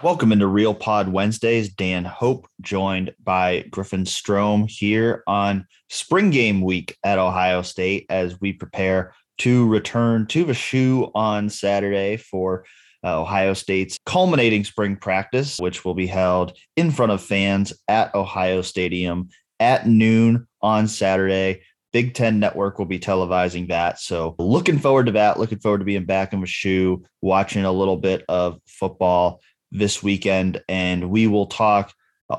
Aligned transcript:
Welcome 0.00 0.30
into 0.30 0.46
Real 0.46 0.74
Pod 0.74 1.08
Wednesdays. 1.08 1.70
Dan 1.70 2.04
Hope 2.04 2.46
joined 2.60 3.12
by 3.24 3.64
Griffin 3.68 4.06
Strom 4.06 4.68
here 4.68 5.24
on 5.26 5.66
spring 5.88 6.30
game 6.30 6.60
week 6.60 6.96
at 7.02 7.18
Ohio 7.18 7.62
State 7.62 8.06
as 8.08 8.40
we 8.40 8.52
prepare 8.52 9.12
to 9.38 9.66
return 9.66 10.26
to 10.28 10.44
the 10.44 10.54
shoe 10.54 11.10
on 11.16 11.50
Saturday 11.50 12.16
for 12.16 12.64
uh, 13.02 13.20
Ohio 13.20 13.54
State's 13.54 13.98
culminating 14.06 14.62
spring 14.62 14.94
practice, 14.94 15.58
which 15.58 15.84
will 15.84 15.94
be 15.94 16.06
held 16.06 16.56
in 16.76 16.92
front 16.92 17.10
of 17.10 17.20
fans 17.20 17.72
at 17.88 18.14
Ohio 18.14 18.62
Stadium 18.62 19.30
at 19.58 19.88
noon 19.88 20.46
on 20.62 20.86
Saturday. 20.86 21.62
Big 21.92 22.14
Ten 22.14 22.38
Network 22.38 22.78
will 22.78 22.86
be 22.86 23.00
televising 23.00 23.66
that. 23.68 23.98
So, 23.98 24.36
looking 24.38 24.78
forward 24.78 25.06
to 25.06 25.12
that. 25.12 25.40
Looking 25.40 25.58
forward 25.58 25.78
to 25.78 25.84
being 25.84 26.04
back 26.04 26.32
in 26.32 26.40
the 26.40 26.46
shoe, 26.46 27.02
watching 27.20 27.64
a 27.64 27.72
little 27.72 27.96
bit 27.96 28.24
of 28.28 28.60
football 28.64 29.40
this 29.70 30.02
weekend. 30.02 30.62
And 30.68 31.10
we 31.10 31.26
will 31.26 31.46
talk 31.46 31.92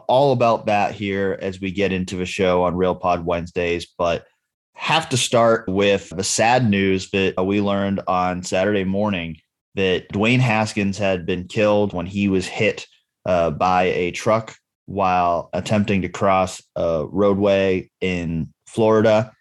all 0.08 0.32
about 0.32 0.68
that 0.68 0.94
here 0.94 1.38
as 1.42 1.60
we 1.60 1.72
get 1.72 1.92
into 1.92 2.16
the 2.16 2.26
show 2.26 2.64
on 2.64 2.76
Real 2.76 2.96
Pod 2.96 3.26
Wednesdays. 3.26 3.88
But 3.98 4.26
have 4.74 5.10
to 5.10 5.18
start 5.18 5.68
with 5.68 6.10
the 6.16 6.24
sad 6.24 6.70
news 6.70 7.10
that 7.12 7.36
we 7.46 7.60
learned 7.60 8.02
on 8.08 8.44
Saturday 8.44 8.86
morning 8.86 9.38
that 9.76 10.10
Dwayne 10.10 10.40
Haskins 10.40 10.98
had 10.98 11.26
been 11.26 11.48
killed 11.48 11.94
when 11.94 12.06
he 12.06 12.30
was 12.30 12.48
hit 12.48 12.88
uh, 13.26 13.52
by 13.52 13.84
a 13.84 14.12
truck 14.12 14.56
while 14.86 15.50
attempting 15.54 16.02
to 16.02 16.10
cross 16.10 16.64
a 16.76 17.06
roadway 17.10 17.90
in 18.02 18.54
Florida. 18.68 19.34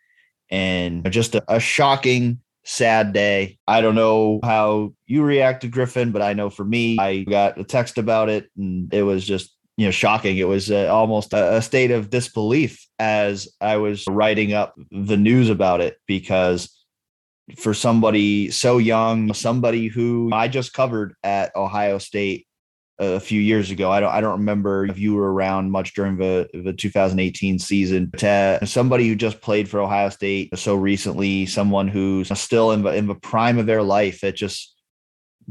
And 0.51 1.11
just 1.11 1.35
a, 1.35 1.45
a 1.49 1.61
shocking 1.61 2.41
sad 2.69 3.15
day. 3.15 3.59
I 3.67 3.81
don't 3.81 3.95
know 3.95 4.41
how 4.43 4.93
you 5.07 5.23
reacted, 5.23 5.73
Griffin, 5.73 6.13
but 6.13 6.21
I 6.21 6.35
know 6.35 6.51
for 6.51 6.65
me, 6.65 6.99
I 6.99 7.25
got 7.25 7.59
a 7.59 7.65
text 7.65 7.97
about 7.97 8.29
it 8.29 8.51
and 8.57 8.93
it 8.93 9.03
was 9.03 9.25
just, 9.25 9.57
you 9.79 9.87
know, 9.87 9.91
shocking. 9.91 10.37
It 10.37 10.47
was 10.47 10.71
uh, 10.71 10.89
almost 10.93 11.33
a, 11.33 11.57
a 11.57 11.63
state 11.63 11.91
of 11.91 12.11
disbelief 12.11 12.87
as 12.99 13.49
I 13.61 13.79
was 13.79 14.05
writing 14.09 14.53
up 14.53 14.75
the 14.91 15.17
news 15.17 15.49
about 15.49 15.81
it 15.81 15.97
because 16.07 16.85
for 17.57 17.73
somebody 17.73 18.51
so 18.51 18.77
young, 18.77 19.33
somebody 19.33 19.87
who 19.89 20.31
I 20.33 20.49
just 20.49 20.75
covered 20.75 21.15
at 21.25 21.57
Ohio 21.57 21.97
State 21.97 22.47
a 22.99 23.21
few 23.21 23.41
years 23.41 23.71
ago. 23.71 23.91
I 23.91 24.01
don't 24.01 24.13
I 24.13 24.21
don't 24.21 24.41
remember 24.41 24.85
if 24.87 24.99
you 24.99 25.15
were 25.15 25.33
around 25.33 25.71
much 25.71 25.95
during 25.95 26.17
the 26.17 26.49
the 26.53 26.73
2018 26.73 27.59
season. 27.59 28.11
To 28.19 28.61
somebody 28.65 29.09
who 29.09 29.15
just 29.15 29.41
played 29.41 29.69
for 29.69 29.81
Ohio 29.81 30.09
State 30.09 30.57
so 30.59 30.75
recently, 30.75 31.47
someone 31.47 31.89
who's 31.89 32.37
still 32.39 32.73
in 32.73 32.83
the 32.83 32.91
in 32.95 33.07
the 33.07 33.15
prime 33.15 33.59
of 33.59 33.67
their 33.67 33.83
life 33.83 34.25
at 34.25 34.37
just 34.37 34.75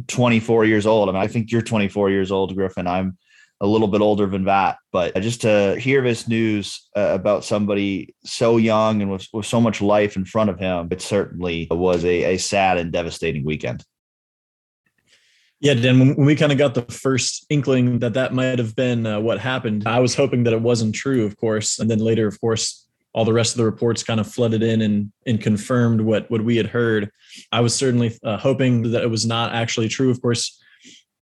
24 0.07 0.65
years 0.65 0.85
old. 0.85 1.09
I 1.09 1.13
mean, 1.13 1.21
I 1.21 1.27
think 1.27 1.51
you're 1.51 1.61
24 1.61 2.09
years 2.09 2.31
old, 2.31 2.55
Griffin. 2.55 2.85
I'm 2.85 3.17
a 3.59 3.65
little 3.65 3.87
bit 3.87 4.01
older 4.01 4.27
than 4.27 4.45
that, 4.45 4.77
but 4.91 5.15
just 5.19 5.41
to 5.41 5.75
hear 5.79 6.03
this 6.03 6.27
news 6.27 6.87
uh, 6.95 7.09
about 7.13 7.43
somebody 7.43 8.13
so 8.23 8.57
young 8.57 9.01
and 9.01 9.11
with, 9.11 9.27
with 9.33 9.47
so 9.47 9.59
much 9.59 9.81
life 9.81 10.15
in 10.15 10.25
front 10.25 10.51
of 10.51 10.59
him, 10.59 10.87
it 10.91 11.01
certainly 11.01 11.67
was 11.71 12.05
a, 12.05 12.35
a 12.35 12.37
sad 12.37 12.77
and 12.77 12.91
devastating 12.91 13.43
weekend. 13.43 13.83
Yeah, 15.59 15.73
Dan, 15.73 16.00
when 16.16 16.25
we 16.25 16.36
kind 16.36 16.52
of 16.52 16.58
got 16.58 16.75
the 16.75 16.83
first 16.83 17.45
inkling 17.50 18.00
that 18.00 18.13
that 18.13 18.33
might 18.33 18.59
have 18.59 18.75
been 18.75 19.08
uh, 19.08 19.19
what 19.19 19.39
happened, 19.39 19.83
I 19.88 19.99
was 19.99 20.14
hoping 20.14 20.44
that 20.44 20.53
it 20.53 20.61
wasn't 20.61 20.94
true, 20.94 21.25
of 21.25 21.36
course. 21.38 21.80
And 21.80 21.89
then 21.89 21.97
later, 21.99 22.27
of 22.27 22.39
course, 22.39 22.88
all 23.14 23.25
the 23.25 23.33
rest 23.33 23.53
of 23.53 23.58
the 23.58 23.66
reports 23.66 24.03
kind 24.03 24.19
of 24.19 24.31
flooded 24.31 24.61
in 24.61 24.81
and, 24.81 25.11
and 25.25 25.41
confirmed 25.41 26.02
what, 26.02 26.30
what 26.30 26.43
we 26.43 26.58
had 26.58 26.67
heard. 26.67 27.09
I 27.52 27.61
was 27.61 27.73
certainly 27.73 28.15
uh, 28.23 28.37
hoping 28.37 28.92
that 28.92 29.02
it 29.02 29.09
was 29.09 29.26
not 29.26 29.54
actually 29.54 29.87
true. 29.87 30.11
Of 30.11 30.21
course, 30.21 30.61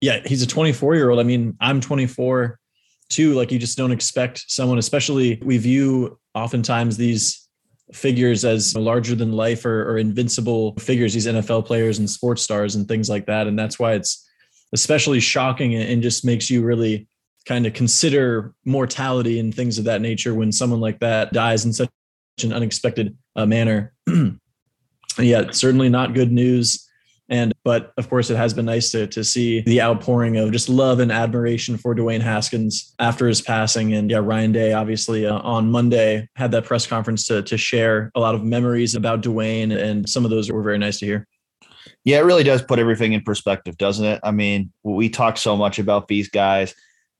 yeah, 0.00 0.20
he's 0.26 0.42
a 0.42 0.46
24 0.46 0.96
year 0.96 1.10
old. 1.10 1.20
I 1.20 1.22
mean, 1.22 1.56
I'm 1.60 1.80
24 1.80 2.58
too. 3.08 3.34
Like, 3.34 3.52
you 3.52 3.60
just 3.60 3.78
don't 3.78 3.92
expect 3.92 4.44
someone, 4.48 4.78
especially 4.78 5.40
we 5.44 5.58
view 5.58 6.18
oftentimes 6.34 6.96
these 6.96 7.46
figures 7.92 8.44
as 8.44 8.74
larger 8.76 9.14
than 9.14 9.32
life 9.32 9.64
or, 9.64 9.88
or, 9.88 9.98
invincible 9.98 10.74
figures, 10.76 11.14
these 11.14 11.28
NFL 11.28 11.64
players 11.66 12.00
and 12.00 12.10
sports 12.10 12.42
stars 12.42 12.74
and 12.74 12.88
things 12.88 13.08
like 13.08 13.26
that. 13.26 13.46
And 13.46 13.56
that's 13.56 13.78
why 13.78 13.92
it's 13.92 14.25
especially 14.72 15.20
shocking 15.20 15.74
and 15.74 16.02
just 16.02 16.24
makes 16.24 16.50
you 16.50 16.62
really 16.62 17.08
kind 17.46 17.66
of 17.66 17.72
consider 17.72 18.52
mortality 18.64 19.38
and 19.38 19.54
things 19.54 19.78
of 19.78 19.84
that 19.84 20.00
nature 20.00 20.34
when 20.34 20.50
someone 20.50 20.80
like 20.80 20.98
that 20.98 21.32
dies 21.32 21.64
in 21.64 21.72
such 21.72 21.88
an 22.42 22.52
unexpected 22.52 23.16
uh, 23.36 23.46
manner. 23.46 23.92
yeah, 25.18 25.50
certainly 25.52 25.88
not 25.88 26.14
good 26.14 26.32
news. 26.32 26.82
And 27.28 27.52
but 27.64 27.92
of 27.96 28.08
course, 28.08 28.30
it 28.30 28.36
has 28.36 28.54
been 28.54 28.66
nice 28.66 28.90
to 28.92 29.08
to 29.08 29.24
see 29.24 29.62
the 29.62 29.82
outpouring 29.82 30.36
of 30.36 30.52
just 30.52 30.68
love 30.68 31.00
and 31.00 31.10
admiration 31.10 31.76
for 31.76 31.94
Dwayne 31.94 32.20
Haskins 32.20 32.94
after 33.00 33.26
his 33.26 33.40
passing. 33.40 33.94
And 33.94 34.10
yeah, 34.10 34.18
Ryan 34.18 34.52
Day 34.52 34.72
obviously 34.72 35.26
uh, 35.26 35.38
on 35.38 35.70
Monday 35.70 36.28
had 36.36 36.52
that 36.52 36.64
press 36.64 36.86
conference 36.86 37.26
to 37.26 37.42
to 37.42 37.56
share 37.56 38.12
a 38.14 38.20
lot 38.20 38.36
of 38.36 38.44
memories 38.44 38.94
about 38.94 39.22
Dwayne, 39.22 39.76
and 39.76 40.08
some 40.08 40.24
of 40.24 40.30
those 40.30 40.52
were 40.52 40.62
very 40.62 40.78
nice 40.78 41.00
to 41.00 41.06
hear. 41.06 41.26
Yeah, 42.06 42.18
it 42.18 42.24
really 42.24 42.44
does 42.44 42.62
put 42.62 42.78
everything 42.78 43.14
in 43.14 43.22
perspective, 43.22 43.76
doesn't 43.76 44.04
it? 44.04 44.20
I 44.22 44.30
mean, 44.30 44.72
we 44.84 45.08
talk 45.08 45.36
so 45.36 45.56
much 45.56 45.80
about 45.80 46.06
these 46.06 46.28
guys 46.28 46.72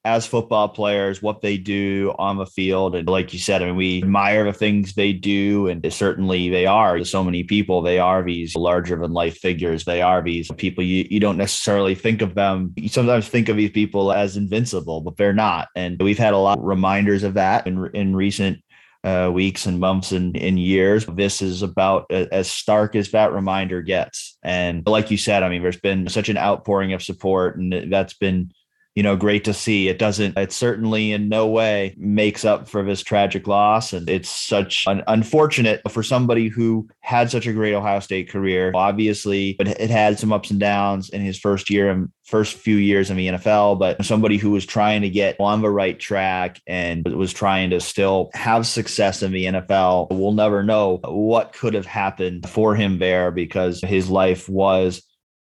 as 0.05 0.25
football 0.25 0.69
players, 0.69 1.21
what 1.21 1.41
they 1.41 1.59
do 1.59 2.15
on 2.21 2.37
the 2.37 2.47
field. 2.47 2.95
And 2.95 3.09
like 3.09 3.33
you 3.33 3.41
said, 3.41 3.61
I 3.61 3.67
mean, 3.67 3.75
we 3.75 4.03
admire 4.05 4.45
the 4.45 4.53
things 4.53 4.95
they 4.95 5.13
do, 5.13 5.67
and 5.67 5.93
certainly 5.93 6.49
they 6.51 6.67
are. 6.67 7.03
So 7.03 7.25
many 7.25 7.43
people, 7.43 7.83
they 7.83 7.99
are 7.99 8.23
these 8.23 8.55
larger 8.55 8.95
than 8.95 9.13
life 9.13 9.39
figures. 9.39 9.85
They 9.85 10.03
are 10.03 10.23
these 10.23 10.49
people 10.53 10.85
you, 10.85 11.05
you 11.11 11.19
don't 11.19 11.37
necessarily 11.37 11.97
think 11.97 12.23
of 12.23 12.37
them. 12.37 12.73
You 12.77 12.89
sometimes 12.89 13.27
think 13.27 13.49
of 13.49 13.57
these 13.57 13.73
people 13.73 14.13
as 14.13 14.37
invincible, 14.37 15.01
but 15.01 15.17
they're 15.17 15.33
not. 15.33 15.67
And 15.75 16.01
we've 16.01 16.17
had 16.17 16.33
a 16.33 16.39
lot 16.39 16.59
of 16.59 16.65
reminders 16.65 17.25
of 17.25 17.35
that 17.35 17.67
in, 17.67 17.91
in 17.93 18.15
recent 18.15 18.61
uh, 19.07 19.31
weeks 19.33 19.67
and 19.67 19.79
months 19.79 20.11
and, 20.11 20.37
and 20.37 20.59
years. 20.59 21.07
This 21.07 21.41
is 21.41 21.63
about 21.63 22.11
as 22.11 22.51
stark 22.51 22.97
as 22.97 23.13
that 23.13 23.33
reminder 23.33 23.81
gets. 23.81 24.37
And 24.43 24.85
like 24.85 25.13
you 25.13 25.17
said, 25.17 25.45
I 25.45 25.49
mean, 25.49 25.63
there's 25.63 25.81
been 25.81 26.09
such 26.09 26.29
an 26.29 26.37
outpouring 26.37 26.93
of 26.93 27.03
support, 27.03 27.57
and 27.57 27.93
that's 27.93 28.15
been 28.15 28.51
you 28.97 29.03
know, 29.03 29.15
great 29.15 29.45
to 29.45 29.53
see. 29.53 29.89
It 29.89 29.99
doesn't, 29.99 30.39
it 30.39 30.53
certainly 30.53 31.13
in 31.13 31.29
no 31.29 31.47
way 31.47 31.95
makes 31.99 32.47
up 32.47 32.67
for 32.67 32.83
this 32.83 33.03
tragic 33.03 33.47
loss. 33.47 33.93
And 33.93 34.09
it's 34.09 34.31
such 34.31 34.85
an 34.87 35.05
unfortunate 35.07 35.83
for 35.91 36.03
somebody 36.03 36.49
who 36.49 36.89
had 37.01 37.31
such 37.31 37.47
a 37.47 37.53
great 37.53 37.75
Ohio 37.75 38.01
State 38.01 38.31
career. 38.31 38.73
Obviously, 38.75 39.55
but 39.59 39.69
it 39.69 39.91
had 39.91 40.19
some 40.19 40.33
ups 40.33 40.51
and 40.51 40.59
downs 40.59 41.11
in 41.11 41.21
his 41.21 41.39
first 41.39 41.69
year 41.69 41.91
and 41.91 42.11
first 42.25 42.55
few 42.55 42.77
years 42.77 43.11
in 43.11 43.19
the 43.19 43.29
NFL, 43.29 43.79
but 43.79 44.05
somebody 44.05 44.39
who 44.39 44.51
was 44.51 44.67
trying 44.67 45.03
to 45.03 45.11
get 45.11 45.37
on 45.39 45.61
the 45.61 45.71
right 45.71 45.99
track 46.01 46.61
and 46.67 47.07
was 47.07 47.33
trying 47.33 47.71
to 47.71 47.81
still 47.81 48.31
have 48.33 48.67
success 48.67 49.23
in 49.23 49.31
the 49.31 49.45
NFL. 49.45 50.09
We'll 50.11 50.33
never 50.33 50.63
know 50.63 51.01
what 51.05 51.53
could 51.53 51.75
have 51.75 51.87
happened 51.87 52.49
for 52.49 52.75
him 52.75 52.99
there 52.99 53.31
because 53.31 53.81
his 53.83 54.11
life 54.11 54.49
was 54.49 55.03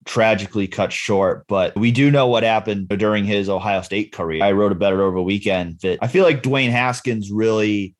tragically 0.04 0.68
cut 0.68 0.92
short. 0.92 1.46
But 1.48 1.74
we 1.76 1.90
do 1.90 2.10
know 2.10 2.26
what 2.26 2.42
happened 2.42 2.88
during 2.88 3.24
his 3.24 3.48
Ohio 3.48 3.82
State 3.82 4.12
career. 4.12 4.42
I 4.42 4.52
wrote 4.52 4.72
about 4.72 4.92
it 4.92 5.00
over 5.00 5.16
the 5.16 5.22
weekend 5.22 5.80
that 5.80 5.98
I 6.02 6.08
feel 6.08 6.24
like 6.24 6.42
Dwayne 6.42 6.70
Haskins 6.70 7.30
really 7.30 7.94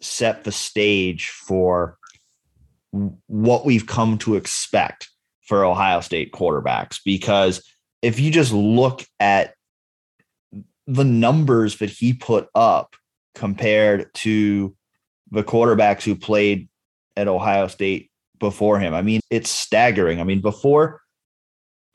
set 0.00 0.44
the 0.44 0.52
stage 0.52 1.28
for 1.28 1.98
what 3.26 3.64
we've 3.64 3.86
come 3.86 4.18
to 4.18 4.36
expect 4.36 5.08
for 5.42 5.64
Ohio 5.64 6.00
State 6.00 6.32
quarterbacks. 6.32 7.00
Because 7.04 7.62
if 8.02 8.20
you 8.20 8.30
just 8.30 8.52
look 8.52 9.04
at 9.18 9.54
the 10.86 11.04
numbers 11.04 11.78
that 11.78 11.90
he 11.90 12.12
put 12.12 12.48
up 12.54 12.96
compared 13.34 14.12
to 14.14 14.74
the 15.30 15.42
quarterbacks 15.42 16.02
who 16.02 16.14
played 16.14 16.68
at 17.16 17.28
Ohio 17.28 17.68
State 17.68 18.10
before 18.38 18.78
him, 18.78 18.94
I 18.94 19.02
mean, 19.02 19.20
it's 19.30 19.50
staggering. 19.50 20.20
I 20.20 20.24
mean, 20.24 20.40
before 20.40 21.00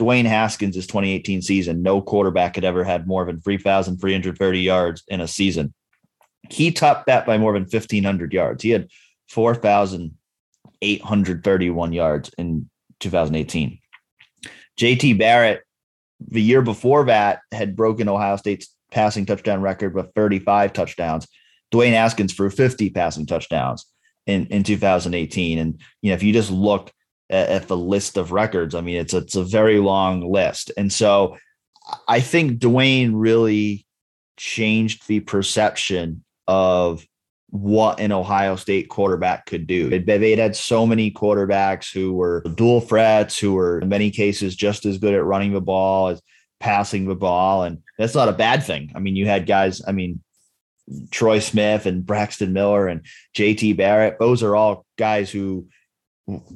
Dwayne 0.03 0.25
Haskins' 0.25 0.75
2018 0.75 1.41
season, 1.41 1.81
no 1.81 2.01
quarterback 2.01 2.55
had 2.55 2.65
ever 2.65 2.83
had 2.83 3.07
more 3.07 3.23
than 3.25 3.39
3,330 3.39 4.59
yards 4.59 5.01
in 5.07 5.21
a 5.21 5.27
season. 5.27 5.73
He 6.49 6.71
topped 6.71 7.05
that 7.07 7.25
by 7.25 7.37
more 7.37 7.53
than 7.53 7.63
1,500 7.63 8.33
yards. 8.33 8.61
He 8.61 8.71
had 8.71 8.89
4,831 9.29 11.93
yards 11.93 12.31
in 12.37 12.69
2018. 12.99 13.79
JT 14.77 15.17
Barrett, 15.17 15.63
the 16.19 16.41
year 16.41 16.61
before 16.61 17.05
that, 17.05 17.39
had 17.53 17.77
broken 17.77 18.09
Ohio 18.09 18.35
State's 18.35 18.75
passing 18.91 19.25
touchdown 19.25 19.61
record 19.61 19.95
with 19.95 20.11
35 20.15 20.73
touchdowns. 20.73 21.29
Dwayne 21.73 21.93
Haskins 21.93 22.33
threw 22.33 22.49
50 22.49 22.89
passing 22.89 23.25
touchdowns 23.25 23.85
in, 24.27 24.47
in 24.47 24.63
2018. 24.63 25.59
And, 25.59 25.79
you 26.01 26.09
know, 26.09 26.15
if 26.15 26.23
you 26.23 26.33
just 26.33 26.51
look 26.51 26.91
at, 27.33 27.67
the 27.67 27.77
list 27.77 28.17
of 28.17 28.31
records. 28.31 28.75
I 28.75 28.81
mean, 28.81 28.97
it's 28.97 29.13
it's 29.13 29.35
a 29.35 29.43
very 29.43 29.79
long 29.79 30.31
list, 30.31 30.71
and 30.77 30.91
so 30.91 31.37
I 32.07 32.19
think 32.21 32.59
Dwayne 32.59 33.11
really 33.13 33.85
changed 34.37 35.07
the 35.07 35.19
perception 35.19 36.23
of 36.47 37.05
what 37.49 37.99
an 37.99 38.11
Ohio 38.11 38.55
State 38.55 38.89
quarterback 38.89 39.45
could 39.45 39.67
do. 39.67 39.89
They'd 39.89 40.39
had 40.39 40.55
so 40.55 40.87
many 40.87 41.11
quarterbacks 41.11 41.93
who 41.93 42.13
were 42.13 42.41
dual 42.55 42.81
threats, 42.81 43.37
who 43.37 43.53
were 43.53 43.79
in 43.79 43.89
many 43.89 44.09
cases 44.09 44.55
just 44.55 44.85
as 44.85 44.97
good 44.97 45.13
at 45.13 45.23
running 45.23 45.53
the 45.53 45.61
ball 45.61 46.07
as 46.07 46.21
passing 46.59 47.05
the 47.05 47.15
ball, 47.15 47.63
and 47.63 47.79
that's 47.97 48.15
not 48.15 48.29
a 48.29 48.33
bad 48.33 48.63
thing. 48.63 48.91
I 48.95 48.99
mean, 48.99 49.15
you 49.15 49.27
had 49.27 49.45
guys. 49.45 49.81
I 49.85 49.91
mean, 49.91 50.21
Troy 51.11 51.39
Smith 51.39 51.85
and 51.85 52.05
Braxton 52.05 52.53
Miller 52.53 52.87
and 52.87 53.05
JT 53.35 53.77
Barrett. 53.77 54.17
Those 54.19 54.43
are 54.43 54.55
all 54.55 54.85
guys 54.97 55.29
who 55.29 55.67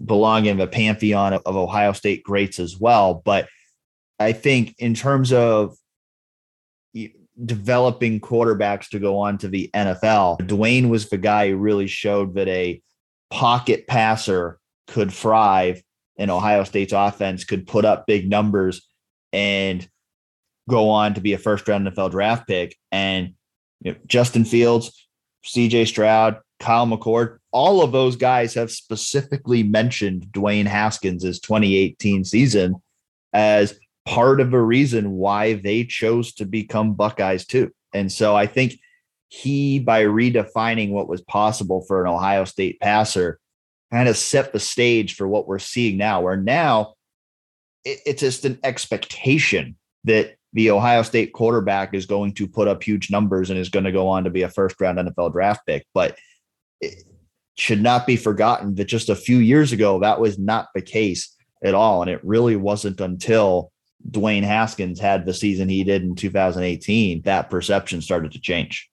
belong 0.05 0.45
in 0.45 0.57
the 0.57 0.67
pantheon 0.67 1.33
of, 1.33 1.41
of 1.45 1.55
Ohio 1.55 1.93
State 1.93 2.23
greats 2.23 2.59
as 2.59 2.79
well. 2.79 3.21
But 3.25 3.47
I 4.19 4.31
think 4.31 4.75
in 4.79 4.93
terms 4.93 5.31
of 5.33 5.75
developing 7.45 8.19
quarterbacks 8.19 8.89
to 8.89 8.99
go 8.99 9.19
on 9.19 9.37
to 9.39 9.47
the 9.47 9.69
NFL, 9.73 10.39
Dwayne 10.41 10.89
was 10.89 11.09
the 11.09 11.17
guy 11.17 11.49
who 11.49 11.57
really 11.57 11.87
showed 11.87 12.35
that 12.35 12.47
a 12.47 12.81
pocket 13.29 13.87
passer 13.87 14.59
could 14.87 15.11
thrive 15.11 15.83
and 16.17 16.31
Ohio 16.31 16.63
State's 16.63 16.93
offense 16.93 17.43
could 17.43 17.67
put 17.67 17.85
up 17.85 18.07
big 18.07 18.29
numbers 18.29 18.87
and 19.31 19.87
go 20.69 20.89
on 20.89 21.13
to 21.13 21.21
be 21.21 21.33
a 21.33 21.37
first 21.37 21.67
round 21.67 21.87
NFL 21.87 22.11
draft 22.11 22.47
pick. 22.47 22.75
And 22.91 23.33
you 23.81 23.91
know, 23.91 23.97
Justin 24.07 24.45
Fields, 24.45 25.07
CJ 25.45 25.87
Stroud, 25.87 26.39
Kyle 26.59 26.87
McCord, 26.87 27.37
all 27.57 27.81
of 27.81 27.91
those 27.91 28.15
guys 28.15 28.53
have 28.53 28.69
specifically 28.69 29.63
mentioned 29.63 30.27
Dwayne 30.29 30.67
Haskins' 30.67 31.39
2018 31.39 32.23
season 32.23 32.75
as 33.33 33.79
part 34.05 34.39
of 34.39 34.53
a 34.53 34.61
reason 34.61 35.13
why 35.13 35.53
they 35.53 35.83
chose 35.83 36.35
to 36.35 36.45
become 36.45 36.93
Buckeyes 36.93 37.47
too. 37.47 37.71
And 37.95 38.11
so 38.11 38.35
I 38.35 38.45
think 38.45 38.79
he, 39.29 39.79
by 39.79 40.03
redefining 40.03 40.91
what 40.91 41.09
was 41.09 41.21
possible 41.21 41.81
for 41.81 42.05
an 42.05 42.11
Ohio 42.11 42.43
State 42.45 42.79
passer, 42.79 43.39
kind 43.91 44.07
of 44.07 44.17
set 44.17 44.53
the 44.53 44.59
stage 44.59 45.15
for 45.15 45.27
what 45.27 45.47
we're 45.47 45.57
seeing 45.57 45.97
now, 45.97 46.21
where 46.21 46.37
now 46.37 46.93
it's 47.83 48.21
just 48.21 48.45
an 48.45 48.59
expectation 48.63 49.75
that 50.03 50.35
the 50.53 50.69
Ohio 50.69 51.01
State 51.01 51.33
quarterback 51.33 51.95
is 51.95 52.05
going 52.05 52.35
to 52.35 52.47
put 52.47 52.67
up 52.67 52.83
huge 52.83 53.09
numbers 53.09 53.49
and 53.49 53.57
is 53.57 53.69
going 53.69 53.85
to 53.85 53.91
go 53.91 54.09
on 54.09 54.25
to 54.25 54.29
be 54.29 54.43
a 54.43 54.49
first 54.49 54.79
round 54.79 54.99
NFL 54.99 55.31
draft 55.31 55.65
pick. 55.65 55.87
But 55.95 56.19
should 57.57 57.81
not 57.81 58.05
be 58.05 58.15
forgotten 58.15 58.75
that 58.75 58.85
just 58.85 59.09
a 59.09 59.15
few 59.15 59.37
years 59.37 59.71
ago, 59.71 59.99
that 59.99 60.19
was 60.19 60.37
not 60.37 60.67
the 60.73 60.81
case 60.81 61.35
at 61.63 61.73
all. 61.73 62.01
And 62.01 62.11
it 62.11 62.23
really 62.23 62.55
wasn't 62.55 63.01
until 63.01 63.71
Dwayne 64.09 64.43
Haskins 64.43 64.99
had 64.99 65.25
the 65.25 65.33
season 65.33 65.67
he 65.67 65.83
did 65.83 66.03
in 66.03 66.15
2018 66.15 67.23
that 67.23 67.49
perception 67.49 68.01
started 68.01 68.31
to 68.33 68.39
change. 68.39 68.89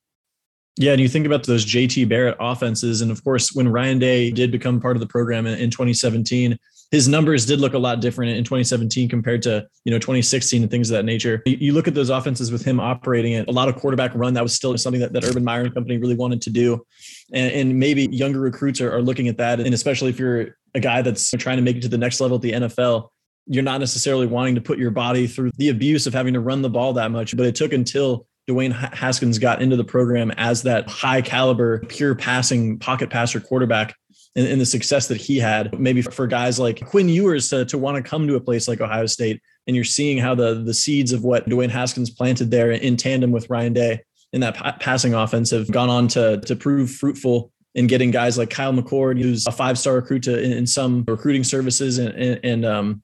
Yeah, 0.77 0.93
and 0.93 1.01
you 1.01 1.09
think 1.09 1.27
about 1.27 1.45
those 1.45 1.65
JT 1.65 2.09
Barrett 2.09 2.37
offenses, 2.41 3.01
and 3.01 3.13
of 3.13 3.23
course, 3.23 3.53
when 3.53 3.69
Ryan 3.69 4.01
Day 4.01 4.33
did 4.33 4.51
become 4.51 4.81
part 4.81 4.97
of 4.97 5.01
the 5.01 5.07
program 5.07 5.47
in, 5.47 5.71
2017, 5.71 6.59
his 6.91 7.09
numbers 7.09 7.47
did 7.47 7.61
look 7.61 7.75
a 7.75 7.79
lot 7.79 8.01
different 8.01 8.37
in 8.37 8.45
2017 8.45 9.09
compared 9.09 9.43
to 9.43 9.67
you 9.85 9.91
know 9.91 9.99
2016 9.99 10.63
and 10.63 10.71
things 10.71 10.91
of 10.91 10.97
that 10.97 11.05
nature. 11.05 11.43
You, 11.47 11.73
look 11.73 11.89
at 11.89 11.95
those 11.95 12.11
offenses 12.11 12.53
with 12.53 12.65
him 12.65 12.79
operating 12.81 13.33
it, 13.33 13.49
a 13.49 13.53
lot 13.53 13.69
of 13.69 13.77
quarterback 13.77 14.13
run. 14.15 14.35
That 14.35 14.43
was 14.43 14.55
still 14.55 14.77
something 14.79 15.01
that, 15.01 15.13
that 15.13 15.25
Urban 15.25 15.45
Meyer 15.45 15.63
and 15.63 15.75
company 15.75 15.99
really 15.99 16.17
wanted 16.17 16.43
to 16.43 16.51
do, 16.51 16.85
and, 17.33 17.53
and 17.53 17.79
maybe 17.79 18.09
younger 18.11 18.41
recruits 18.41 18.81
are, 18.81 18.95
are 18.95 19.03
looking 19.03 19.29
at 19.29 19.39
that, 19.39 19.61
and 19.61 19.75
especially 19.75 20.11
if 20.11 20.19
you're 20.19 20.57
a 20.75 20.81
guy 20.81 21.03
that's 21.03 21.31
trying 21.33 21.57
to 21.57 21.63
make 21.63 21.77
it 21.77 21.83
to 21.83 21.89
the 21.89 21.99
next 21.99 22.21
level 22.21 22.37
at 22.37 22.43
the 22.43 22.53
NFL 22.53 23.09
you're 23.47 23.63
not 23.63 23.79
necessarily 23.79 24.27
wanting 24.27 24.55
to 24.55 24.61
put 24.61 24.79
your 24.79 24.91
body 24.91 25.27
through 25.27 25.51
the 25.59 25.69
abuse 25.69 26.07
of 26.07 26.15
having 26.15 26.35
to 26.35 26.41
run 26.41 26.63
the 26.63 26.71
ball 26.71 26.95
that 26.95 27.11
much. 27.11 27.37
But 27.37 27.47
it 27.47 27.55
took 27.55 27.73
until 27.73 28.27
Dwayne 28.49 28.73
Haskins 28.73 29.39
got 29.39 29.63
into 29.63 29.77
the 29.77 29.85
program 29.85 30.31
as 30.33 30.63
that 30.63 30.89
high 30.89 31.23
caliber, 31.23 31.81
pure 31.81 32.15
passing 32.15 32.79
pocket 32.79 33.11
passer 33.11 33.41
quarterback 33.41 33.95
and, 34.37 34.47
and, 34.47 34.61
the 34.61 34.67
success 34.67 35.07
that 35.09 35.21
he 35.21 35.39
had, 35.39 35.79
maybe 35.79 36.03
for 36.03 36.27
guys 36.27 36.59
like 36.59 36.85
Quinn 36.87 37.09
Ewers 37.09 37.49
to, 37.51 37.65
to 37.67 37.79
want 37.79 37.97
to 37.97 38.09
come 38.09 38.27
to 38.27 38.35
a 38.35 38.41
place 38.41 38.67
like 38.67 38.81
Ohio 38.81 39.07
State. 39.07 39.41
And 39.67 39.77
you're 39.77 39.85
seeing 39.85 40.19
how 40.19 40.35
the, 40.35 40.55
the 40.55 40.75
seeds 40.75 41.13
of 41.13 41.23
what 41.23 41.49
Dwayne 41.49 41.71
Haskins 41.71 42.11
planted 42.11 42.51
there 42.51 42.73
in 42.73 42.97
tandem 42.97 43.31
with 43.31 43.49
Ryan 43.49 43.73
Day 43.73 44.01
in 44.33 44.41
that 44.41 44.81
passing 44.81 45.15
offense 45.15 45.51
have 45.51 45.71
gone 45.71 45.89
on 45.89 46.09
to, 46.09 46.41
to 46.41 46.57
prove 46.57 46.91
fruitful 46.91 47.53
in 47.75 47.87
getting 47.87 48.11
guys 48.11 48.39
like 48.39 48.51
Kyle 48.51 48.73
McCord, 48.73 49.21
who's 49.21 49.47
a 49.47 49.53
five 49.53 49.79
star 49.79 49.95
recruit 49.95 50.25
to, 50.25 50.43
in, 50.43 50.53
in, 50.53 50.67
some 50.67 51.05
recruiting 51.07 51.45
services, 51.45 51.99
and, 51.99 52.15
and, 52.15 52.41
and 52.45 52.65
um, 52.65 53.03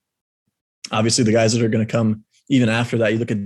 obviously 0.93 1.25
the 1.25 1.33
guys 1.33 1.53
that 1.53 1.63
are 1.63 1.69
going 1.69 1.87
to 1.87 1.91
come 1.91 2.25
even 2.49 2.69
after 2.69 2.99
that. 2.99 3.13
You 3.13 3.19
look 3.19 3.31
at 3.31 3.39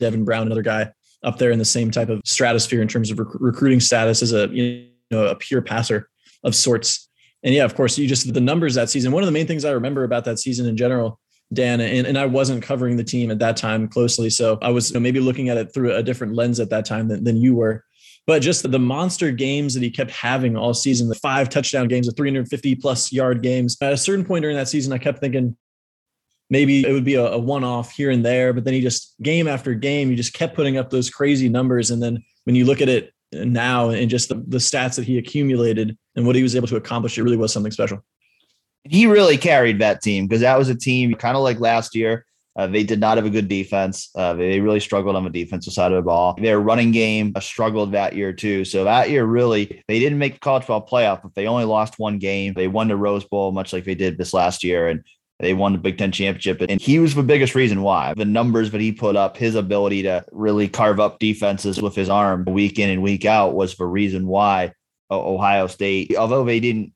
Devin 0.00 0.24
Brown, 0.24 0.46
another 0.46 0.62
guy 0.62 0.92
up 1.22 1.38
there 1.38 1.50
in 1.50 1.58
the 1.58 1.64
same 1.64 1.90
type 1.90 2.08
of 2.08 2.20
stratosphere 2.24 2.80
in 2.80 2.88
terms 2.88 3.10
of 3.10 3.18
rec- 3.18 3.28
recruiting 3.34 3.80
status 3.80 4.22
as 4.22 4.32
a 4.32 4.48
you 4.48 4.88
know 5.10 5.26
a 5.26 5.34
pure 5.34 5.62
passer 5.62 6.08
of 6.44 6.54
sorts. 6.54 7.07
And 7.42 7.54
yeah, 7.54 7.64
of 7.64 7.74
course, 7.74 7.96
you 7.98 8.08
just 8.08 8.32
the 8.32 8.40
numbers 8.40 8.74
that 8.74 8.90
season. 8.90 9.12
One 9.12 9.22
of 9.22 9.26
the 9.26 9.32
main 9.32 9.46
things 9.46 9.64
I 9.64 9.70
remember 9.70 10.04
about 10.04 10.24
that 10.24 10.38
season 10.38 10.66
in 10.66 10.76
general, 10.76 11.20
Dan, 11.52 11.80
and, 11.80 12.06
and 12.06 12.18
I 12.18 12.26
wasn't 12.26 12.62
covering 12.62 12.96
the 12.96 13.04
team 13.04 13.30
at 13.30 13.38
that 13.38 13.56
time 13.56 13.88
closely, 13.88 14.30
so 14.30 14.58
I 14.60 14.70
was 14.70 14.90
you 14.90 14.94
know, 14.94 15.00
maybe 15.00 15.20
looking 15.20 15.48
at 15.48 15.56
it 15.56 15.72
through 15.72 15.94
a 15.94 16.02
different 16.02 16.34
lens 16.34 16.60
at 16.60 16.70
that 16.70 16.84
time 16.84 17.08
than, 17.08 17.24
than 17.24 17.36
you 17.36 17.54
were. 17.54 17.84
But 18.26 18.42
just 18.42 18.70
the 18.70 18.78
monster 18.78 19.30
games 19.30 19.72
that 19.72 19.82
he 19.82 19.90
kept 19.90 20.10
having 20.10 20.54
all 20.54 20.74
season, 20.74 21.08
the 21.08 21.14
five 21.14 21.48
touchdown 21.48 21.88
games, 21.88 22.06
the 22.06 22.12
350 22.12 22.74
plus 22.74 23.10
yard 23.10 23.42
games. 23.42 23.76
At 23.80 23.94
a 23.94 23.96
certain 23.96 24.24
point 24.24 24.42
during 24.42 24.56
that 24.56 24.68
season, 24.68 24.92
I 24.92 24.98
kept 24.98 25.20
thinking, 25.20 25.56
maybe 26.50 26.86
it 26.86 26.92
would 26.92 27.04
be 27.04 27.14
a, 27.14 27.24
a 27.24 27.38
one 27.38 27.64
off 27.64 27.92
here 27.92 28.10
and 28.10 28.22
there, 28.22 28.52
but 28.52 28.64
then 28.64 28.74
he 28.74 28.82
just 28.82 29.14
game 29.22 29.48
after 29.48 29.72
game, 29.72 30.10
he 30.10 30.16
just 30.16 30.34
kept 30.34 30.54
putting 30.54 30.76
up 30.76 30.90
those 30.90 31.08
crazy 31.08 31.48
numbers. 31.48 31.90
And 31.90 32.02
then 32.02 32.22
when 32.44 32.54
you 32.54 32.66
look 32.66 32.82
at 32.82 32.88
it 32.90 33.12
now 33.32 33.90
and 33.90 34.10
just 34.10 34.28
the, 34.28 34.36
the 34.46 34.58
stats 34.58 34.96
that 34.96 35.04
he 35.04 35.18
accumulated 35.18 35.96
and 36.16 36.26
what 36.26 36.36
he 36.36 36.42
was 36.42 36.56
able 36.56 36.68
to 36.68 36.76
accomplish, 36.76 37.18
it 37.18 37.22
really 37.22 37.36
was 37.36 37.52
something 37.52 37.72
special. 37.72 38.04
He 38.84 39.06
really 39.06 39.36
carried 39.36 39.80
that 39.80 40.02
team 40.02 40.26
because 40.26 40.40
that 40.40 40.58
was 40.58 40.68
a 40.68 40.74
team 40.74 41.14
kind 41.14 41.36
of 41.36 41.42
like 41.42 41.60
last 41.60 41.94
year. 41.94 42.24
Uh, 42.56 42.66
they 42.66 42.82
did 42.82 42.98
not 42.98 43.16
have 43.16 43.26
a 43.26 43.30
good 43.30 43.46
defense. 43.46 44.10
Uh, 44.16 44.34
they 44.34 44.58
really 44.58 44.80
struggled 44.80 45.14
on 45.14 45.22
the 45.22 45.30
defensive 45.30 45.72
side 45.72 45.92
of 45.92 45.96
the 45.96 46.02
ball. 46.02 46.34
Their 46.40 46.58
running 46.58 46.90
game 46.90 47.32
uh, 47.36 47.40
struggled 47.40 47.92
that 47.92 48.16
year 48.16 48.32
too. 48.32 48.64
So 48.64 48.82
that 48.82 49.10
year, 49.10 49.24
really, 49.24 49.84
they 49.86 50.00
didn't 50.00 50.18
make 50.18 50.34
the 50.34 50.40
college 50.40 50.64
football 50.64 50.88
playoff, 50.88 51.22
but 51.22 51.36
they 51.36 51.46
only 51.46 51.66
lost 51.66 52.00
one 52.00 52.18
game. 52.18 52.54
They 52.54 52.66
won 52.66 52.88
the 52.88 52.96
Rose 52.96 53.24
Bowl, 53.24 53.52
much 53.52 53.72
like 53.72 53.84
they 53.84 53.94
did 53.94 54.18
this 54.18 54.34
last 54.34 54.64
year. 54.64 54.88
And 54.88 55.04
they 55.38 55.54
won 55.54 55.72
the 55.72 55.78
Big 55.78 55.98
Ten 55.98 56.10
championship, 56.10 56.60
and 56.60 56.80
he 56.80 56.98
was 56.98 57.14
the 57.14 57.22
biggest 57.22 57.54
reason 57.54 57.82
why. 57.82 58.14
The 58.14 58.24
numbers 58.24 58.72
that 58.72 58.80
he 58.80 58.92
put 58.92 59.16
up, 59.16 59.36
his 59.36 59.54
ability 59.54 60.02
to 60.02 60.24
really 60.32 60.68
carve 60.68 60.98
up 60.98 61.18
defenses 61.18 61.80
with 61.80 61.94
his 61.94 62.08
arm 62.08 62.44
week 62.44 62.78
in 62.78 62.90
and 62.90 63.02
week 63.02 63.24
out 63.24 63.54
was 63.54 63.76
the 63.76 63.86
reason 63.86 64.26
why 64.26 64.72
Ohio 65.10 65.68
State, 65.68 66.16
although 66.16 66.44
they 66.44 66.60
didn't 66.60 66.92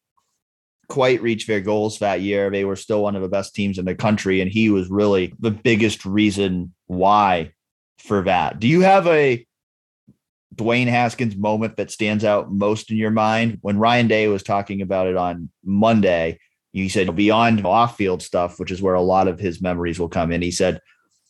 quite 0.88 1.22
reach 1.22 1.46
their 1.46 1.60
goals 1.60 2.00
that 2.00 2.20
year, 2.20 2.50
they 2.50 2.64
were 2.64 2.76
still 2.76 3.02
one 3.02 3.16
of 3.16 3.22
the 3.22 3.28
best 3.28 3.54
teams 3.54 3.78
in 3.78 3.84
the 3.84 3.94
country. 3.94 4.40
And 4.40 4.50
he 4.50 4.68
was 4.68 4.90
really 4.90 5.32
the 5.38 5.50
biggest 5.50 6.04
reason 6.04 6.74
why 6.86 7.52
for 7.98 8.22
that. 8.24 8.58
Do 8.58 8.68
you 8.68 8.80
have 8.82 9.06
a 9.06 9.46
Dwayne 10.54 10.88
Haskins 10.88 11.36
moment 11.36 11.76
that 11.76 11.90
stands 11.90 12.24
out 12.24 12.52
most 12.52 12.90
in 12.90 12.98
your 12.98 13.10
mind? 13.10 13.58
When 13.62 13.78
Ryan 13.78 14.08
Day 14.08 14.28
was 14.28 14.42
talking 14.42 14.82
about 14.82 15.06
it 15.06 15.16
on 15.16 15.48
Monday, 15.64 16.38
he 16.72 16.88
said 16.88 17.14
beyond 17.14 17.64
off 17.66 17.96
field 17.96 18.22
stuff, 18.22 18.58
which 18.58 18.70
is 18.70 18.80
where 18.80 18.94
a 18.94 19.02
lot 19.02 19.28
of 19.28 19.38
his 19.38 19.60
memories 19.60 19.98
will 19.98 20.08
come 20.08 20.32
in. 20.32 20.42
He 20.42 20.50
said 20.50 20.80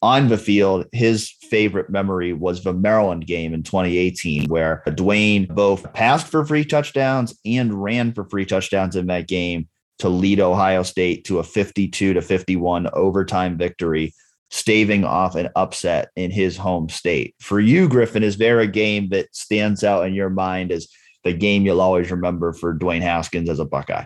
on 0.00 0.28
the 0.28 0.38
field, 0.38 0.86
his 0.92 1.30
favorite 1.30 1.88
memory 1.88 2.32
was 2.32 2.64
the 2.64 2.72
Maryland 2.72 3.26
game 3.26 3.54
in 3.54 3.62
2018, 3.62 4.48
where 4.48 4.82
Dwayne 4.88 5.48
both 5.48 5.92
passed 5.92 6.26
for 6.26 6.44
free 6.44 6.64
touchdowns 6.64 7.38
and 7.44 7.82
ran 7.82 8.12
for 8.12 8.24
free 8.24 8.44
touchdowns 8.44 8.96
in 8.96 9.06
that 9.06 9.28
game 9.28 9.68
to 10.00 10.08
lead 10.08 10.40
Ohio 10.40 10.82
State 10.82 11.24
to 11.26 11.38
a 11.38 11.44
52 11.44 12.14
to 12.14 12.20
51 12.20 12.88
overtime 12.92 13.56
victory, 13.56 14.12
staving 14.50 15.04
off 15.04 15.36
an 15.36 15.48
upset 15.54 16.10
in 16.16 16.32
his 16.32 16.56
home 16.56 16.88
state. 16.88 17.36
For 17.40 17.60
you, 17.60 17.88
Griffin, 17.88 18.24
is 18.24 18.38
there 18.38 18.58
a 18.58 18.66
game 18.66 19.10
that 19.10 19.34
stands 19.34 19.84
out 19.84 20.06
in 20.06 20.14
your 20.14 20.30
mind 20.30 20.72
as 20.72 20.88
the 21.22 21.32
game 21.32 21.64
you'll 21.64 21.80
always 21.80 22.10
remember 22.10 22.52
for 22.52 22.76
Dwayne 22.76 23.02
Haskins 23.02 23.48
as 23.48 23.60
a 23.60 23.64
Buckeye? 23.64 24.04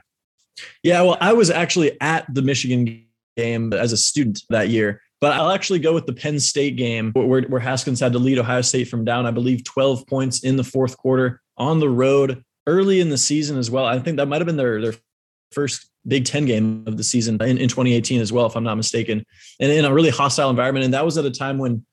Yeah, 0.82 1.02
well, 1.02 1.16
I 1.20 1.32
was 1.32 1.50
actually 1.50 2.00
at 2.00 2.26
the 2.32 2.42
Michigan 2.42 3.04
game 3.36 3.72
as 3.72 3.92
a 3.92 3.96
student 3.96 4.42
that 4.50 4.68
year, 4.68 5.02
but 5.20 5.32
I'll 5.32 5.50
actually 5.50 5.78
go 5.78 5.92
with 5.92 6.06
the 6.06 6.12
Penn 6.12 6.40
State 6.40 6.76
game 6.76 7.12
where, 7.12 7.42
where 7.42 7.60
Haskins 7.60 8.00
had 8.00 8.12
to 8.12 8.18
lead 8.18 8.38
Ohio 8.38 8.62
State 8.62 8.88
from 8.88 9.04
down, 9.04 9.26
I 9.26 9.30
believe, 9.30 9.64
12 9.64 10.06
points 10.06 10.44
in 10.44 10.56
the 10.56 10.64
fourth 10.64 10.96
quarter 10.96 11.40
on 11.56 11.80
the 11.80 11.88
road 11.88 12.42
early 12.66 13.00
in 13.00 13.08
the 13.08 13.18
season 13.18 13.58
as 13.58 13.70
well. 13.70 13.84
I 13.84 13.98
think 13.98 14.16
that 14.16 14.26
might 14.26 14.40
have 14.40 14.46
been 14.46 14.56
their, 14.56 14.80
their 14.80 14.94
first 15.52 15.88
Big 16.06 16.24
Ten 16.24 16.44
game 16.44 16.84
of 16.86 16.96
the 16.96 17.04
season 17.04 17.40
in, 17.42 17.58
in 17.58 17.68
2018 17.68 18.20
as 18.20 18.32
well, 18.32 18.46
if 18.46 18.56
I'm 18.56 18.64
not 18.64 18.76
mistaken, 18.76 19.24
and 19.60 19.72
in 19.72 19.84
a 19.84 19.92
really 19.92 20.10
hostile 20.10 20.50
environment. 20.50 20.84
And 20.84 20.94
that 20.94 21.04
was 21.04 21.18
at 21.18 21.24
a 21.24 21.30
time 21.30 21.58
when 21.58 21.84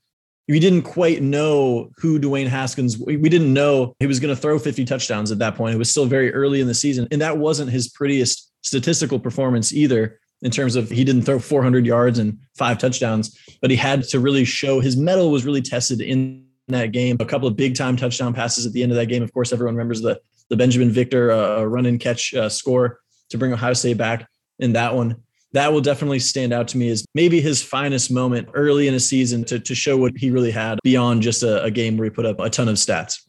we 0.48 0.60
didn't 0.60 0.84
quite 0.84 1.22
know 1.22 1.90
who 1.98 2.20
Dwayne 2.20 2.48
Haskins. 2.48 2.98
We 2.98 3.18
didn't 3.18 3.54
know 3.54 3.96
he 4.00 4.08
was 4.08 4.20
going 4.20 4.36
to 4.36 4.40
throw 4.40 4.60
50 4.60 4.84
touchdowns 4.86 5.32
at 5.32 5.40
that 5.40 5.56
point. 5.56 5.74
It 5.74 5.78
was 5.78 5.90
still 5.90 6.06
very 6.06 6.34
early 6.34 6.60
in 6.60 6.68
the 6.68 6.74
season, 6.74 7.08
and 7.12 7.22
that 7.22 7.38
wasn't 7.38 7.72
his 7.72 7.90
prettiest 7.90 8.52
statistical 8.64 9.20
performance 9.20 9.74
either. 9.74 10.20
In 10.42 10.52
terms 10.52 10.76
of 10.76 10.90
he 10.90 11.06
didn't 11.06 11.22
throw 11.22 11.40
400 11.40 11.86
yards 11.86 12.20
and 12.20 12.38
five 12.58 12.78
touchdowns, 12.78 13.38
but 13.62 13.72
he 13.72 13.78
had 13.78 14.04
to 14.10 14.20
really 14.20 14.44
show 14.44 14.82
his 14.82 14.98
mettle 14.98 15.32
was 15.32 15.46
really 15.46 15.62
tested 15.62 16.02
in 16.02 16.46
that 16.68 16.92
game. 16.92 17.16
A 17.22 17.26
couple 17.26 17.48
of 17.48 17.56
big 17.56 17.76
time 17.76 17.96
touchdown 17.96 18.34
passes 18.34 18.66
at 18.66 18.74
the 18.74 18.84
end 18.84 18.92
of 18.92 18.98
that 18.98 19.06
game. 19.06 19.24
Of 19.24 19.34
course, 19.34 19.54
everyone 19.54 19.76
remembers 19.76 20.02
the 20.02 20.20
the 20.50 20.56
Binjimen 20.58 20.90
Victor 20.90 21.32
uh, 21.32 21.64
run 21.64 21.86
and 21.86 22.00
catch 22.00 22.34
uh, 22.34 22.50
score 22.50 23.00
to 23.30 23.38
bring 23.38 23.54
Ohio 23.54 23.74
State 23.74 23.98
back 23.98 24.28
in 24.60 24.74
that 24.74 24.94
one. 24.94 25.16
that 25.54 25.72
will 25.72 25.82
definitely 25.82 26.20
stand 26.20 26.52
out 26.52 26.68
to 26.70 26.78
me 26.78 26.90
as 26.90 27.06
maybe 27.14 27.40
his 27.40 27.62
finest 27.62 28.12
moment 28.12 28.50
early 28.54 28.88
in 28.88 28.94
a 28.94 29.00
season 29.00 29.44
to, 29.46 29.60
to 29.60 29.76
show 29.76 29.96
what 29.98 30.12
he 30.18 30.32
really 30.32 30.52
had 30.52 30.80
beyond 30.84 31.22
just 31.22 31.44
a, 31.44 31.64
a 31.64 31.72
game 31.72 31.96
where 31.96 32.06
he 32.06 32.10
put 32.10 32.26
up 32.26 32.40
a 32.40 32.50
ton 32.50 32.68
of 32.68 32.76
stats. 32.76 33.22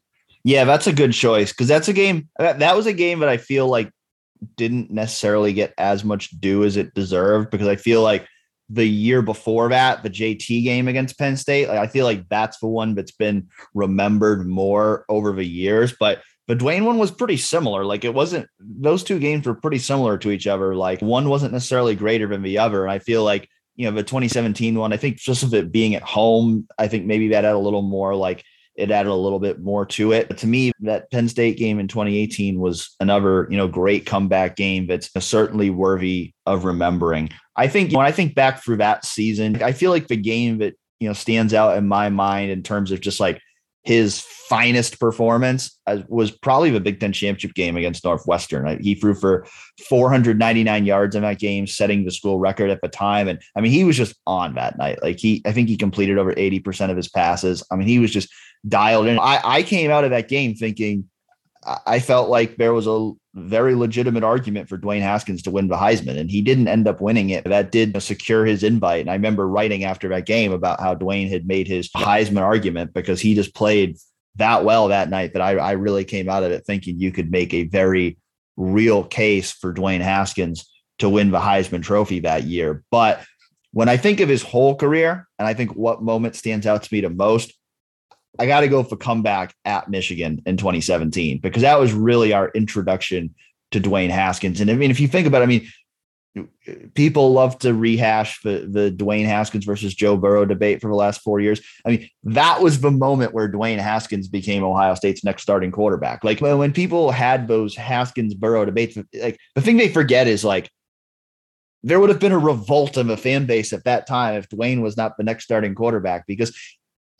Yeah, 0.43 0.64
that's 0.64 0.87
a 0.87 0.93
good 0.93 1.12
choice 1.12 1.53
because 1.53 1.69
that's 1.69 1.88
a 1.88 1.93
game 1.93 2.29
that 2.38 2.76
was 2.76 2.87
a 2.87 2.93
game 2.93 3.21
that 3.21 3.29
I 3.29 3.37
feel 3.37 3.67
like 3.67 3.91
didn't 4.57 4.91
necessarily 4.91 5.53
get 5.53 5.75
as 5.79 6.05
much 6.05 6.31
due 6.41 6.65
as 6.65 6.77
it 6.77 6.95
deserved 6.95 7.51
because 7.51 7.69
I 7.69 7.77
feel 7.77 8.03
like 8.03 8.27
the 8.69 8.87
year 8.87 9.23
before 9.23 9.69
that, 9.69 10.03
the 10.03 10.11
JT 10.11 10.65
game 10.65 10.89
against 10.89 11.19
Penn 11.19 11.37
State, 11.37 11.69
like 11.69 11.79
I 11.79 11.87
feel 11.87 12.05
like 12.05 12.29
that's 12.29 12.59
the 12.59 12.67
one 12.67 12.95
that's 12.95 13.13
been 13.13 13.49
remembered 13.75 14.47
more 14.47 15.05
over 15.09 15.33
the 15.33 15.45
years. 15.45 15.95
But 15.99 16.23
the 16.47 16.57
Dwayne 16.57 16.85
one 16.85 16.99
was 16.99 17.11
pretty 17.11 17.37
similar. 17.37 17.85
Like 17.85 18.05
it 18.05 18.15
wasn't 18.15 18.49
those 18.59 19.05
two 19.05 19.19
games 19.19 19.47
were 19.47 19.55
pretty 19.55 19.79
similar 19.79 20.19
to 20.19 20.31
each 20.31 20.47
other. 20.47 20.75
Like 20.75 21.01
one 21.01 21.29
wasn't 21.29 21.53
necessarily 21.53 21.95
greater 21.95 22.27
than 22.27 22.43
the 22.43 22.59
other. 22.59 22.85
And 22.85 22.93
I 22.93 22.99
feel 22.99 23.23
like, 23.25 23.49
you 23.77 23.87
know, 23.87 23.97
the 23.97 24.03
2017 24.03 24.75
one, 24.79 24.93
I 24.93 24.97
think 24.97 25.17
just 25.17 25.43
of 25.43 25.55
it 25.55 25.73
being 25.73 25.95
at 25.95 26.03
home, 26.03 26.67
I 26.79 26.89
think 26.89 27.07
maybe 27.07 27.29
that 27.29 27.45
had 27.45 27.55
a 27.55 27.59
little 27.59 27.83
more 27.83 28.15
like 28.15 28.45
it 28.76 28.90
added 28.90 29.11
a 29.11 29.14
little 29.14 29.38
bit 29.38 29.61
more 29.61 29.87
to 29.87 30.12
it. 30.12 30.28
But 30.28 30.38
to 30.38 30.47
me, 30.47 30.73
that 30.81 31.11
Penn 31.11 31.28
State 31.28 31.57
game 31.57 31.78
in 31.78 31.88
2018 31.88 32.59
was 32.59 32.95
another, 33.00 33.47
you 33.50 33.57
know, 33.57 33.69
great 33.69 34.07
comeback 34.07 34.57
game 34.57 34.87
that's 34.87 35.11
certainly 35.25 35.71
worthy 35.71 36.33
of 36.47 36.64
remembering. 36.64 37.31
I 37.57 37.69
think 37.69 37.93
when 37.93 38.04
I 38.04 38.11
think 38.12 38.35
back 38.35 38.62
through 38.62 38.78
that 38.78 39.04
season, 39.04 39.62
I 39.62 39.73
feel 39.73 39.90
like 39.90 40.09
the 40.09 40.16
game 40.16 40.59
that, 40.59 40.75
you 40.99 41.09
know, 41.09 41.14
stands 41.14 41.54
out 41.54 41.76
in 41.76 41.87
my 41.87 42.09
mind 42.09 42.50
in 42.50 42.62
terms 42.62 42.90
of 42.90 43.00
just 43.00 43.21
like 43.21 43.40
his 43.85 44.21
finest 44.21 44.99
performance 44.99 45.79
uh, 45.87 46.00
was 46.09 46.31
probably 46.31 46.71
the 46.71 46.81
Big 46.81 47.00
Ten 47.00 47.12
championship 47.12 47.55
game 47.55 47.76
against 47.76 48.05
Northwestern. 48.05 48.83
He 48.83 48.95
threw 48.95 49.14
for 49.14 49.47
499 49.88 50.85
yards 50.85 51.14
in 51.14 51.23
that 51.23 51.38
game, 51.38 51.67
setting 51.67 52.05
the 52.05 52.11
school 52.11 52.38
record 52.38 52.71
at 52.71 52.81
the 52.81 52.88
time. 52.88 53.29
And 53.29 53.41
I 53.57 53.61
mean, 53.61 53.73
he 53.73 53.85
was 53.85 53.97
just 53.97 54.17
on 54.26 54.55
that 54.55 54.79
night. 54.79 55.03
Like 55.03 55.19
he, 55.19 55.43
I 55.47 55.53
think 55.53 55.69
he 55.69 55.76
completed 55.76 56.19
over 56.19 56.33
80% 56.33 56.91
of 56.91 56.97
his 56.97 57.09
passes. 57.09 57.62
I 57.71 57.76
mean, 57.76 57.87
he 57.87 57.99
was 57.99 58.11
just 58.11 58.29
dialed 58.67 59.07
in. 59.07 59.19
I, 59.19 59.41
I 59.45 59.62
came 59.62 59.91
out 59.91 60.05
of 60.05 60.11
that 60.11 60.29
game 60.29 60.55
thinking 60.55 61.09
I 61.87 61.99
felt 62.00 62.29
like 62.29 62.57
there 62.57 62.75
was 62.75 62.87
a 62.87 63.12
very 63.35 63.75
legitimate 63.75 64.23
argument 64.23 64.69
for 64.69 64.79
Dwayne 64.79 65.00
Haskins 65.00 65.43
to 65.43 65.50
win 65.50 65.69
the 65.69 65.76
Heisman, 65.76 66.19
and 66.19 66.31
he 66.31 66.41
didn't 66.41 66.69
end 66.69 66.87
up 66.87 67.00
winning 67.00 67.31
it. 67.31 67.45
But 67.45 67.50
that 67.50 67.73
did 67.73 68.00
secure 68.03 68.47
his 68.47 68.62
invite. 68.62 69.00
And 69.00 69.11
I 69.11 69.14
remember 69.14 69.47
writing 69.47 69.85
after 69.85 70.09
that 70.11 70.26
game 70.26 70.53
about 70.53 70.81
how 70.81 70.95
Dwayne 70.95 71.29
had 71.29 71.47
made 71.47 71.67
his 71.67 71.88
Heisman 71.91 72.43
argument 72.43 72.95
because 72.95 73.21
he 73.21 73.35
just 73.35 73.55
played 73.55 73.97
that 74.37 74.64
well 74.64 74.88
that 74.88 75.11
night 75.11 75.33
that 75.33 75.43
I, 75.43 75.57
I 75.57 75.73
really 75.73 76.05
came 76.05 76.29
out 76.29 76.43
of 76.43 76.53
it 76.53 76.64
thinking 76.64 76.99
you 76.99 77.12
could 77.12 77.31
make 77.31 77.53
a 77.53 77.64
very 77.64 78.19
real 78.57 79.03
case 79.05 79.53
for 79.53 79.75
Dwayne 79.75 80.00
Haskins 80.00 80.71
to 80.99 81.09
win 81.09 81.31
the 81.31 81.41
Heisman 81.41 81.83
Trophy 81.83 82.21
that 82.21 82.45
year. 82.45 82.85
But 82.91 83.25
when 83.73 83.88
I 83.88 83.97
think 83.97 84.21
of 84.21 84.29
his 84.29 84.43
whole 84.43 84.76
career, 84.76 85.26
and 85.38 85.49
I 85.49 85.55
think 85.55 85.73
what 85.73 86.03
moment 86.03 86.37
stands 86.37 86.67
out 86.67 86.85
to 86.85 86.95
me 86.95 87.00
the 87.00 87.11
most, 87.11 87.53
I 88.38 88.47
got 88.47 88.61
to 88.61 88.69
go 88.69 88.83
for 88.83 88.97
comeback 88.97 89.55
at 89.64 89.88
Michigan 89.88 90.43
in 90.47 90.57
2017 90.57 91.38
because 91.38 91.62
that 91.62 91.79
was 91.79 91.93
really 91.93 92.33
our 92.33 92.49
introduction 92.49 93.35
to 93.71 93.81
Dwayne 93.81 94.11
Haskins. 94.11 94.61
And 94.61 94.71
I 94.71 94.75
mean, 94.75 94.91
if 94.91 95.00
you 95.00 95.09
think 95.09 95.26
about 95.26 95.43
it, 95.43 95.45
I 95.45 95.47
mean, 95.47 95.69
people 96.95 97.33
love 97.33 97.59
to 97.61 97.73
rehash 97.73 98.41
the, 98.43 98.67
the 98.69 98.91
Dwayne 98.91 99.26
Haskins 99.26 99.64
versus 99.64 99.95
Joe 99.95 100.17
Burrow 100.17 100.45
debate 100.45 100.81
for 100.81 100.88
the 100.88 100.97
last 100.97 101.21
four 101.21 101.38
years. 101.38 101.61
I 101.87 101.91
mean, 101.91 102.09
that 102.25 102.61
was 102.61 102.81
the 102.81 102.91
moment 102.91 103.35
where 103.35 103.49
Dwayne 103.49 103.79
Haskins 103.79 104.26
became 104.26 104.64
Ohio 104.64 104.95
State's 104.95 105.25
next 105.25 105.43
starting 105.43 105.71
quarterback. 105.71 106.25
Like 106.25 106.41
when 106.41 106.73
people 106.73 107.12
had 107.12 107.47
those 107.47 107.76
Haskins 107.76 108.35
Burrow 108.35 108.64
debates, 108.64 108.99
like 109.14 109.38
the 109.55 109.61
thing 109.61 109.76
they 109.76 109.88
forget 109.88 110.26
is 110.26 110.45
like 110.45 110.71
there 111.85 112.00
would 112.00 112.11
have 112.11 112.21
been 112.21 112.33
a 112.33 112.38
revolt 112.38 112.97
of 112.97 113.11
a 113.11 113.17
fan 113.17 113.47
base 113.47 113.73
at 113.73 113.85
that 113.85 114.07
time 114.07 114.35
if 114.35 114.49
Dwayne 114.49 114.81
was 114.81 114.97
not 114.97 115.17
the 115.17 115.23
next 115.23 115.45
starting 115.45 115.75
quarterback 115.75 116.26
because 116.26 116.57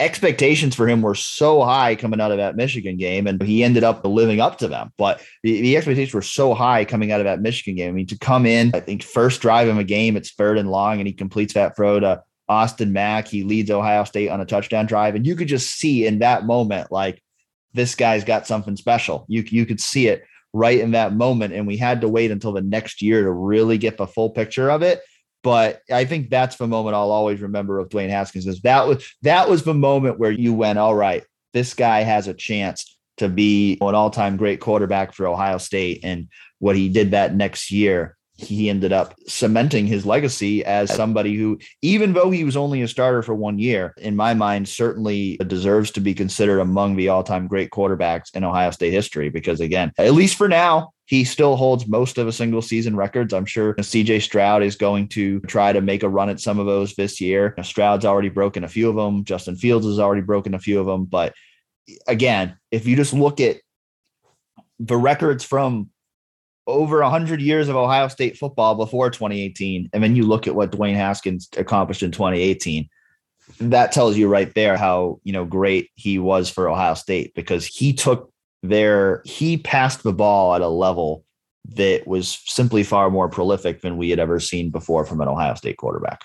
expectations 0.01 0.75
for 0.75 0.89
him 0.89 1.03
were 1.03 1.15
so 1.15 1.63
high 1.63 1.95
coming 1.95 2.21
out 2.21 2.33
of 2.33 2.39
that 2.39 2.57
Michigan 2.57 2.97
game, 2.97 3.27
and 3.27 3.41
he 3.43 3.63
ended 3.63 3.85
up 3.85 4.05
living 4.05 4.41
up 4.41 4.59
to 4.59 4.69
them. 4.69 4.93
But 4.99 5.23
the, 5.43 5.61
the, 5.61 5.77
expectations 5.77 6.15
were 6.15 6.23
so 6.23 6.55
high 6.55 6.85
coming 6.85 7.13
out 7.13 7.21
of 7.21 7.25
that 7.25 7.41
Michigan 7.41 7.77
game. 7.77 7.91
I 7.91 7.93
mean, 7.93 8.07
to 8.09 8.19
come 8.19 8.47
in, 8.47 8.73
I 8.75 8.81
think 8.81 9.03
first 9.03 9.41
drive 9.41 9.69
of 9.69 9.79
a 9.79 9.85
game, 9.85 10.17
it's 10.17 10.33
third 10.33 10.59
and 10.59 10.71
long, 10.71 10.99
and 10.99 11.07
he 11.07 11.13
completes 11.13 11.55
that 11.55 11.77
throw 11.77 12.01
to 12.01 12.23
Austin 12.49 12.93
Mack. 12.93 13.29
He 13.29 13.45
leads 13.45 13.71
Ohio 13.71 14.05
State 14.05 14.31
on 14.31 14.41
a 14.41 14.47
touchdown 14.47 14.87
drive, 14.87 15.15
and 15.15 15.27
you 15.27 15.37
could 15.37 15.49
just 15.49 15.71
see 15.71 16.07
in 16.07 16.19
that 16.19 16.45
moment, 16.45 16.91
like 16.91 17.23
this 17.73 17.95
guy's 17.95 18.25
got 18.25 18.47
something 18.47 18.77
special. 18.77 19.25
You 19.29 19.45
you 19.47 19.65
could 19.65 19.81
see 19.81 20.09
it 20.09 20.25
right 20.53 20.79
in 20.79 20.93
that 20.93 21.15
moment, 21.15 21.55
and 21.55 21.67
we 21.67 21.77
had 21.77 22.01
to 22.01 22.09
wait 22.09 22.31
until 22.31 22.53
the 22.53 22.63
next 22.63 23.01
year 23.01 23.23
to 23.23 23.31
really 23.31 23.79
get 23.79 23.97
the 23.97 24.07
full 24.07 24.31
picture 24.31 24.71
of 24.71 24.83
it. 24.83 25.01
But 25.45 25.83
I 25.93 26.07
think 26.07 26.31
that's 26.31 26.57
the 26.57 26.67
moment 26.67 26.97
I'll 26.97 27.13
always 27.13 27.41
remember 27.41 27.79
of 27.79 27.91
Dwayne 27.91 28.09
Haskins 28.09 28.47
is 28.47 28.63
that 28.63 28.89
was 28.89 29.07
that 29.23 29.49
was 29.49 29.63
the 29.63 29.75
moment 29.75 30.19
where 30.19 30.33
you 30.33 30.55
went, 30.55 30.79
all 30.79 30.95
right, 30.95 31.23
this 31.53 31.75
guy 31.75 32.01
has 32.01 32.27
a 32.27 32.35
chance 32.35 32.97
to 33.19 33.29
be 33.29 33.79
an 33.81 33.95
all-time 33.95 34.37
great 34.37 34.59
quarterback 34.59 35.13
for 35.13 35.29
Ohio 35.29 35.59
State. 35.59 36.01
And 36.03 36.29
what 36.59 36.75
he 36.75 36.89
did 36.89 37.13
that 37.13 37.35
next 37.35 37.71
year 37.71 38.17
he 38.37 38.69
ended 38.69 38.93
up 38.93 39.15
cementing 39.29 39.87
his 39.87 40.05
legacy 40.05 40.65
as 40.65 40.93
somebody 40.93 41.37
who, 41.37 41.59
even 41.83 42.13
though 42.13 42.31
he 42.31 42.43
was 42.43 42.57
only 42.57 42.83
a 42.83 42.89
starter 42.89 43.23
for 43.23 43.35
one 43.35 43.59
year, 43.59 43.95
in 43.99 44.17
my 44.17 44.35
mind, 44.35 44.69
certainly 44.69 45.37
deserves 45.47 45.93
to 45.93 46.01
be 46.01 46.15
considered 46.15 46.59
among 46.59 46.97
the 46.97 47.09
all 47.09 47.23
time 47.23 47.47
great 47.47 47.71
quarterbacks 47.71 48.35
in 48.35 48.43
Ohio 48.43 48.73
State 48.73 48.93
history. 48.93 49.29
Because 49.29 49.61
again, 49.61 49.93
at 49.99 50.15
least 50.15 50.37
for 50.37 50.49
now, 50.49 50.94
he 51.07 51.25
still 51.25 51.57
holds 51.57 51.87
most 51.87 52.17
of 52.17 52.27
a 52.27 52.33
single 52.33 52.63
season 52.63 52.97
records. 52.97 53.35
I'm 53.35 53.45
sure 53.45 53.75
CJ 53.75 54.23
Stroud 54.23 54.63
is 54.63 54.77
going 54.77 55.09
to 55.09 55.41
try 55.41 55.73
to 55.73 55.81
make 55.81 56.03
a 56.03 56.09
run 56.09 56.31
at 56.31 56.41
some 56.41 56.59
of 56.59 56.67
those 56.67 56.95
this 56.95 57.21
year. 57.21 57.55
Stroud's 57.63 58.05
already 58.05 58.31
broken 58.31 58.65
a 58.65 58.69
few 58.69 58.89
of 58.89 58.97
them. 58.97 59.25
Justin 59.25 59.57
Fields 59.57 59.87
has 59.87 59.99
already 59.99 60.23
broken 60.23 60.55
a 60.55 60.59
few 60.59 60.81
of 60.81 60.87
them. 60.87 61.05
But 61.05 61.35
again, 62.09 62.57
if 62.71 62.87
you 62.87 62.97
just 62.97 63.13
look 63.13 63.41
at 63.41 63.57
the 64.79 64.97
records 64.97 65.45
from 65.45 65.91
over 66.67 67.03
100 67.03 67.41
years 67.41 67.69
of 67.69 67.77
Ohio 67.77 68.09
State 68.09 68.39
football 68.39 68.75
before 68.75 69.11
2018. 69.11 69.91
And 69.93 70.03
then 70.03 70.17
you 70.17 70.25
look 70.25 70.47
at 70.47 70.55
what 70.55 70.73
Dwayne 70.73 70.95
Haskins 70.95 71.49
accomplished 71.57 72.03
in 72.03 72.11
2018. 72.11 72.89
That 73.61 73.93
tells 73.93 74.17
you 74.17 74.29
right 74.29 74.53
there 74.55 74.77
how, 74.77 75.21
you 75.23 75.33
know, 75.33 75.45
great 75.45 75.91
he 75.95 76.19
was 76.19 76.49
for 76.49 76.69
Ohio 76.69 76.95
State 76.95 77.35
because 77.35 77.67
he 77.67 77.93
took 77.93 78.33
their 78.69 79.23
he 79.25 79.57
passed 79.57 80.03
the 80.03 80.13
ball 80.13 80.55
at 80.55 80.61
a 80.61 80.69
level 80.69 81.25
that 81.77 82.07
was 82.07 82.41
simply 82.47 82.83
far 82.83 83.11
more 83.11 83.29
prolific 83.29 83.83
than 83.83 83.97
we 83.97 84.11
had 84.11 84.19
ever 84.19 84.41
seen 84.41 84.71
before 84.71 85.05
from 85.05 85.21
an 85.21 85.29
Ohio 85.29 85.55
State 85.55 85.77
quarterback. 85.77 86.23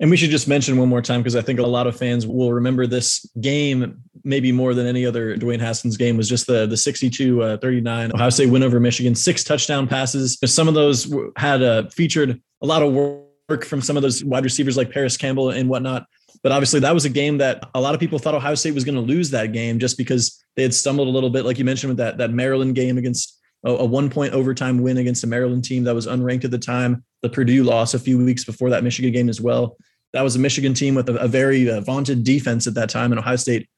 And 0.00 0.10
we 0.10 0.16
should 0.16 0.30
just 0.30 0.48
mention 0.48 0.78
one 0.78 0.88
more 0.88 1.02
time 1.02 1.20
because 1.20 1.36
I 1.36 1.42
think 1.42 1.60
a 1.60 1.66
lot 1.66 1.86
of 1.86 1.94
fans 1.94 2.26
will 2.26 2.52
remember 2.52 2.86
this 2.86 3.28
game 3.40 4.02
maybe 4.24 4.50
more 4.50 4.74
than 4.74 4.86
any 4.86 5.04
other 5.04 5.36
Dwayne 5.36 5.60
Haskins 5.60 5.96
game 5.96 6.16
was 6.16 6.28
just 6.28 6.46
the 6.46 6.66
the 6.66 6.76
62 6.76 7.42
uh, 7.42 7.56
39 7.58 8.12
Ohio 8.14 8.30
State 8.30 8.46
win 8.46 8.62
over 8.62 8.80
Michigan, 8.80 9.14
six 9.14 9.44
touchdown 9.44 9.86
passes. 9.86 10.38
Some 10.44 10.68
of 10.68 10.74
those 10.74 11.12
had 11.36 11.62
uh, 11.62 11.88
featured 11.90 12.40
a 12.62 12.66
lot 12.66 12.82
of 12.82 12.92
work 12.92 13.64
from 13.64 13.82
some 13.82 13.96
of 13.96 14.02
those 14.02 14.24
wide 14.24 14.44
receivers 14.44 14.76
like 14.76 14.90
Parris 14.90 15.16
Campbell 15.16 15.50
and 15.50 15.68
whatnot. 15.68 16.06
But 16.42 16.52
obviously, 16.52 16.80
that 16.80 16.94
was 16.94 17.04
a 17.04 17.10
game 17.10 17.38
that 17.38 17.68
a 17.74 17.80
lot 17.80 17.94
of 17.94 18.00
people 18.00 18.18
thought 18.18 18.34
Ohio 18.34 18.54
State 18.54 18.74
was 18.74 18.84
going 18.84 18.94
to 18.94 19.00
lose 19.00 19.30
that 19.30 19.52
game 19.52 19.78
just 19.78 19.98
because 19.98 20.42
they 20.56 20.62
had 20.62 20.72
stumbled 20.72 21.08
a 21.08 21.10
little 21.10 21.30
bit, 21.30 21.44
like 21.44 21.58
you 21.58 21.64
mentioned 21.64 21.90
with 21.90 21.98
that 21.98 22.18
that 22.18 22.30
Maryland 22.30 22.74
game 22.74 22.96
against 22.98 23.38
a, 23.64 23.70
a 23.70 23.84
one 23.84 24.08
point 24.08 24.32
overtime 24.32 24.82
win 24.82 24.98
against 24.98 25.24
a 25.24 25.26
Maryland 25.26 25.64
team 25.64 25.84
that 25.84 25.94
was 25.94 26.06
unranked 26.06 26.44
at 26.44 26.50
the 26.50 26.58
time. 26.58 27.04
The 27.22 27.28
Purdue 27.28 27.62
loss 27.62 27.92
a 27.92 27.98
few 27.98 28.18
weeks 28.18 28.44
before 28.44 28.70
that 28.70 28.84
Michigan 28.84 29.12
game 29.12 29.28
as 29.28 29.40
well. 29.40 29.76
That 30.12 30.22
was 30.22 30.34
a 30.34 30.38
Michigan 30.38 30.74
team 30.74 30.94
with 30.94 31.08
a, 31.08 31.16
a 31.16 31.28
very 31.28 31.70
uh, 31.70 31.82
vaunted 31.82 32.24
defense 32.24 32.66
at 32.66 32.74
that 32.74 32.88
time, 32.88 33.12
and 33.12 33.18
Ohio 33.18 33.36
State 33.36 33.68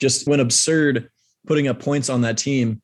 just 0.00 0.28
went 0.28 0.40
absurd 0.40 1.10
putting 1.46 1.68
up 1.68 1.80
points 1.80 2.08
on 2.08 2.20
that 2.22 2.38
team. 2.38 2.80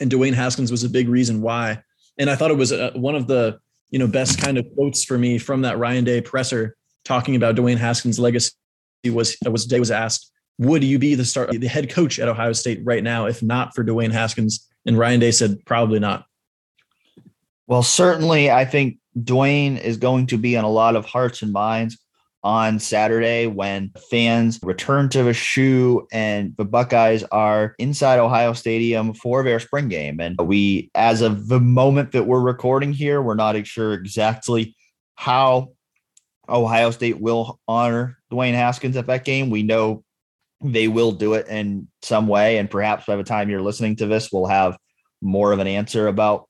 And 0.00 0.10
Dwayne 0.10 0.32
Haskins 0.32 0.70
was 0.70 0.84
a 0.84 0.88
big 0.88 1.08
reason 1.08 1.42
why. 1.42 1.82
And 2.18 2.30
I 2.30 2.36
thought 2.36 2.50
it 2.50 2.56
was 2.56 2.72
a, 2.72 2.94
uh, 2.94 2.98
one 2.98 3.14
of 3.14 3.26
the 3.26 3.58
you 3.90 3.98
know 3.98 4.06
best 4.06 4.40
kind 4.40 4.58
of 4.58 4.66
quotes 4.74 5.04
for 5.04 5.18
me 5.18 5.38
from 5.38 5.62
that 5.62 5.78
Ryan 5.78 6.04
Day 6.04 6.20
presser 6.20 6.74
talking 7.04 7.36
about 7.36 7.54
Dwayne 7.54 7.76
Haskins' 7.76 8.18
legacy. 8.18 8.52
Was 9.10 9.36
was 9.44 9.66
Day 9.66 9.80
was 9.80 9.90
asked, 9.90 10.30
would 10.58 10.84
you 10.84 10.98
be 10.98 11.14
the 11.14 11.24
start 11.24 11.50
the 11.50 11.66
head 11.66 11.90
coach 11.90 12.18
at 12.18 12.28
Ohio 12.28 12.52
State 12.52 12.80
right 12.84 13.02
now 13.02 13.26
if 13.26 13.42
not 13.42 13.74
for 13.74 13.84
Dwayne 13.84 14.12
Haskins? 14.12 14.68
And 14.86 14.98
Ryan 14.98 15.20
Day 15.20 15.30
said 15.30 15.64
probably 15.64 15.98
not. 15.98 16.26
Well, 17.66 17.82
certainly, 17.82 18.50
I 18.50 18.64
think 18.64 18.98
Dwayne 19.18 19.80
is 19.80 19.96
going 19.96 20.26
to 20.28 20.38
be 20.38 20.56
on 20.56 20.64
a 20.64 20.70
lot 20.70 20.96
of 20.96 21.06
hearts 21.06 21.42
and 21.42 21.52
minds 21.52 21.98
on 22.44 22.80
Saturday 22.80 23.46
when 23.46 23.92
fans 24.10 24.58
return 24.62 25.08
to 25.10 25.22
the 25.22 25.32
shoe 25.32 26.06
and 26.12 26.54
the 26.56 26.64
Buckeyes 26.64 27.22
are 27.30 27.74
inside 27.78 28.18
Ohio 28.18 28.52
Stadium 28.52 29.14
for 29.14 29.44
their 29.44 29.60
spring 29.60 29.88
game. 29.88 30.20
And 30.20 30.36
we, 30.40 30.90
as 30.94 31.22
of 31.22 31.48
the 31.48 31.60
moment 31.60 32.12
that 32.12 32.26
we're 32.26 32.40
recording 32.40 32.92
here, 32.92 33.22
we're 33.22 33.36
not 33.36 33.64
sure 33.66 33.92
exactly 33.94 34.74
how 35.14 35.72
Ohio 36.48 36.90
State 36.90 37.20
will 37.20 37.60
honor 37.68 38.18
Dwayne 38.30 38.54
Haskins 38.54 38.96
at 38.96 39.06
that 39.06 39.24
game. 39.24 39.50
We 39.50 39.62
know 39.62 40.04
they 40.62 40.88
will 40.88 41.12
do 41.12 41.34
it 41.34 41.48
in 41.48 41.88
some 42.02 42.28
way. 42.28 42.58
And 42.58 42.70
perhaps 42.70 43.06
by 43.06 43.16
the 43.16 43.24
time 43.24 43.48
you're 43.48 43.62
listening 43.62 43.96
to 43.96 44.06
this, 44.06 44.30
we'll 44.32 44.46
have 44.46 44.76
more 45.20 45.52
of 45.52 45.58
an 45.58 45.66
answer 45.66 46.08
about 46.08 46.48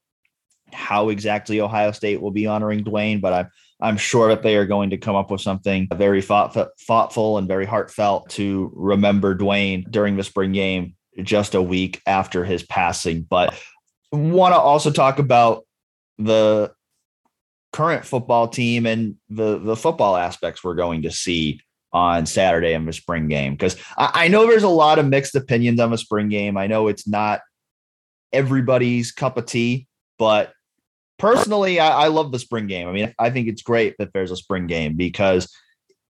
how 0.72 1.10
exactly 1.10 1.60
Ohio 1.60 1.92
State 1.92 2.20
will 2.20 2.30
be 2.30 2.46
honoring 2.46 2.84
Dwayne, 2.84 3.20
but 3.20 3.32
I'm 3.32 3.50
I'm 3.82 3.96
sure 3.96 4.28
that 4.28 4.44
they 4.44 4.56
are 4.56 4.64
going 4.64 4.90
to 4.90 4.96
come 4.96 5.16
up 5.16 5.30
with 5.32 5.40
something 5.40 5.88
very 5.92 6.22
thought, 6.22 6.56
thoughtful 6.86 7.36
and 7.36 7.48
very 7.48 7.66
heartfelt 7.66 8.30
to 8.30 8.70
remember 8.76 9.36
Dwayne 9.36 9.90
during 9.90 10.16
the 10.16 10.22
spring 10.22 10.52
game 10.52 10.94
just 11.20 11.56
a 11.56 11.60
week 11.60 12.00
after 12.06 12.44
his 12.44 12.62
passing. 12.62 13.22
But 13.22 13.60
want 14.12 14.54
to 14.54 14.58
also 14.60 14.92
talk 14.92 15.18
about 15.18 15.66
the 16.16 16.72
current 17.72 18.04
football 18.04 18.48
team 18.48 18.86
and 18.86 19.16
the 19.30 19.58
the 19.58 19.76
football 19.76 20.16
aspects 20.16 20.62
we're 20.62 20.74
going 20.74 21.02
to 21.02 21.10
see 21.10 21.60
on 21.92 22.26
Saturday 22.26 22.72
in 22.72 22.86
the 22.86 22.92
spring 22.92 23.28
game 23.28 23.52
because 23.52 23.76
I, 23.98 24.10
I, 24.14 24.28
know 24.28 24.46
there's 24.46 24.62
a 24.62 24.68
lot 24.68 24.98
of 24.98 25.06
mixed 25.06 25.34
opinions 25.34 25.78
on 25.78 25.90
the 25.90 25.98
spring 25.98 26.30
game. 26.30 26.56
I 26.56 26.66
know 26.66 26.88
it's 26.88 27.06
not 27.06 27.40
everybody's 28.32 29.12
cup 29.12 29.36
of 29.36 29.44
tea, 29.44 29.86
but 30.18 30.54
personally, 31.18 31.80
I, 31.80 32.04
I 32.04 32.06
love 32.08 32.32
the 32.32 32.38
spring 32.38 32.66
game. 32.66 32.88
I 32.88 32.92
mean, 32.92 33.14
I 33.18 33.28
think 33.28 33.48
it's 33.48 33.62
great 33.62 33.94
that 33.98 34.12
there's 34.14 34.30
a 34.30 34.36
spring 34.36 34.66
game 34.66 34.96
because 34.96 35.54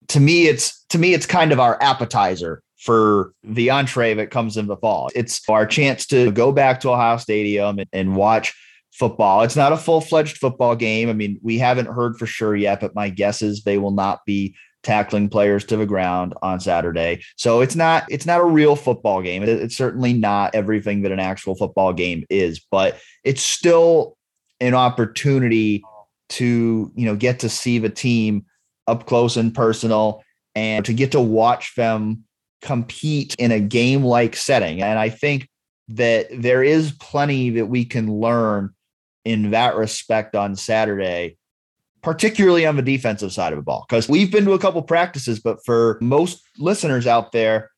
to 0.09 0.19
me, 0.19 0.47
it's 0.47 0.83
to 0.89 0.97
me, 0.97 1.13
it's 1.13 1.25
kind 1.25 1.51
of 1.51 1.59
our 1.59 1.81
appetizer 1.81 2.61
for 2.77 3.33
the 3.43 3.69
entree 3.69 4.13
that 4.15 4.31
comes 4.31 4.57
in 4.57 4.67
the 4.67 4.77
fall. 4.77 5.09
It's 5.15 5.41
our 5.49 5.65
chance 5.65 6.05
to 6.07 6.31
go 6.31 6.51
back 6.51 6.79
to 6.81 6.89
Ohio 6.89 7.17
Stadium 7.17 7.79
and, 7.79 7.89
and 7.93 8.15
watch 8.15 8.53
football. 8.91 9.41
It's 9.43 9.55
not 9.55 9.71
a 9.71 9.77
full 9.77 10.01
fledged 10.01 10.37
football 10.37 10.75
game. 10.75 11.09
I 11.09 11.13
mean, 11.13 11.39
we 11.41 11.57
haven't 11.57 11.87
heard 11.87 12.17
for 12.17 12.25
sure 12.25 12.55
yet, 12.55 12.81
but 12.81 12.95
my 12.95 13.09
guess 13.09 13.41
is 13.41 13.63
they 13.63 13.77
will 13.77 13.91
not 13.91 14.25
be 14.25 14.55
tackling 14.83 15.29
players 15.29 15.65
to 15.65 15.77
the 15.77 15.85
ground 15.85 16.33
on 16.41 16.59
Saturday. 16.59 17.21
So 17.35 17.61
it's 17.61 17.75
not 17.75 18.05
it's 18.09 18.25
not 18.25 18.41
a 18.41 18.45
real 18.45 18.75
football 18.75 19.21
game. 19.21 19.43
It, 19.43 19.49
it's 19.49 19.77
certainly 19.77 20.13
not 20.13 20.55
everything 20.55 21.01
that 21.01 21.11
an 21.11 21.19
actual 21.19 21.55
football 21.55 21.93
game 21.93 22.25
is, 22.29 22.59
but 22.71 22.99
it's 23.23 23.41
still 23.41 24.17
an 24.59 24.73
opportunity 24.73 25.83
to, 26.29 26.91
you 26.95 27.05
know, 27.05 27.15
get 27.15 27.39
to 27.39 27.49
see 27.49 27.79
the 27.79 27.89
team 27.89 28.45
up 28.87 29.05
close 29.05 29.37
and 29.37 29.53
personal 29.53 30.23
and 30.55 30.85
to 30.85 30.93
get 30.93 31.11
to 31.11 31.21
watch 31.21 31.75
them 31.75 32.23
compete 32.61 33.35
in 33.39 33.51
a 33.51 33.59
game 33.59 34.03
like 34.03 34.35
setting. 34.35 34.81
And 34.81 34.99
I 34.99 35.09
think 35.09 35.47
that 35.89 36.27
there 36.31 36.63
is 36.63 36.91
plenty 36.99 37.49
that 37.51 37.65
we 37.65 37.85
can 37.85 38.11
learn 38.11 38.73
in 39.25 39.51
that 39.51 39.75
respect 39.75 40.35
on 40.35 40.55
Saturday 40.55 41.37
particularly 42.01 42.65
on 42.65 42.75
the 42.75 42.81
defensive 42.81 43.33
side 43.33 43.53
of 43.53 43.57
the 43.57 43.63
ball. 43.63 43.85
Because 43.87 44.07
we've 44.07 44.31
been 44.31 44.45
to 44.45 44.53
a 44.53 44.59
couple 44.59 44.81
practices, 44.81 45.39
but 45.39 45.63
for 45.65 45.97
most 46.01 46.41
listeners 46.57 47.07
out 47.07 47.31
there, 47.31 47.71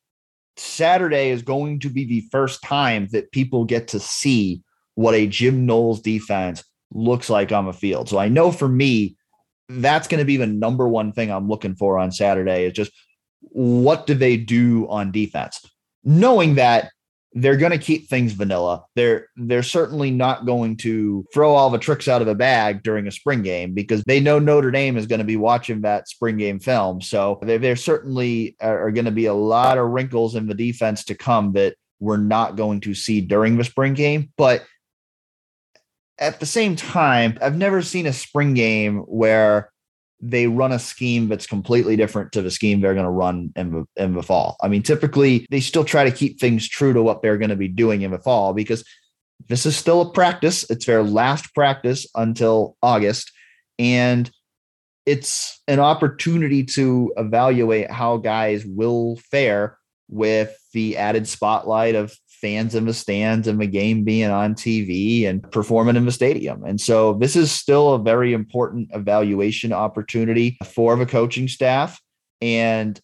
Saturday 0.57 1.29
is 1.29 1.41
going 1.41 1.79
to 1.79 1.89
be 1.89 2.05
the 2.05 2.21
first 2.31 2.61
time 2.61 3.07
that 3.11 3.31
people 3.31 3.65
get 3.65 3.87
to 3.89 3.99
see 3.99 4.61
what 4.95 5.15
a 5.15 5.27
Jim 5.27 5.65
Knowles 5.65 6.01
defense 6.01 6.63
looks 6.93 7.29
like 7.29 7.51
on 7.51 7.65
the 7.65 7.73
field. 7.73 8.09
So 8.09 8.17
I 8.17 8.27
know 8.27 8.51
for 8.51 8.67
me, 8.67 9.15
that's 9.69 10.07
going 10.07 10.19
to 10.19 10.25
be 10.25 10.37
the 10.37 10.47
number 10.47 10.87
one 10.87 11.13
thing 11.13 11.31
I'm 11.31 11.47
looking 11.47 11.75
for 11.75 11.97
on 11.97 12.11
Saturday 12.11 12.65
is 12.65 12.73
just 12.73 12.91
what 13.39 14.05
do 14.05 14.13
they 14.13 14.37
do 14.37 14.87
on 14.89 15.11
defense? 15.11 15.65
Knowing 16.03 16.55
that 16.55 16.91
they're 17.33 17.57
going 17.57 17.71
to 17.71 17.77
keep 17.77 18.09
things 18.09 18.33
vanilla. 18.33 18.83
They're 18.95 19.27
they're 19.37 19.63
certainly 19.63 20.11
not 20.11 20.45
going 20.45 20.77
to 20.77 21.25
throw 21.33 21.53
all 21.53 21.69
the 21.69 21.77
tricks 21.77 22.07
out 22.07 22.21
of 22.21 22.27
the 22.27 22.35
bag 22.35 22.83
during 22.83 23.07
a 23.07 23.11
spring 23.11 23.41
game 23.41 23.73
because 23.73 24.03
they 24.03 24.19
know 24.19 24.37
Notre 24.37 24.71
Dame 24.71 24.97
is 24.97 25.07
going 25.07 25.19
to 25.19 25.25
be 25.25 25.37
watching 25.37 25.81
that 25.81 26.09
spring 26.09 26.37
game 26.37 26.59
film. 26.59 27.01
So 27.01 27.39
there, 27.41 27.59
there 27.59 27.75
certainly 27.75 28.57
are, 28.59 28.87
are 28.87 28.91
going 28.91 29.05
to 29.05 29.11
be 29.11 29.27
a 29.27 29.33
lot 29.33 29.77
of 29.77 29.89
wrinkles 29.89 30.35
in 30.35 30.47
the 30.47 30.53
defense 30.53 31.05
to 31.05 31.15
come 31.15 31.53
that 31.53 31.75
we're 31.99 32.17
not 32.17 32.57
going 32.57 32.81
to 32.81 32.93
see 32.93 33.21
during 33.21 33.57
the 33.57 33.63
spring 33.63 33.93
game. 33.93 34.31
But 34.35 34.65
at 36.17 36.39
the 36.39 36.45
same 36.45 36.75
time, 36.75 37.37
I've 37.41 37.57
never 37.57 37.81
seen 37.81 38.07
a 38.07 38.13
spring 38.13 38.53
game 38.53 38.99
where 38.99 39.71
they 40.21 40.47
run 40.47 40.71
a 40.71 40.79
scheme 40.79 41.27
that's 41.27 41.47
completely 41.47 41.95
different 41.95 42.31
to 42.31 42.41
the 42.41 42.51
scheme 42.51 42.79
they're 42.79 42.93
going 42.93 43.05
to 43.05 43.11
run 43.11 43.51
in 43.55 43.71
the, 43.71 44.03
in 44.03 44.13
the 44.13 44.21
fall. 44.21 44.55
I 44.61 44.67
mean, 44.67 44.83
typically 44.83 45.47
they 45.49 45.59
still 45.59 45.83
try 45.83 46.03
to 46.03 46.11
keep 46.11 46.39
things 46.39 46.67
true 46.67 46.93
to 46.93 47.01
what 47.01 47.21
they're 47.21 47.37
going 47.37 47.49
to 47.49 47.55
be 47.55 47.67
doing 47.67 48.03
in 48.03 48.11
the 48.11 48.19
fall 48.19 48.53
because 48.53 48.83
this 49.49 49.65
is 49.65 49.75
still 49.75 50.01
a 50.01 50.11
practice. 50.11 50.69
It's 50.69 50.85
their 50.85 51.03
last 51.03 51.53
practice 51.55 52.05
until 52.15 52.77
August. 52.83 53.31
And 53.79 54.29
it's 55.05 55.61
an 55.67 55.79
opportunity 55.79 56.63
to 56.63 57.11
evaluate 57.17 57.89
how 57.89 58.17
guys 58.17 58.63
will 58.65 59.17
fare 59.31 59.77
with 60.07 60.55
the 60.73 60.97
added 60.97 61.27
spotlight 61.27 61.95
of 61.95 62.13
fans 62.41 62.75
in 62.75 62.85
the 62.85 62.93
stands 62.93 63.47
and 63.47 63.61
the 63.61 63.67
game 63.67 64.03
being 64.03 64.29
on 64.29 64.55
TV 64.55 65.27
and 65.27 65.49
performing 65.51 65.95
in 65.95 66.05
the 66.05 66.11
stadium. 66.11 66.63
And 66.63 66.81
so 66.81 67.13
this 67.13 67.35
is 67.35 67.51
still 67.51 67.93
a 67.93 67.99
very 67.99 68.33
important 68.33 68.89
evaluation 68.93 69.71
opportunity 69.71 70.57
for 70.65 70.95
the 70.95 71.05
coaching 71.05 71.47
staff. 71.47 72.01
And 72.41 72.99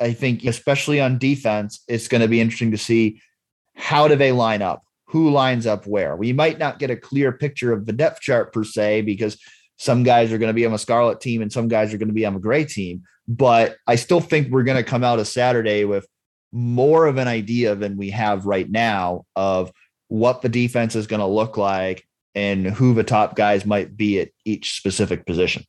I 0.00 0.12
think, 0.12 0.44
especially 0.44 1.00
on 1.00 1.18
defense, 1.18 1.82
it's 1.86 2.08
going 2.08 2.22
to 2.22 2.28
be 2.28 2.40
interesting 2.40 2.72
to 2.72 2.78
see 2.78 3.20
how 3.76 4.08
do 4.08 4.16
they 4.16 4.32
line 4.32 4.62
up? 4.62 4.82
Who 5.08 5.30
lines 5.30 5.66
up 5.66 5.86
where? 5.86 6.16
We 6.16 6.32
might 6.32 6.58
not 6.58 6.78
get 6.78 6.90
a 6.90 6.96
clear 6.96 7.30
picture 7.30 7.72
of 7.72 7.86
the 7.86 7.92
depth 7.92 8.20
chart 8.20 8.52
per 8.52 8.64
se, 8.64 9.02
because 9.02 9.38
some 9.76 10.02
guys 10.02 10.32
are 10.32 10.38
going 10.38 10.48
to 10.48 10.54
be 10.54 10.66
on 10.66 10.72
a 10.72 10.78
scarlet 10.78 11.20
team 11.20 11.42
and 11.42 11.52
some 11.52 11.68
guys 11.68 11.92
are 11.92 11.98
going 11.98 12.08
to 12.08 12.14
be 12.14 12.26
on 12.26 12.34
a 12.34 12.40
gray 12.40 12.64
team. 12.64 13.02
But 13.28 13.76
I 13.86 13.96
still 13.96 14.20
think 14.20 14.50
we're 14.50 14.64
going 14.64 14.82
to 14.82 14.88
come 14.88 15.04
out 15.04 15.18
of 15.18 15.28
Saturday 15.28 15.84
with 15.84 16.06
more 16.54 17.06
of 17.06 17.18
an 17.18 17.26
idea 17.26 17.74
than 17.74 17.96
we 17.96 18.10
have 18.10 18.46
right 18.46 18.70
now 18.70 19.26
of 19.34 19.72
what 20.06 20.40
the 20.40 20.48
defense 20.48 20.94
is 20.94 21.08
going 21.08 21.20
to 21.20 21.26
look 21.26 21.56
like 21.56 22.06
and 22.36 22.64
who 22.66 22.94
the 22.94 23.02
top 23.02 23.34
guys 23.34 23.66
might 23.66 23.96
be 23.96 24.20
at 24.20 24.28
each 24.44 24.76
specific 24.76 25.26
position. 25.26 25.64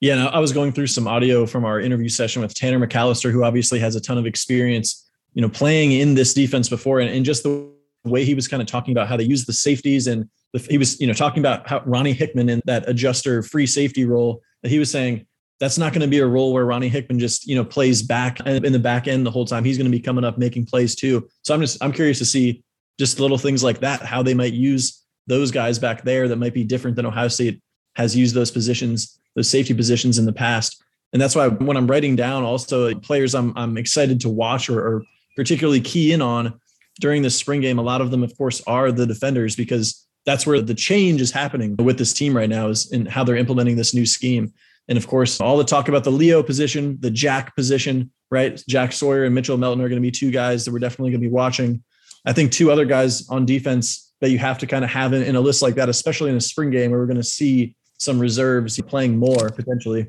Yeah, 0.00 0.16
no, 0.16 0.26
I 0.26 0.38
was 0.38 0.52
going 0.52 0.72
through 0.72 0.88
some 0.88 1.08
audio 1.08 1.46
from 1.46 1.64
our 1.64 1.80
interview 1.80 2.10
session 2.10 2.42
with 2.42 2.52
Tanner 2.52 2.84
McCalister, 2.84 3.32
who 3.32 3.42
obviously 3.42 3.78
has 3.78 3.96
a 3.96 4.02
ton 4.02 4.18
of 4.18 4.26
experience, 4.26 5.10
you 5.32 5.40
know, 5.40 5.48
playing 5.48 5.92
in 5.92 6.14
this 6.14 6.34
defense 6.34 6.68
before, 6.68 7.00
and, 7.00 7.08
and 7.08 7.24
just 7.24 7.42
the 7.42 7.72
way 8.04 8.22
he 8.22 8.34
was 8.34 8.46
kind 8.46 8.60
of 8.60 8.68
talking 8.68 8.92
about 8.92 9.08
how 9.08 9.16
they 9.16 9.24
use 9.24 9.46
the 9.46 9.52
safeties, 9.54 10.06
and 10.06 10.28
the, 10.52 10.58
he 10.58 10.76
was, 10.76 11.00
you 11.00 11.06
know, 11.06 11.14
talking 11.14 11.40
about 11.40 11.66
how 11.66 11.80
Ronnie 11.86 12.12
Hickman 12.12 12.50
in 12.50 12.60
that 12.66 12.86
adjuster 12.86 13.42
free 13.42 13.66
safety 13.66 14.04
role 14.04 14.42
that 14.62 14.68
he 14.68 14.78
was 14.78 14.90
saying 14.90 15.26
that's 15.60 15.78
not 15.78 15.92
going 15.92 16.02
to 16.02 16.08
be 16.08 16.18
a 16.18 16.26
role 16.26 16.52
where 16.52 16.64
Ronnie 16.64 16.88
Hickman 16.88 17.18
just 17.18 17.46
you 17.46 17.54
know 17.54 17.64
plays 17.64 18.02
back 18.02 18.40
in 18.40 18.72
the 18.72 18.78
back 18.78 19.08
end 19.08 19.26
the 19.26 19.30
whole 19.30 19.44
time. 19.44 19.64
He's 19.64 19.78
going 19.78 19.90
to 19.90 19.96
be 19.96 20.00
coming 20.00 20.24
up 20.24 20.38
making 20.38 20.66
plays 20.66 20.94
too. 20.94 21.28
So 21.42 21.54
I'm 21.54 21.60
just 21.60 21.82
I'm 21.82 21.92
curious 21.92 22.18
to 22.18 22.24
see 22.24 22.64
just 22.98 23.20
little 23.20 23.38
things 23.38 23.62
like 23.62 23.80
that, 23.80 24.02
how 24.02 24.22
they 24.22 24.34
might 24.34 24.52
use 24.52 25.02
those 25.26 25.50
guys 25.50 25.78
back 25.78 26.02
there 26.02 26.28
that 26.28 26.36
might 26.36 26.54
be 26.54 26.64
different 26.64 26.96
than 26.96 27.06
Ohio 27.06 27.28
State 27.28 27.60
has 27.96 28.16
used 28.16 28.34
those 28.34 28.50
positions, 28.50 29.18
those 29.34 29.48
safety 29.48 29.74
positions 29.74 30.18
in 30.18 30.26
the 30.26 30.32
past. 30.32 30.82
And 31.12 31.22
that's 31.22 31.34
why 31.34 31.48
when 31.48 31.76
I'm 31.76 31.86
writing 31.86 32.16
down 32.16 32.42
also 32.42 32.94
players 32.96 33.34
I'm 33.34 33.52
I'm 33.56 33.76
excited 33.76 34.20
to 34.20 34.28
watch 34.28 34.68
or, 34.68 34.80
or 34.80 35.02
particularly 35.36 35.80
key 35.80 36.12
in 36.12 36.22
on 36.22 36.60
during 37.00 37.22
this 37.22 37.36
spring 37.36 37.60
game. 37.60 37.78
A 37.78 37.82
lot 37.82 38.00
of 38.00 38.10
them, 38.10 38.22
of 38.22 38.36
course, 38.36 38.62
are 38.66 38.92
the 38.92 39.06
defenders 39.06 39.56
because 39.56 40.06
that's 40.26 40.46
where 40.46 40.60
the 40.60 40.74
change 40.74 41.20
is 41.20 41.30
happening 41.30 41.76
with 41.76 41.98
this 41.98 42.12
team 42.12 42.36
right 42.36 42.48
now 42.48 42.68
is 42.68 42.90
in 42.92 43.06
how 43.06 43.24
they're 43.24 43.36
implementing 43.36 43.76
this 43.76 43.94
new 43.94 44.06
scheme. 44.06 44.52
And 44.88 44.98
of 44.98 45.06
course, 45.06 45.40
all 45.40 45.56
the 45.56 45.64
talk 45.64 45.88
about 45.88 46.04
the 46.04 46.12
Leo 46.12 46.42
position, 46.42 46.98
the 47.00 47.10
Jack 47.10 47.56
position, 47.56 48.10
right? 48.30 48.62
Jack 48.68 48.92
Sawyer 48.92 49.24
and 49.24 49.34
Mitchell 49.34 49.56
Melton 49.56 49.82
are 49.82 49.88
going 49.88 50.00
to 50.00 50.06
be 50.06 50.10
two 50.10 50.30
guys 50.30 50.64
that 50.64 50.72
we're 50.72 50.78
definitely 50.78 51.10
going 51.10 51.22
to 51.22 51.28
be 51.28 51.32
watching. 51.32 51.82
I 52.26 52.32
think 52.32 52.52
two 52.52 52.70
other 52.70 52.84
guys 52.84 53.28
on 53.28 53.46
defense 53.46 54.12
that 54.20 54.30
you 54.30 54.38
have 54.38 54.58
to 54.58 54.66
kind 54.66 54.84
of 54.84 54.90
have 54.90 55.12
in, 55.12 55.22
in 55.22 55.36
a 55.36 55.40
list 55.40 55.62
like 55.62 55.74
that, 55.74 55.88
especially 55.88 56.30
in 56.30 56.36
a 56.36 56.40
spring 56.40 56.70
game 56.70 56.90
where 56.90 57.00
we're 57.00 57.06
going 57.06 57.16
to 57.16 57.22
see 57.22 57.76
some 57.98 58.18
reserves 58.18 58.80
playing 58.82 59.16
more 59.16 59.50
potentially, 59.50 60.06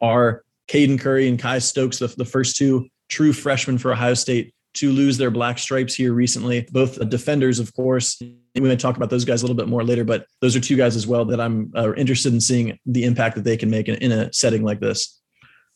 are 0.00 0.42
Caden 0.68 1.00
Curry 1.00 1.28
and 1.28 1.38
Kye 1.38 1.58
Stokes, 1.58 1.98
the, 1.98 2.08
the 2.08 2.24
first 2.24 2.56
two 2.56 2.88
true 3.08 3.32
freshmen 3.32 3.78
for 3.78 3.92
Ohio 3.92 4.14
State 4.14 4.54
to 4.74 4.90
lose 4.90 5.16
their 5.18 5.30
black 5.30 5.58
stripes 5.58 5.94
here 5.94 6.12
recently. 6.12 6.66
Both 6.70 7.08
defenders, 7.08 7.58
of 7.58 7.74
course. 7.74 8.20
We 8.20 8.60
may 8.60 8.76
talk 8.76 8.96
about 8.96 9.10
those 9.10 9.24
guys 9.24 9.42
a 9.42 9.46
little 9.46 9.56
bit 9.56 9.68
more 9.68 9.84
later, 9.84 10.04
but 10.04 10.26
those 10.40 10.54
are 10.54 10.60
two 10.60 10.76
guys 10.76 10.96
as 10.96 11.06
well 11.06 11.24
that 11.26 11.40
I'm 11.40 11.72
uh, 11.76 11.94
interested 11.94 12.32
in 12.32 12.40
seeing 12.40 12.78
the 12.86 13.04
impact 13.04 13.36
that 13.36 13.44
they 13.44 13.56
can 13.56 13.70
make 13.70 13.88
in, 13.88 13.96
in 13.96 14.12
a 14.12 14.32
setting 14.32 14.62
like 14.62 14.80
this. 14.80 15.20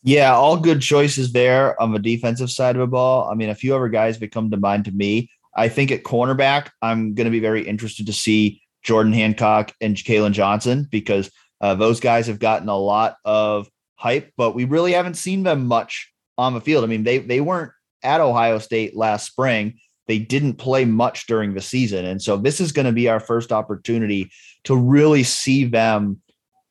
Yeah, 0.03 0.33
all 0.33 0.57
good 0.57 0.81
choices 0.81 1.33
there 1.33 1.81
on 1.81 1.91
the 1.91 1.99
defensive 1.99 2.51
side 2.51 2.75
of 2.75 2.79
the 2.79 2.87
ball. 2.87 3.29
I 3.29 3.35
mean, 3.35 3.49
a 3.49 3.55
few 3.55 3.75
other 3.75 3.89
guys 3.89 4.19
that 4.19 4.31
come 4.31 4.49
to 4.51 4.57
mind 4.57 4.85
to 4.85 4.91
me. 4.91 5.29
I 5.55 5.67
think 5.67 5.91
at 5.91 6.03
cornerback, 6.03 6.69
I'm 6.81 7.15
going 7.15 7.25
to 7.25 7.31
be 7.31 7.41
very 7.41 7.67
interested 7.67 8.05
to 8.05 8.13
see 8.13 8.61
Jordan 8.83 9.11
Hancock 9.11 9.73
and 9.81 9.95
Kalen 9.95 10.31
Johnson 10.31 10.87
because 10.89 11.29
uh, 11.59 11.75
those 11.75 11.99
guys 11.99 12.27
have 12.27 12.39
gotten 12.39 12.69
a 12.69 12.77
lot 12.77 13.17
of 13.25 13.69
hype, 13.95 14.31
but 14.37 14.55
we 14.55 14.63
really 14.63 14.93
haven't 14.93 15.15
seen 15.15 15.43
them 15.43 15.67
much 15.67 16.13
on 16.37 16.53
the 16.53 16.61
field. 16.61 16.85
I 16.85 16.87
mean, 16.87 17.03
they 17.03 17.17
they 17.17 17.41
weren't 17.41 17.73
at 18.03 18.21
Ohio 18.21 18.59
State 18.59 18.95
last 18.95 19.27
spring. 19.27 19.79
They 20.07 20.19
didn't 20.19 20.55
play 20.55 20.85
much 20.85 21.27
during 21.27 21.53
the 21.53 21.61
season. 21.61 22.05
And 22.05 22.21
so 22.21 22.37
this 22.37 22.59
is 22.59 22.71
going 22.71 22.87
to 22.87 22.91
be 22.91 23.09
our 23.09 23.19
first 23.19 23.51
opportunity 23.51 24.31
to 24.63 24.75
really 24.75 25.23
see 25.23 25.65
them 25.65 26.21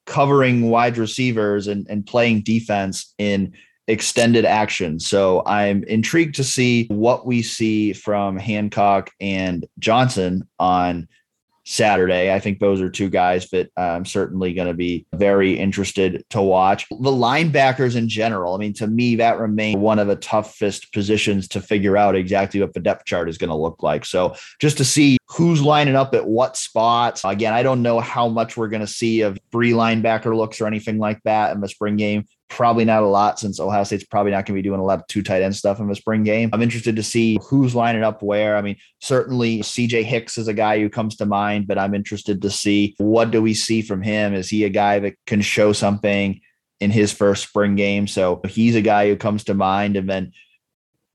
covering 0.07 0.71
wide 0.71 0.99
receivers 0.99 1.67
and, 1.67 1.87
and 1.89 2.05
playing 2.05 2.41
defense 2.41 3.15
in 3.19 3.53
extended 3.87 4.45
action. 4.45 4.99
So 4.99 5.43
I'm 5.47 5.85
intrigued 5.85 6.35
to 6.37 6.45
see 6.45 6.87
what 6.89 7.27
we 7.27 7.43
see 7.43 7.93
from 7.93 8.37
Hancock 8.37 9.11
and 9.21 9.67
Johnson 9.79 10.49
on 10.59 11.09
Saturday. 11.69 12.33
I 12.33 12.41
think 12.41 12.61
those 12.61 12.81
are 12.81 12.89
two 12.89 13.11
guys 13.11 13.51
that 13.51 13.71
I'm 13.77 14.07
certainly 14.07 14.55
going 14.55 14.69
to 14.69 14.75
be 14.75 15.07
very 15.15 15.59
interested 15.59 16.25
to 16.31 16.41
watch. 16.41 16.89
The 16.89 17.11
linebackers 17.11 17.95
in 17.95 18.09
general, 18.09 18.55
I 18.55 18.59
mean, 18.59 18.73
to 18.75 18.87
me, 18.87 19.17
that 19.17 19.39
remains 19.39 19.77
one 19.77 19.99
of 19.99 20.07
the 20.07 20.17
toughest 20.17 20.93
positions 20.95 21.47
to 21.49 21.61
figure 21.61 21.97
out 21.97 22.17
exactly 22.17 22.61
what 22.61 22.73
the 22.73 22.81
depth 22.81 23.05
chart 23.05 23.29
is 23.29 23.37
going 23.37 23.51
to 23.51 23.57
look 23.57 23.83
like. 23.83 24.07
So 24.07 24.35
just 24.61 24.79
to 24.79 24.85
see 24.85 25.19
who's 25.27 25.61
lining 25.61 25.95
up 25.95 26.15
at 26.15 26.27
what 26.27 26.57
spots. 26.57 27.23
Again, 27.25 27.53
I 27.53 27.63
don't 27.63 27.83
know 27.83 28.01
how 28.01 28.29
much 28.29 28.57
we're 28.57 28.69
going 28.69 28.81
to 28.81 28.87
see 28.87 29.21
of 29.21 29.39
free 29.53 29.73
linebacker 29.73 30.35
looks 30.35 30.61
or 30.61 30.67
anything 30.67 30.99
like 30.99 31.23
that 31.25 31.55
in 31.55 31.61
the 31.61 31.69
spring 31.69 31.97
game. 31.97 32.25
Probably 32.49 32.85
not 32.85 33.03
a 33.03 33.07
lot 33.07 33.39
since 33.39 33.61
Ohio 33.61 33.85
State's 33.85 34.05
probably 34.05 34.33
not 34.33 34.47
going 34.47 34.57
to 34.57 34.63
be 34.63 34.67
doing 34.67 34.81
a 34.81 34.85
lot 34.85 35.01
of 35.01 35.07
two 35.07 35.23
tight 35.23 35.43
end 35.43 35.55
stuff 35.55 35.81
in 35.81 35.89
the 35.89 35.95
spring 35.95 36.23
game. 36.23 36.51
I'm 36.53 36.63
interested 36.63 36.97
to 36.97 37.03
see 37.03 37.39
who's 37.43 37.75
lining 37.75 38.03
up 38.03 38.23
where. 38.23 38.57
I 38.57 38.63
mean, 38.63 38.77
certainly 39.01 39.61
CJ 39.61 40.05
Hicks 40.05 40.39
is 40.39 40.49
a 40.49 40.55
guy 40.55 40.81
who 40.81 40.89
comes 40.89 41.17
to 41.17 41.27
mind, 41.27 41.67
but 41.67 41.79
I'm 41.79 41.95
interested 41.95 42.41
to 42.43 42.51
see 42.51 42.95
what 42.99 43.31
do 43.31 43.43
we 43.43 43.53
see 43.53 43.83
from 43.83 44.03
him? 44.03 44.33
Is 44.33 44.49
he 44.49 44.65
a 44.65 44.71
guy 44.71 44.99
that 45.01 45.15
can 45.27 45.43
show 45.43 45.73
something 45.73 46.41
in 46.81 46.91
his 46.91 47.13
first 47.13 47.49
spring 47.49 47.77
game? 47.77 48.07
So 48.07 48.41
he's 48.49 48.75
a 48.75 48.83
guy 48.83 49.09
who 49.09 49.17
comes 49.17 49.45
to 49.45 49.55
mind. 49.55 49.97
And 49.97 50.09
then, 50.09 50.33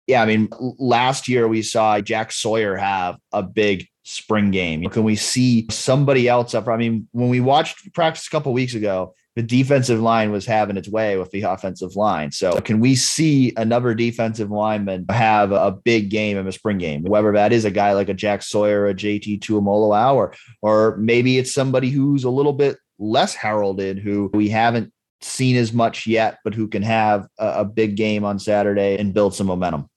yeah, 0.06 0.22
I 0.22 0.26
mean, 0.28 0.50
last 0.78 1.28
year 1.28 1.48
we 1.48 1.64
saw 1.64 2.00
Jack 2.00 2.32
Sawyer 2.32 2.76
have 2.76 3.18
a 3.32 3.42
big 3.42 3.88
spring 4.04 4.52
game. 4.52 4.88
Can 4.90 5.04
we 5.04 5.16
see 5.16 5.66
somebody 5.72 6.28
else 6.28 6.54
up? 6.54 6.68
I 6.68 6.78
mean, 6.78 7.08
when 7.12 7.30
we 7.30 7.40
watched 7.40 7.94
practice 7.94 8.28
a 8.28 8.30
couple 8.30 8.54
weeks 8.54 8.76
ago, 8.76 9.16
the 9.36 9.44
defensive 9.44 10.00
line 10.00 10.32
was 10.32 10.46
having 10.46 10.78
its 10.78 10.88
way 10.88 11.18
with 11.18 11.32
the 11.32 11.42
offensive 11.42 11.96
line. 11.96 12.32
So, 12.32 12.60
can 12.62 12.80
we 12.80 12.96
see 12.96 13.54
another 13.58 13.94
defensive 13.96 14.52
lineman 14.52 15.06
have 15.10 15.52
a 15.52 15.72
big 15.72 16.10
game 16.10 16.38
in 16.38 16.46
the 16.46 16.52
spring 16.52 16.78
game? 16.78 17.04
Whether 17.04 17.32
that 17.34 17.52
is 17.52 17.66
a 17.66 17.72
guy 17.72 17.94
like 17.94 18.10
a 18.10 18.14
Jack 18.14 18.44
Sawyer, 18.44 18.88
a 18.88 18.94
JT 18.94 19.40
Tuimoloau, 19.40 20.16
or 20.16 20.34
or 20.62 20.98
maybe 20.98 21.38
it's 21.38 21.54
somebody 21.54 21.90
who's 21.90 22.24
a 22.24 22.30
little 22.30 22.54
bit 22.54 22.78
less 23.00 23.34
heralded, 23.34 24.00
who 24.00 24.30
we 24.34 24.50
haven't 24.50 24.94
seen 25.22 25.56
as 25.56 25.74
much 25.74 26.06
yet, 26.06 26.38
but 26.44 26.54
who 26.54 26.68
can 26.68 26.84
have 26.84 27.28
a, 27.40 27.62
a 27.62 27.66
big 27.66 27.96
game 27.96 28.24
on 28.24 28.38
Saturday 28.38 28.98
and 28.98 29.14
build 29.14 29.34
some 29.34 29.48
momentum. 29.48 29.90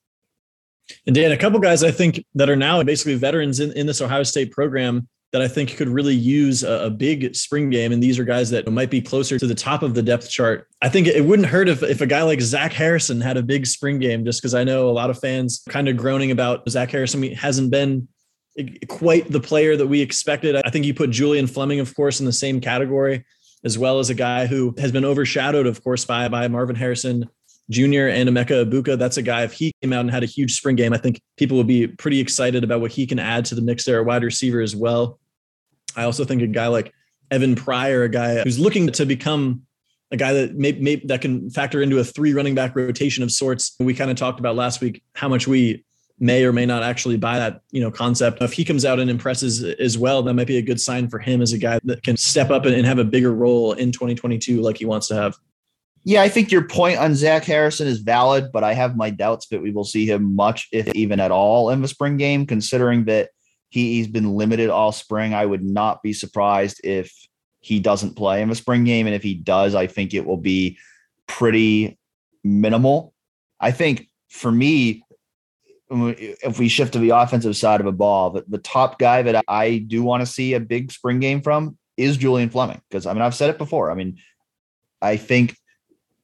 And 1.07 1.15
Dan, 1.15 1.33
a 1.33 1.37
couple 1.37 1.59
guys 1.59 1.83
I 1.83 1.91
think 1.91 2.25
that 2.35 2.49
are 2.49 2.57
now 2.57 2.83
basically 2.83 3.17
veterans 3.17 3.61
in, 3.61 3.73
in 3.73 3.87
this 3.87 4.01
Ohio 4.01 4.23
State 4.23 4.53
program 4.53 5.09
that 5.33 5.43
I 5.43 5.49
think 5.49 5.77
could 5.77 5.89
really 5.89 6.15
use 6.15 6.63
a, 6.63 6.87
a, 6.87 6.91
big 6.91 7.35
spring 7.35 7.69
game. 7.69 7.93
And 7.93 8.03
these 8.03 8.19
are 8.19 8.25
guys 8.25 8.49
that 8.51 8.71
might 8.71 8.91
be 8.91 9.03
closer 9.03 9.39
to 9.39 9.47
the 9.47 9.55
top 9.55 9.83
of 9.83 9.95
the 9.95 10.03
depth 10.03 10.31
chart. 10.31 10.69
I 10.83 10.89
think 10.89 11.09
it 11.09 11.25
wouldn't 11.25 11.49
hurt 11.49 11.69
if, 11.69 11.83
if 11.83 12.01
a 12.01 12.07
guy 12.07 12.23
like 12.23 12.41
Zach 12.41 12.73
Harrison 12.73 13.21
had 13.21 13.37
a 13.37 13.43
big 13.43 13.67
spring 13.67 13.99
game, 13.99 14.25
just 14.25 14.41
because 14.41 14.55
I 14.55 14.65
know 14.65 14.89
a 14.89 14.93
lot 14.93 15.11
of 15.11 15.19
fans 15.19 15.63
kind 15.69 15.89
of 15.89 15.97
groaning 15.97 16.31
about 16.31 16.69
Zach 16.69 16.91
Harrison 16.91 17.23
hasn't 17.33 17.71
been 17.71 18.09
quite 18.89 19.31
the 19.31 19.41
player 19.41 19.77
that 19.77 19.87
we 19.87 20.01
expected. 20.01 20.57
I 20.57 20.71
think 20.71 20.87
you 20.87 20.95
put 20.95 21.11
Julian 21.11 21.47
Fleming, 21.47 21.81
of 21.81 21.95
course, 21.95 22.21
in 22.21 22.27
the 22.27 22.33
same 22.33 22.61
category, 22.61 23.25
as 23.65 23.77
well 23.77 23.99
as 23.99 24.11
a 24.11 24.15
guy 24.15 24.47
who 24.47 24.75
has 24.79 24.93
been 24.93 25.05
overshadowed, 25.05 25.67
of 25.67 25.83
course, 25.83 26.05
by, 26.05 26.29
by 26.29 26.49
Marvin 26.49 26.77
Harrison 26.77 27.29
Jr. 27.71 28.09
and 28.09 28.29
Emeka 28.29 28.65
Egbuka. 28.65 28.99
That's 28.99 29.17
a 29.17 29.23
guy, 29.23 29.43
if 29.43 29.53
he 29.53 29.73
came 29.83 29.93
out 29.93 30.01
and 30.01 30.11
had 30.11 30.23
a 30.23 30.27
huge 30.27 30.57
spring 30.57 30.77
game, 30.77 30.93
I 30.93 30.99
think 30.99 31.21
people 31.37 31.57
would 31.57 31.67
be 31.67 31.87
pretty 31.87 32.21
excited 32.21 32.65
about 32.65 32.81
what 32.81 32.93
he 32.93 33.07
can 33.07 33.19
add 33.19 33.45
to 33.47 33.55
the 33.55 33.63
mix 33.63 33.85
there, 33.85 33.99
a 33.99 34.05
wide 34.05 34.23
receiver 34.23 34.61
as 34.61 34.77
well. 34.77 35.19
I 35.97 36.05
also 36.05 36.25
think 36.25 36.43
a 36.43 36.47
guy 36.47 36.69
like 36.69 36.93
Evan 37.31 37.57
Pryor, 37.57 38.05
a 38.05 38.09
guy 38.09 38.43
who's 38.43 38.59
looking 38.59 38.89
to 38.89 39.07
become 39.07 39.63
a 40.13 40.17
guy 40.17 40.33
that 40.33 40.55
may, 40.55 40.73
may 40.73 40.97
that 41.07 41.21
can 41.21 41.51
factor 41.51 41.83
into 41.83 41.99
a 41.99 42.05
three 42.05 42.33
running 42.33 42.55
back 42.55 42.77
rotation 42.77 43.25
of 43.25 43.33
sorts. 43.33 43.75
We 43.81 43.95
kind 43.95 44.11
of 44.11 44.17
talked 44.17 44.39
about 44.39 44.55
last 44.55 44.81
week 44.81 45.03
how 45.15 45.29
much 45.29 45.49
we 45.49 45.85
may 46.19 46.45
or 46.45 46.53
may 46.53 46.65
not 46.65 46.83
actually 46.83 47.17
buy 47.17 47.39
that 47.39 47.63
you 47.73 47.81
know 47.81 47.91
concept. 47.91 48.41
If 48.41 48.53
he 48.53 48.65
comes 48.65 48.85
out 48.85 49.01
and 49.01 49.11
impresses 49.11 49.65
as 49.65 49.99
well, 49.99 50.23
that 50.23 50.35
might 50.35 50.47
be 50.47 50.59
a 50.59 50.63
good 50.63 50.81
sign 50.81 51.09
for 51.09 51.19
him 51.19 51.43
as 51.43 51.53
a 51.53 51.59
guy 51.59 51.81
that 51.85 52.03
can 52.03 52.17
step 52.17 52.51
up 52.51 52.65
and 52.65 52.87
have 52.87 52.99
a 52.99 53.05
bigger 53.05 53.35
role 53.35 53.73
in 53.73 53.91
2022 53.93 54.61
like 54.61 54.79
he 54.79 54.85
wants 54.85 55.09
to 55.09 55.15
have. 55.15 55.37
Yeah, 56.07 56.23
I 56.23 56.29
think 56.29 56.53
your 56.53 56.63
point 56.63 56.99
on 56.99 57.17
Zach 57.17 57.43
Harrison 57.43 57.89
is 57.89 57.99
valid, 57.99 58.53
but 58.53 58.63
I 58.63 58.75
have 58.75 58.97
my 58.97 59.11
doubts 59.11 59.49
that 59.49 59.61
we 59.61 59.73
will 59.73 59.83
see 59.83 60.07
him 60.07 60.37
much, 60.37 60.69
if 60.71 60.87
even 60.95 61.19
at 61.19 61.33
all, 61.33 61.71
in 61.71 61.83
the 61.83 61.89
spring 61.89 62.17
game, 62.17 62.47
considering 62.47 63.07
that 63.07 63.31
he, 63.71 63.95
he's 63.95 64.07
been 64.07 64.37
limited 64.37 64.71
all 64.71 64.93
spring. 64.93 65.35
I 65.35 65.45
would 65.45 65.65
not 65.65 66.05
be 66.05 66.13
surprised 66.13 66.81
if 66.85 67.13
he 67.59 67.81
doesn't 67.81 68.15
play 68.15 68.41
in 68.41 68.49
the 68.49 68.55
spring 68.55 68.85
game. 68.85 69.07
And 69.07 69.17
if 69.17 69.25
he 69.25 69.35
does, 69.35 69.75
I 69.75 69.89
think 69.89 70.15
it 70.15 70.25
will 70.25 70.37
be 70.37 70.79
pretty 71.27 71.99
minimal. 72.45 73.13
I 73.59 73.73
think 73.73 74.09
for 74.29 74.53
me, 74.53 75.03
if 75.91 76.61
we 76.61 76.69
shift 76.69 76.93
to 76.93 77.01
the 77.01 77.11
offensive 77.11 77.57
side 77.57 77.81
of 77.81 77.87
a 77.87 77.93
ball, 77.93 78.31
the, 78.31 78.45
the 78.47 78.59
top 78.59 79.01
guy 79.01 79.23
that 79.23 79.45
I 79.49 79.79
do 79.79 80.05
want 80.05 80.21
to 80.21 80.27
see 80.27 80.55
a 80.55 80.61
big 80.61 80.93
spring 80.93 81.19
game 81.19 81.43
from 81.43 81.77
is 81.97 82.17
Julian 82.17 82.51
Fleming. 82.51 82.81
Because 82.89 83.07
I 83.07 83.13
mean, 83.13 83.23
I've 83.23 83.35
said 83.35 83.51
it 83.51 83.59
before. 83.59 83.91
I 83.91 83.95
mean, 83.95 84.19
I 85.03 85.17
think 85.17 85.57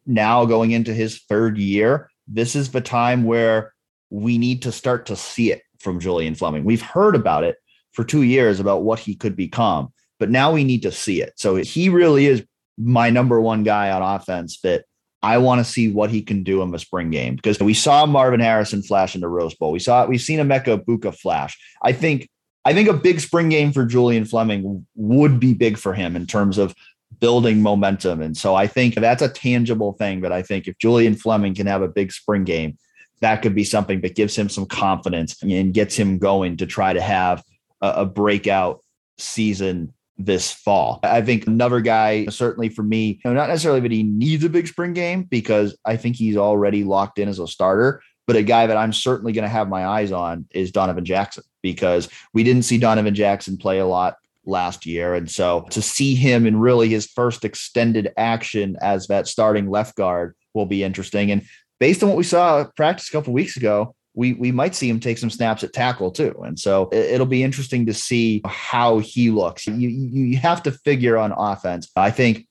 now 0.06 0.44
going 0.44 0.72
into 0.72 0.92
his 0.92 1.20
third 1.28 1.58
year, 1.58 2.10
this 2.26 2.56
is 2.56 2.70
the 2.70 2.80
time 2.80 3.24
where 3.24 3.72
we 4.10 4.38
need 4.38 4.62
to 4.62 4.72
start 4.72 5.06
to 5.06 5.16
see 5.16 5.52
it 5.52 5.62
from 5.78 6.00
Julian 6.00 6.34
Fleming. 6.34 6.64
We've 6.64 6.82
heard 6.82 7.14
about 7.14 7.44
it 7.44 7.56
for 7.92 8.04
two 8.04 8.22
years 8.22 8.60
about 8.60 8.82
what 8.82 8.98
he 8.98 9.14
could 9.14 9.36
become, 9.36 9.92
but 10.18 10.30
now 10.30 10.52
we 10.52 10.64
need 10.64 10.82
to 10.82 10.92
see 10.92 11.22
it. 11.22 11.32
So 11.36 11.56
he 11.56 11.88
really 11.88 12.26
is 12.26 12.44
my 12.78 13.10
number 13.10 13.40
one 13.40 13.62
guy 13.64 13.90
on 13.90 14.02
offense 14.02 14.60
that 14.60 14.84
I 15.22 15.38
want 15.38 15.64
to 15.64 15.70
see 15.70 15.90
what 15.90 16.10
he 16.10 16.22
can 16.22 16.42
do 16.42 16.62
in 16.62 16.72
the 16.72 16.78
spring 16.78 17.10
game 17.10 17.36
because 17.36 17.60
we 17.60 17.74
saw 17.74 18.06
Marvin 18.06 18.40
Harrison 18.40 18.82
flash 18.82 19.14
in 19.14 19.20
the 19.20 19.28
Rose 19.28 19.54
Bowl. 19.54 19.70
We 19.70 19.78
saw 19.78 20.06
we've 20.06 20.20
seen 20.20 20.40
Emeka 20.40 20.82
Egbuka 20.82 21.14
flash. 21.16 21.56
I 21.82 21.92
think 21.92 22.28
I 22.64 22.72
think 22.72 22.88
a 22.88 22.94
big 22.94 23.20
spring 23.20 23.48
game 23.48 23.72
for 23.72 23.84
Julian 23.84 24.24
Fleming 24.24 24.86
would 24.94 25.38
be 25.38 25.54
big 25.54 25.78
for 25.78 25.94
him 25.94 26.16
in 26.16 26.26
terms 26.26 26.58
of 26.58 26.74
building 27.20 27.62
momentum. 27.62 28.22
And 28.22 28.36
so 28.36 28.54
I 28.54 28.66
think 28.66 28.94
that's 28.94 29.22
a 29.22 29.28
tangible 29.28 29.92
thing 29.94 30.20
that 30.22 30.32
I 30.32 30.42
think 30.42 30.66
if 30.66 30.78
Julian 30.78 31.14
Fleming 31.14 31.54
can 31.54 31.66
have 31.66 31.82
a 31.82 31.88
big 31.88 32.12
spring 32.12 32.44
game, 32.44 32.78
that 33.20 33.42
could 33.42 33.54
be 33.54 33.64
something 33.64 34.00
that 34.00 34.16
gives 34.16 34.36
him 34.36 34.48
some 34.48 34.66
confidence 34.66 35.40
and 35.42 35.72
gets 35.72 35.96
him 35.96 36.18
going 36.18 36.56
to 36.58 36.66
try 36.66 36.92
to 36.92 37.00
have 37.00 37.42
a, 37.80 37.88
a 37.88 38.06
breakout 38.06 38.82
season 39.18 39.92
this 40.18 40.52
fall. 40.52 41.00
I 41.02 41.22
think 41.22 41.46
another 41.46 41.80
guy, 41.80 42.26
certainly 42.26 42.68
for 42.68 42.82
me, 42.82 43.20
you 43.24 43.30
know, 43.30 43.32
not 43.32 43.48
necessarily 43.48 43.80
that 43.80 43.90
he 43.90 44.02
needs 44.02 44.44
a 44.44 44.48
big 44.48 44.68
spring 44.68 44.92
game 44.92 45.22
because 45.22 45.76
I 45.84 45.96
think 45.96 46.16
he's 46.16 46.36
already 46.36 46.84
locked 46.84 47.18
in 47.18 47.28
as 47.28 47.38
a 47.38 47.46
starter, 47.46 48.02
but 48.26 48.36
a 48.36 48.42
guy 48.42 48.66
that 48.66 48.76
I'm 48.76 48.92
certainly 48.92 49.32
going 49.32 49.44
to 49.44 49.48
have 49.48 49.68
my 49.68 49.86
eyes 49.86 50.12
on 50.12 50.46
is 50.50 50.70
Donovan 50.70 51.04
Jackson 51.04 51.44
because 51.62 52.08
we 52.34 52.44
didn't 52.44 52.62
see 52.62 52.78
Donovan 52.78 53.14
Jackson 53.14 53.56
play 53.56 53.78
a 53.78 53.86
lot 53.86 54.16
last 54.44 54.86
year. 54.86 55.14
And 55.14 55.30
so 55.30 55.66
to 55.70 55.82
see 55.82 56.14
him 56.14 56.46
in 56.46 56.58
really 56.58 56.88
his 56.88 57.06
first 57.06 57.44
extended 57.44 58.12
action 58.16 58.76
as 58.80 59.06
that 59.06 59.28
starting 59.28 59.68
left 59.70 59.96
guard 59.96 60.34
will 60.54 60.66
be 60.66 60.82
interesting. 60.82 61.30
And 61.30 61.42
based 61.78 62.02
on 62.02 62.08
what 62.08 62.18
we 62.18 62.24
saw 62.24 62.64
practice 62.76 63.08
a 63.08 63.12
couple 63.12 63.32
weeks 63.32 63.56
ago, 63.56 63.94
we 64.14 64.34
we 64.34 64.52
might 64.52 64.74
see 64.74 64.90
him 64.90 65.00
take 65.00 65.16
some 65.16 65.30
snaps 65.30 65.64
at 65.64 65.72
tackle 65.72 66.10
too. 66.10 66.34
And 66.44 66.58
so 66.58 66.90
it, 66.92 67.18
will 67.18 67.26
be 67.26 67.42
interesting 67.42 67.86
to 67.86 67.94
see 67.94 68.42
how 68.44 68.98
he 68.98 69.30
looks. 69.30 69.66
You 69.66 69.88
you 69.88 70.36
have 70.36 70.62
to 70.64 70.70
figure 70.70 71.16
on 71.16 71.32
offense. 71.32 71.90
I 71.96 72.10
think 72.10 72.46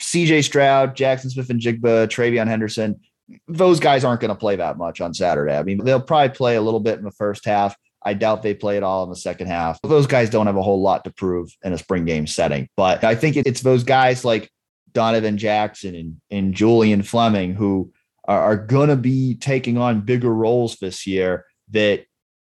CJ 0.00 0.44
Stroud, 0.44 0.96
Jaxon 0.96 1.30
Smith-Njigba, 1.30 2.06
TreVeyon 2.08 2.46
Henderson, 2.46 3.00
those 3.48 3.80
guys 3.80 4.04
aren't 4.04 4.20
going 4.20 4.30
to 4.30 4.34
play 4.34 4.56
that 4.56 4.78
much 4.78 5.00
on 5.00 5.14
Saturday. 5.14 5.56
I 5.56 5.62
mean, 5.62 5.84
they'll 5.84 6.00
probably 6.00 6.34
play 6.34 6.56
a 6.56 6.62
little 6.62 6.80
bit 6.80 6.98
in 6.98 7.04
the 7.04 7.10
first 7.10 7.44
half. 7.44 7.76
I 8.02 8.14
doubt 8.14 8.42
they 8.42 8.54
play 8.54 8.76
it 8.76 8.82
all 8.82 9.04
in 9.04 9.10
the 9.10 9.16
second 9.16 9.48
half. 9.48 9.80
Those 9.82 10.06
guys 10.06 10.30
don't 10.30 10.46
have 10.46 10.56
a 10.56 10.62
whole 10.62 10.80
lot 10.80 11.04
to 11.04 11.10
prove 11.10 11.54
in 11.62 11.72
a 11.72 11.78
spring 11.78 12.04
game 12.04 12.26
setting. 12.26 12.68
But 12.76 13.04
I 13.04 13.14
think 13.14 13.36
it's 13.36 13.60
those 13.60 13.84
guys 13.84 14.24
like 14.24 14.50
Donovan 14.92 15.38
Jackson 15.38 15.94
and, 15.94 16.20
and 16.30 16.54
Julian 16.54 17.02
Fleming 17.02 17.54
who 17.54 17.92
are, 18.24 18.40
are 18.40 18.56
going 18.56 18.88
to 18.88 18.96
be 18.96 19.34
taking 19.34 19.76
on 19.76 20.00
bigger 20.00 20.32
roles 20.32 20.76
this 20.76 21.06
year 21.06 21.44
that 21.70 22.04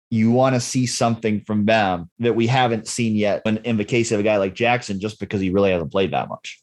you 0.09 0.31
want 0.31 0.55
to 0.55 0.59
see 0.59 0.85
something 0.85 1.41
from 1.41 1.65
them 1.65 2.09
that 2.19 2.35
we 2.35 2.47
haven't 2.47 2.87
seen 2.87 3.15
yet. 3.15 3.41
In, 3.45 3.57
in 3.57 3.77
the 3.77 3.85
case 3.85 4.11
of 4.11 4.19
a 4.19 4.23
guy 4.23 4.37
like 4.37 4.55
Jackson, 4.55 4.99
just 4.99 5.19
because 5.19 5.41
he 5.41 5.49
really 5.49 5.71
hasn't 5.71 5.91
played 5.91 6.13
that 6.13 6.29
much. 6.29 6.61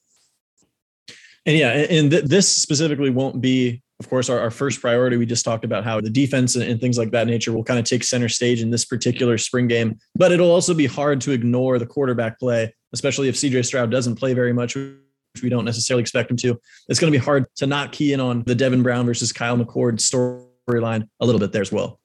And 1.46 1.56
yeah, 1.56 1.70
and 1.70 2.10
th- 2.10 2.24
this 2.24 2.48
specifically 2.48 3.10
won't 3.10 3.40
be 3.40 3.82
of 4.00 4.08
course, 4.08 4.30
our, 4.30 4.40
our 4.40 4.50
first 4.50 4.80
priority, 4.80 5.18
we 5.18 5.26
just 5.26 5.44
talked 5.44 5.64
about 5.64 5.84
how 5.84 6.00
the 6.00 6.08
defense 6.08 6.56
and, 6.56 6.64
and 6.64 6.80
things 6.80 6.96
like 6.96 7.10
that 7.10 7.26
nature 7.26 7.52
will 7.52 7.62
kind 7.62 7.78
of 7.78 7.84
take 7.84 8.02
center 8.02 8.30
stage 8.30 8.62
in 8.62 8.70
this 8.70 8.86
particular 8.86 9.36
spring 9.36 9.68
game. 9.68 9.98
But 10.14 10.32
it'll 10.32 10.50
also 10.50 10.72
be 10.72 10.86
hard 10.86 11.20
to 11.22 11.32
ignore 11.32 11.78
the 11.78 11.86
quarterback 11.86 12.38
play, 12.38 12.74
especially 12.94 13.28
if 13.28 13.34
CJ 13.34 13.66
Stroud 13.66 13.90
doesn't 13.90 14.16
play 14.16 14.32
very 14.32 14.54
much, 14.54 14.74
which 14.74 15.42
we 15.42 15.50
don't 15.50 15.66
necessarily 15.66 16.00
expect 16.00 16.30
him 16.30 16.38
to. 16.38 16.58
It's 16.88 16.98
going 16.98 17.12
to 17.12 17.18
be 17.18 17.22
hard 17.22 17.44
to 17.56 17.66
not 17.66 17.92
key 17.92 18.14
in 18.14 18.20
on 18.20 18.42
the 18.44 18.54
Devin 18.54 18.82
Brown 18.82 19.04
versus 19.04 19.32
Kyle 19.32 19.58
McCord 19.58 19.98
storyline 20.00 21.06
a 21.20 21.26
little 21.26 21.38
bit 21.38 21.52
there 21.52 21.62
as 21.62 21.70
well. 21.70 22.00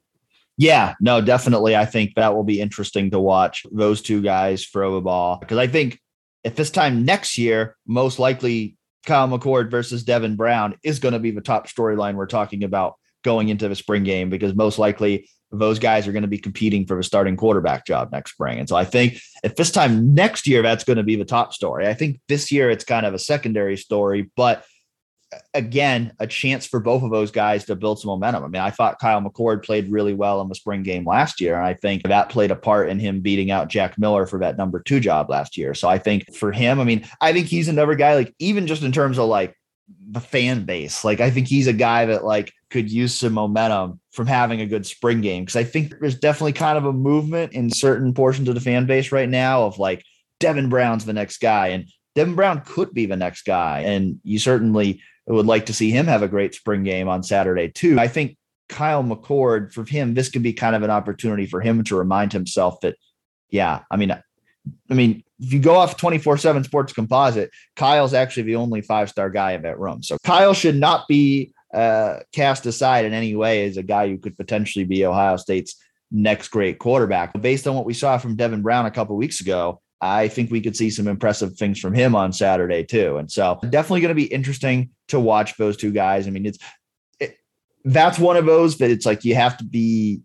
Yeah, 0.58 0.96
no, 1.00 1.22
definitely. 1.22 1.78
I 1.78 1.86
think 1.86 2.16
that 2.16 2.36
will 2.36 2.44
be 2.44 2.60
interesting 2.60 3.10
to 3.12 3.20
watch 3.20 3.66
those 3.72 4.02
two 4.02 4.22
guys 4.22 4.66
throw 4.66 4.96
a 4.96 5.02
ball 5.02 5.38
because 5.38 5.58
I 5.58 5.68
think 5.68 6.00
if 6.44 6.56
this 6.56 6.72
time 6.72 7.06
next 7.06 7.38
year, 7.38 7.78
most 7.88 8.20
likely 8.20 8.78
Kyle 9.06 9.28
McCord 9.28 9.70
versus 9.70 10.04
Devin 10.04 10.36
Brown 10.36 10.76
is 10.84 11.00
going 11.00 11.14
to 11.14 11.20
be 11.20 11.32
the 11.32 11.42
top 11.42 11.68
storyline 11.68 12.16
we're 12.16 12.26
talking 12.26 12.64
about 12.64 12.96
going 13.24 13.50
into 13.50 13.68
the 13.68 13.76
spring 13.76 14.04
game 14.04 14.30
because 14.30 14.56
most 14.56 14.78
likely 14.78 15.28
those 15.52 15.80
guys 15.80 16.08
are 16.08 16.12
going 16.12 16.24
to 16.24 16.28
be 16.28 16.38
competing 16.38 16.86
for 16.86 16.98
the 16.98 17.04
starting 17.04 17.38
quarterback 17.38 17.86
job 17.86 18.12
next 18.12 18.32
spring. 18.32 18.60
And 18.60 18.68
so 18.68 18.76
I 18.76 18.86
think 18.86 19.20
if 19.44 19.56
this 19.56 19.72
time 19.72 20.14
next 20.14 20.48
year, 20.48 20.62
that's 20.62 20.84
going 20.84 20.98
to 20.98 21.04
be 21.04 21.16
the 21.16 21.26
top 21.26 21.54
story. 21.54 21.88
I 21.88 21.94
think 21.94 22.20
this 22.28 22.52
year 22.52 22.70
it's 22.70 22.84
kind 22.84 23.06
of 23.06 23.14
a 23.14 23.20
secondary 23.20 23.78
story, 23.78 24.32
but 24.36 24.64
again, 25.54 26.14
a 26.20 26.28
chance 26.28 26.66
for 26.66 26.80
both 26.80 27.04
of 27.04 27.12
those 27.12 27.32
guys 27.32 27.66
to 27.66 27.76
build 27.76 28.00
some 28.00 28.10
momentum. 28.10 28.44
I 28.44 28.48
mean, 28.48 28.62
I 28.62 28.70
thought 28.70 29.00
Kyle 29.00 29.22
McCord 29.22 29.64
played 29.64 29.92
really 29.92 30.14
well 30.14 30.42
in 30.42 30.50
the 30.50 30.56
spring 30.56 30.84
game 30.84 31.06
last 31.06 31.42
year. 31.42 31.56
And 31.56 31.66
I 31.66 31.74
think 31.74 32.04
that 32.04 32.30
played 32.30 32.52
a 32.52 32.56
part 32.56 32.90
in 32.90 33.00
him 33.00 33.22
beating 33.22 33.52
out 33.52 33.68
Jack 33.68 33.98
Miller 33.98 34.26
for 34.26 34.40
that 34.40 34.58
number 34.58 34.80
two 34.80 35.00
job 35.00 35.30
last 35.30 35.58
year. 35.58 35.74
So 35.74 35.90
I 35.90 35.98
think 35.98 36.34
for 36.36 36.52
him, 36.52 36.80
I 36.80 36.84
mean, 36.84 37.06
I 37.22 37.34
think 37.34 37.48
he's 37.48 37.68
another 37.68 37.96
guy, 37.96 38.16
like, 38.16 38.34
even 38.40 38.68
just 38.68 38.84
in 38.84 38.92
terms 38.92 39.18
of 39.18 39.28
like 39.28 39.56
the 40.12 40.20
fan 40.20 40.64
base, 40.64 41.04
like, 41.04 41.20
I 41.20 41.30
think 41.30 41.48
he's 41.48 41.68
a 41.68 41.74
guy 41.74 42.06
that 42.06 42.24
like 42.24 42.54
could 42.70 42.92
use 42.92 43.14
some 43.16 43.34
momentum 43.34 44.00
from 44.14 44.28
having 44.28 44.62
a 44.62 44.66
good 44.66 44.86
spring 44.86 45.22
game. 45.22 45.46
Cause 45.46 45.56
I 45.56 45.64
think 45.64 46.00
there's 46.00 46.20
definitely 46.20 46.54
kind 46.54 46.78
of 46.78 46.86
a 46.86 46.94
movement 46.94 47.54
in 47.54 47.70
certain 47.70 48.14
portions 48.14 48.48
of 48.48 48.56
the 48.56 48.62
fan 48.62 48.86
base 48.86 49.12
right 49.12 49.30
now 49.30 49.64
of 49.64 49.80
like, 49.80 50.04
Devin 50.40 50.70
Brown's 50.70 51.06
the 51.06 51.14
next 51.14 51.38
guy. 51.38 51.68
And 51.68 51.88
Devin 52.14 52.36
Brown 52.36 52.62
could 52.66 52.94
be 52.94 53.06
the 53.06 53.16
next 53.16 53.44
guy. 53.44 53.82
And 53.82 54.20
you 54.24 54.38
certainly 54.38 55.02
would 55.32 55.46
like 55.46 55.68
to 55.68 55.74
see 55.74 55.92
him 55.92 56.06
have 56.06 56.24
a 56.24 56.28
great 56.28 56.54
spring 56.54 56.84
game 56.84 57.08
on 57.08 57.24
Saturday 57.24 57.70
too. 57.70 58.00
I 58.00 58.08
think 58.08 58.38
Kyle 58.70 59.04
McCord, 59.04 59.74
for 59.74 59.84
him, 59.86 60.14
this 60.14 60.30
could 60.30 60.44
be 60.44 60.54
kind 60.54 60.76
of 60.76 60.84
an 60.84 60.90
opportunity 60.90 61.46
for 61.46 61.62
him 61.62 61.84
to 61.86 61.96
remind 61.96 62.34
himself 62.34 62.80
that, 62.82 62.96
yeah, 63.50 63.82
I 63.90 63.98
mean, 63.98 64.12
I 64.12 64.94
mean, 64.94 65.24
if 65.40 65.54
you 65.54 65.60
go 65.60 65.76
off 65.76 65.98
24 65.98 66.38
7 66.38 66.64
sports 66.64 66.94
composite, 66.94 67.52
Kyle's 67.76 68.14
actually 68.14 68.44
the 68.44 68.56
only 68.56 68.82
five 68.82 69.10
star 69.10 69.30
guy 69.30 69.54
in 69.54 69.64
that 69.64 69.80
room. 69.80 70.02
So 70.02 70.18
Kyle 70.24 70.54
should 70.54 70.76
not 70.76 71.08
be 71.08 71.54
uh, 71.74 72.20
cast 72.32 72.66
aside 72.66 73.06
in 73.06 73.14
any 73.14 73.36
way 73.36 73.68
as 73.68 73.78
a 73.78 73.84
guy 73.84 74.08
who 74.08 74.18
could 74.18 74.38
potentially 74.38 74.86
be 74.86 75.06
Ohio 75.06 75.38
State's 75.38 75.76
next 76.12 76.48
great 76.48 76.80
quarterback. 76.80 77.40
Based 77.40 77.68
on 77.68 77.76
what 77.76 77.86
we 77.86 77.94
saw 77.94 78.18
from 78.18 78.36
Devin 78.36 78.62
Brown 78.62 78.86
a 78.86 78.92
couple 78.92 79.16
weeks 79.18 79.42
ago, 79.42 79.82
I 80.02 80.28
think 80.28 80.52
we 80.52 80.62
could 80.62 80.76
see 80.76 80.90
some 80.90 81.08
impressive 81.08 81.56
things 81.56 81.80
from 81.80 81.94
him 81.94 82.16
on 82.16 82.34
Saturday 82.34 82.84
too. 82.84 83.18
And 83.18 83.32
so 83.32 83.60
definitely 83.70 84.02
going 84.02 84.10
to 84.10 84.16
be 84.16 84.26
interesting 84.26 84.90
to 85.08 85.20
watch 85.20 85.58
those 85.58 85.78
two 85.78 85.92
guys. 85.92 86.28
I 86.28 86.32
mean, 86.32 86.46
it's 86.46 86.60
it, 87.20 87.38
that's 87.84 88.20
one 88.20 88.38
of 88.38 88.46
those 88.46 88.78
that 88.80 88.92
it's 88.92 89.06
like 89.06 89.24
you 89.24 89.36
have 89.36 89.58
to 89.58 89.64
be 89.64 90.22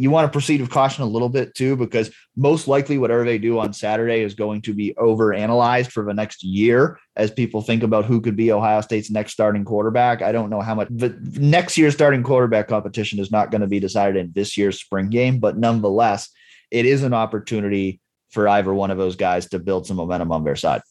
you 0.00 0.12
want 0.12 0.26
to 0.26 0.32
proceed 0.32 0.60
with 0.60 0.70
caution 0.70 1.02
a 1.02 1.06
little 1.08 1.28
bit 1.28 1.54
too, 1.56 1.74
because 1.74 2.10
most 2.36 2.68
likely 2.68 2.98
whatever 2.98 3.24
they 3.24 3.36
do 3.36 3.58
on 3.58 3.72
Saturday 3.72 4.20
is 4.20 4.34
going 4.34 4.62
to 4.62 4.72
be 4.72 4.96
over 4.96 5.34
analyzed 5.34 5.90
for 5.90 6.04
the 6.04 6.14
next 6.14 6.44
year 6.44 6.98
as 7.16 7.32
people 7.32 7.62
think 7.62 7.82
about 7.82 8.04
who 8.04 8.20
could 8.20 8.36
be 8.36 8.52
Ohio 8.52 8.80
State's 8.80 9.10
next 9.10 9.32
starting 9.32 9.64
quarterback. 9.64 10.22
I 10.22 10.30
don't 10.30 10.50
know 10.50 10.60
how 10.60 10.76
much 10.76 10.86
the 10.88 11.18
next 11.40 11.76
year's 11.76 11.94
starting 11.94 12.22
quarterback 12.22 12.68
competition 12.68 13.18
is 13.18 13.32
not 13.32 13.50
going 13.50 13.60
to 13.60 13.66
be 13.66 13.80
decided 13.80 14.16
in 14.16 14.32
this 14.32 14.56
year's 14.56 14.80
spring 14.80 15.10
game, 15.10 15.40
but 15.40 15.58
nonetheless, 15.58 16.30
it 16.70 16.86
is 16.86 17.02
an 17.02 17.12
opportunity 17.12 18.00
for 18.30 18.48
either 18.48 18.72
one 18.72 18.90
of 18.90 18.98
those 18.98 19.16
guys 19.16 19.48
to 19.50 19.58
build 19.58 19.86
some 19.86 19.96
momentum 19.96 20.32
on 20.32 20.44
their 20.44 20.56
side. 20.56 20.82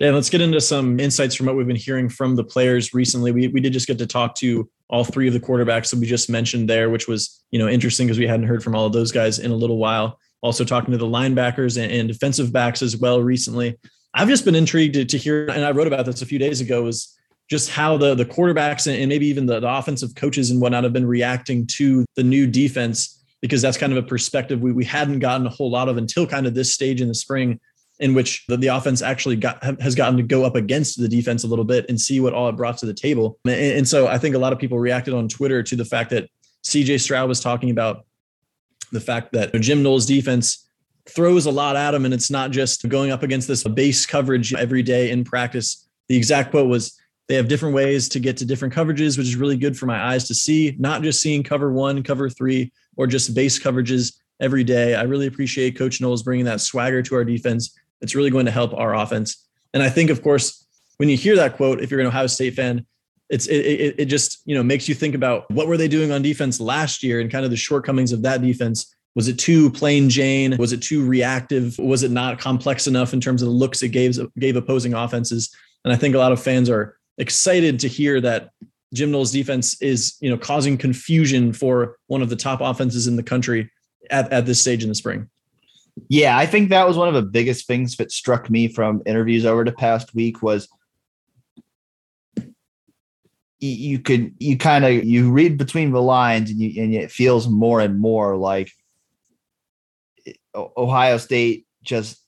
Yeah, 0.00 0.10
let's 0.10 0.30
get 0.30 0.40
into 0.40 0.60
some 0.60 0.98
insights 0.98 1.36
from 1.36 1.46
what 1.46 1.56
we've 1.56 1.68
been 1.68 1.76
hearing 1.76 2.08
from 2.08 2.34
the 2.34 2.42
players 2.42 2.92
recently. 2.92 3.30
We, 3.30 3.46
we 3.48 3.60
did 3.60 3.72
just 3.72 3.86
get 3.86 3.98
to 3.98 4.06
talk 4.06 4.34
to 4.36 4.68
all 4.90 5.04
three 5.04 5.28
of 5.28 5.32
the 5.32 5.40
quarterbacks 5.40 5.90
that 5.90 6.00
we 6.00 6.06
just 6.06 6.28
mentioned 6.28 6.68
there, 6.68 6.90
which 6.90 7.06
was 7.06 7.44
you 7.52 7.58
know 7.58 7.68
interesting 7.68 8.06
because 8.06 8.18
we 8.18 8.26
hadn't 8.26 8.46
heard 8.46 8.62
from 8.62 8.74
all 8.74 8.86
of 8.86 8.92
those 8.92 9.12
guys 9.12 9.38
in 9.38 9.52
a 9.52 9.56
little 9.56 9.78
while. 9.78 10.18
Also 10.42 10.64
talking 10.64 10.92
to 10.92 10.98
the 10.98 11.06
linebackers 11.06 11.82
and, 11.82 11.90
and 11.90 12.08
defensive 12.08 12.52
backs 12.52 12.82
as 12.82 12.96
well 12.96 13.22
recently. 13.22 13.78
I've 14.12 14.28
just 14.28 14.44
been 14.44 14.54
intrigued 14.54 14.94
to, 14.94 15.04
to, 15.04 15.16
hear, 15.16 15.46
and 15.46 15.64
I 15.64 15.70
wrote 15.70 15.86
about 15.86 16.06
this 16.06 16.22
a 16.22 16.26
few 16.26 16.38
days 16.38 16.60
ago, 16.60 16.82
was 16.82 17.16
just 17.48 17.70
how 17.70 17.96
the 17.96 18.14
the 18.14 18.24
quarterbacks 18.24 18.86
and, 18.86 18.96
and 18.96 19.08
maybe 19.08 19.26
even 19.26 19.46
the, 19.46 19.60
the 19.60 19.72
offensive 19.72 20.14
coaches 20.16 20.50
and 20.50 20.60
whatnot 20.60 20.82
have 20.82 20.92
been 20.92 21.06
reacting 21.06 21.66
to 21.66 22.04
the 22.16 22.24
new 22.24 22.46
defense 22.48 23.23
because 23.44 23.60
that's 23.60 23.76
kind 23.76 23.92
of 23.92 24.02
a 24.02 24.06
perspective 24.06 24.62
we, 24.62 24.72
we 24.72 24.86
hadn't 24.86 25.18
gotten 25.18 25.46
a 25.46 25.50
whole 25.50 25.70
lot 25.70 25.86
of 25.86 25.98
until 25.98 26.26
kind 26.26 26.46
of 26.46 26.54
this 26.54 26.72
stage 26.72 27.02
in 27.02 27.08
the 27.08 27.14
spring 27.14 27.60
in 28.00 28.14
which 28.14 28.42
the, 28.48 28.56
the 28.56 28.68
offense 28.68 29.02
actually 29.02 29.36
got 29.36 29.62
has 29.82 29.94
gotten 29.94 30.16
to 30.16 30.22
go 30.22 30.44
up 30.44 30.56
against 30.56 30.98
the 30.98 31.06
defense 31.06 31.44
a 31.44 31.46
little 31.46 31.64
bit 31.64 31.84
and 31.90 32.00
see 32.00 32.20
what 32.20 32.32
all 32.32 32.48
it 32.48 32.56
brought 32.56 32.78
to 32.78 32.86
the 32.86 32.94
table. 32.94 33.38
And, 33.44 33.54
and 33.54 33.88
so 33.88 34.06
I 34.08 34.16
think 34.16 34.34
a 34.34 34.38
lot 34.38 34.54
of 34.54 34.58
people 34.58 34.78
reacted 34.78 35.12
on 35.12 35.28
Twitter 35.28 35.62
to 35.62 35.76
the 35.76 35.84
fact 35.84 36.08
that 36.08 36.30
CJ 36.64 37.02
Stroud 37.02 37.28
was 37.28 37.38
talking 37.38 37.68
about 37.68 38.06
the 38.92 39.00
fact 39.00 39.34
that 39.34 39.52
Jim 39.60 39.82
Knowles' 39.82 40.06
defense 40.06 40.66
throws 41.06 41.44
a 41.44 41.50
lot 41.50 41.76
at 41.76 41.94
him, 41.94 42.06
and 42.06 42.14
it's 42.14 42.30
not 42.30 42.50
just 42.50 42.88
going 42.88 43.10
up 43.10 43.22
against 43.22 43.46
this 43.46 43.62
base 43.62 44.06
coverage 44.06 44.54
every 44.54 44.82
day 44.82 45.10
in 45.10 45.22
practice. 45.22 45.86
The 46.08 46.16
exact 46.16 46.50
quote 46.50 46.68
was, 46.68 46.98
they 47.28 47.34
have 47.34 47.48
different 47.48 47.74
ways 47.74 48.08
to 48.10 48.20
get 48.20 48.38
to 48.38 48.44
different 48.44 48.74
coverages, 48.74 49.16
which 49.18 49.26
is 49.26 49.36
really 49.36 49.56
good 49.56 49.76
for 49.78 49.86
my 49.86 50.02
eyes 50.02 50.26
to 50.28 50.34
see, 50.34 50.74
not 50.78 51.02
just 51.02 51.20
seeing 51.20 51.42
cover 51.42 51.72
one, 51.72 52.02
cover 52.02 52.28
three, 52.30 52.72
or 52.96 53.06
just 53.06 53.34
base 53.34 53.58
coverages 53.58 54.14
every 54.40 54.64
day. 54.64 54.94
I 54.94 55.02
really 55.02 55.26
appreciate 55.26 55.76
Coach 55.76 56.00
Knowles 56.00 56.22
bringing 56.22 56.44
that 56.46 56.60
swagger 56.60 57.02
to 57.02 57.14
our 57.14 57.24
defense. 57.24 57.76
It's 58.00 58.14
really 58.14 58.30
going 58.30 58.46
to 58.46 58.52
help 58.52 58.74
our 58.74 58.94
offense. 58.94 59.46
And 59.72 59.82
I 59.82 59.88
think, 59.88 60.10
of 60.10 60.22
course, 60.22 60.66
when 60.96 61.08
you 61.08 61.16
hear 61.16 61.36
that 61.36 61.56
quote, 61.56 61.80
if 61.80 61.90
you're 61.90 62.00
an 62.00 62.06
Ohio 62.06 62.26
State 62.26 62.54
fan, 62.54 62.86
it's 63.30 63.46
it, 63.46 63.56
it, 63.56 63.94
it 63.98 64.04
just 64.04 64.42
you 64.44 64.54
know 64.54 64.62
makes 64.62 64.88
you 64.88 64.94
think 64.94 65.14
about 65.14 65.50
what 65.50 65.66
were 65.66 65.76
they 65.76 65.88
doing 65.88 66.12
on 66.12 66.22
defense 66.22 66.60
last 66.60 67.02
year 67.02 67.20
and 67.20 67.30
kind 67.30 67.44
of 67.44 67.50
the 67.50 67.56
shortcomings 67.56 68.12
of 68.12 68.22
that 68.22 68.42
defense. 68.42 68.94
Was 69.14 69.28
it 69.28 69.38
too 69.38 69.70
plain 69.70 70.10
Jane? 70.10 70.56
Was 70.56 70.72
it 70.72 70.82
too 70.82 71.06
reactive? 71.06 71.78
Was 71.78 72.02
it 72.02 72.10
not 72.10 72.38
complex 72.38 72.86
enough 72.86 73.12
in 73.12 73.20
terms 73.20 73.42
of 73.42 73.48
the 73.48 73.54
looks 73.54 73.82
it 73.82 73.88
gave 73.88 74.18
gave 74.38 74.56
opposing 74.56 74.94
offenses? 74.94 75.54
And 75.84 75.92
I 75.92 75.96
think 75.96 76.14
a 76.14 76.18
lot 76.18 76.32
of 76.32 76.42
fans 76.42 76.68
are 76.68 76.96
excited 77.18 77.80
to 77.80 77.88
hear 77.88 78.20
that 78.20 78.50
Jim 78.94 79.10
Knowles' 79.10 79.32
defense 79.32 79.80
is, 79.82 80.16
you 80.20 80.30
know, 80.30 80.38
causing 80.38 80.78
confusion 80.78 81.52
for 81.52 81.96
one 82.06 82.22
of 82.22 82.30
the 82.30 82.36
top 82.36 82.60
offenses 82.62 83.06
in 83.06 83.16
the 83.16 83.22
country 83.22 83.70
at, 84.10 84.32
at 84.32 84.46
this 84.46 84.60
stage 84.60 84.82
in 84.82 84.88
the 84.88 84.94
spring. 84.94 85.28
Yeah, 86.08 86.38
I 86.38 86.46
think 86.46 86.70
that 86.70 86.86
was 86.86 86.96
one 86.96 87.08
of 87.08 87.14
the 87.14 87.22
biggest 87.22 87.66
things 87.66 87.96
that 87.96 88.12
struck 88.12 88.48
me 88.48 88.68
from 88.68 89.02
interviews 89.04 89.44
over 89.44 89.64
the 89.64 89.72
past 89.72 90.14
week 90.14 90.42
was 90.42 90.68
you 93.60 93.98
could 93.98 94.34
you 94.38 94.58
kind 94.58 94.84
of 94.84 95.04
you 95.04 95.30
read 95.30 95.56
between 95.56 95.90
the 95.90 96.02
lines 96.02 96.50
and 96.50 96.60
you 96.60 96.82
and 96.82 96.94
it 96.94 97.10
feels 97.10 97.48
more 97.48 97.80
and 97.80 97.98
more 97.98 98.36
like 98.36 98.70
Ohio 100.54 101.16
State 101.16 101.66
just 101.82 102.20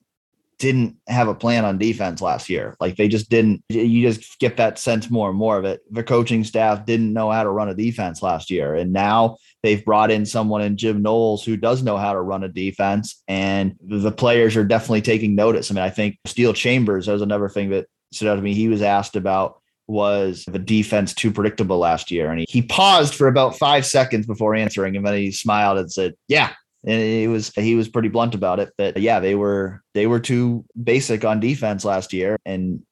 didn't 0.58 0.96
have 1.06 1.28
a 1.28 1.34
plan 1.34 1.64
on 1.64 1.78
defense 1.78 2.22
last 2.22 2.48
year. 2.48 2.76
Like 2.80 2.96
they 2.96 3.08
just 3.08 3.28
didn't, 3.28 3.62
you 3.68 4.08
just 4.08 4.38
get 4.38 4.56
that 4.56 4.78
sense 4.78 5.10
more 5.10 5.28
and 5.28 5.38
more 5.38 5.58
of 5.58 5.64
it. 5.64 5.80
The 5.90 6.02
coaching 6.02 6.44
staff 6.44 6.86
didn't 6.86 7.12
know 7.12 7.30
how 7.30 7.42
to 7.42 7.50
run 7.50 7.68
a 7.68 7.74
defense 7.74 8.22
last 8.22 8.50
year. 8.50 8.74
And 8.74 8.92
now 8.92 9.36
they've 9.62 9.84
brought 9.84 10.10
in 10.10 10.24
someone 10.24 10.62
in 10.62 10.76
Jim 10.76 11.02
Knowles 11.02 11.44
who 11.44 11.56
does 11.56 11.82
know 11.82 11.98
how 11.98 12.12
to 12.12 12.20
run 12.20 12.44
a 12.44 12.48
defense. 12.48 13.22
And 13.28 13.76
the 13.82 14.12
players 14.12 14.56
are 14.56 14.64
definitely 14.64 15.02
taking 15.02 15.34
notice. 15.34 15.70
I 15.70 15.74
mean, 15.74 15.84
I 15.84 15.90
think 15.90 16.16
Steele 16.24 16.54
Chambers, 16.54 17.06
that 17.06 17.12
was 17.12 17.22
another 17.22 17.48
thing 17.48 17.70
that 17.70 17.86
stood 18.12 18.28
out 18.28 18.36
to 18.36 18.42
me. 18.42 18.54
He 18.54 18.68
was 18.68 18.82
asked 18.82 19.16
about 19.16 19.60
was 19.88 20.44
the 20.48 20.58
defense 20.58 21.14
too 21.14 21.30
predictable 21.30 21.78
last 21.78 22.10
year? 22.10 22.30
And 22.30 22.40
he, 22.40 22.46
he 22.48 22.62
paused 22.62 23.14
for 23.14 23.28
about 23.28 23.56
five 23.56 23.86
seconds 23.86 24.26
before 24.26 24.54
answering. 24.54 24.96
And 24.96 25.06
then 25.06 25.14
he 25.14 25.30
smiled 25.30 25.78
and 25.78 25.92
said, 25.92 26.14
Yeah, 26.28 26.52
and 26.86 27.02
he 27.02 27.28
was 27.28 27.50
he 27.56 27.74
was 27.74 27.88
pretty 27.88 28.08
blunt 28.08 28.34
about 28.34 28.60
it 28.60 28.72
that 28.78 28.96
yeah 28.96 29.20
they 29.20 29.34
were 29.34 29.82
they 29.94 30.06
were 30.06 30.20
too 30.20 30.64
basic 30.82 31.24
on 31.24 31.40
defense 31.40 31.84
last 31.84 32.12
year 32.12 32.38
and 32.46 32.82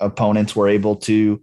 opponents 0.00 0.56
were 0.56 0.68
able 0.68 0.96
to 0.96 1.42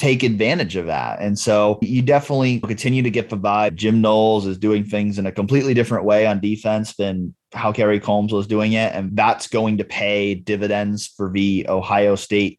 take 0.00 0.22
advantage 0.22 0.76
of 0.76 0.86
that. 0.86 1.20
And 1.20 1.38
so 1.38 1.78
you 1.82 2.00
definitely 2.00 2.58
continue 2.60 3.02
to 3.02 3.10
get 3.10 3.28
the 3.28 3.36
vibe. 3.36 3.74
Jim 3.74 4.00
knowles 4.00 4.46
is 4.46 4.56
doing 4.56 4.82
things 4.82 5.18
in 5.18 5.26
a 5.26 5.32
completely 5.32 5.74
different 5.74 6.06
way 6.06 6.26
on 6.26 6.40
defense 6.40 6.96
than 6.96 7.34
how 7.52 7.70
Kerry 7.70 8.00
Coombs 8.00 8.32
was 8.32 8.46
doing 8.46 8.72
it. 8.72 8.94
And 8.94 9.14
that's 9.14 9.46
going 9.46 9.76
to 9.76 9.84
pay 9.84 10.34
dividends 10.34 11.06
for 11.06 11.30
the 11.30 11.66
ohio 11.68 12.14
state 12.14 12.58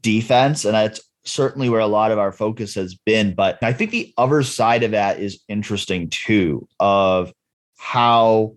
defense. 0.00 0.64
And 0.64 0.74
that's 0.74 1.00
certainly 1.24 1.68
where 1.68 1.80
a 1.80 1.86
lot 1.86 2.10
of 2.10 2.18
our 2.18 2.32
focus 2.32 2.74
has 2.74 2.96
been. 2.96 3.34
But 3.34 3.58
i 3.62 3.72
think 3.72 3.92
the 3.92 4.12
other 4.18 4.42
side 4.42 4.82
of 4.82 4.90
that 4.90 5.20
is 5.20 5.40
interesting 5.48 6.10
too 6.10 6.66
of 6.80 7.32
how 7.80 8.56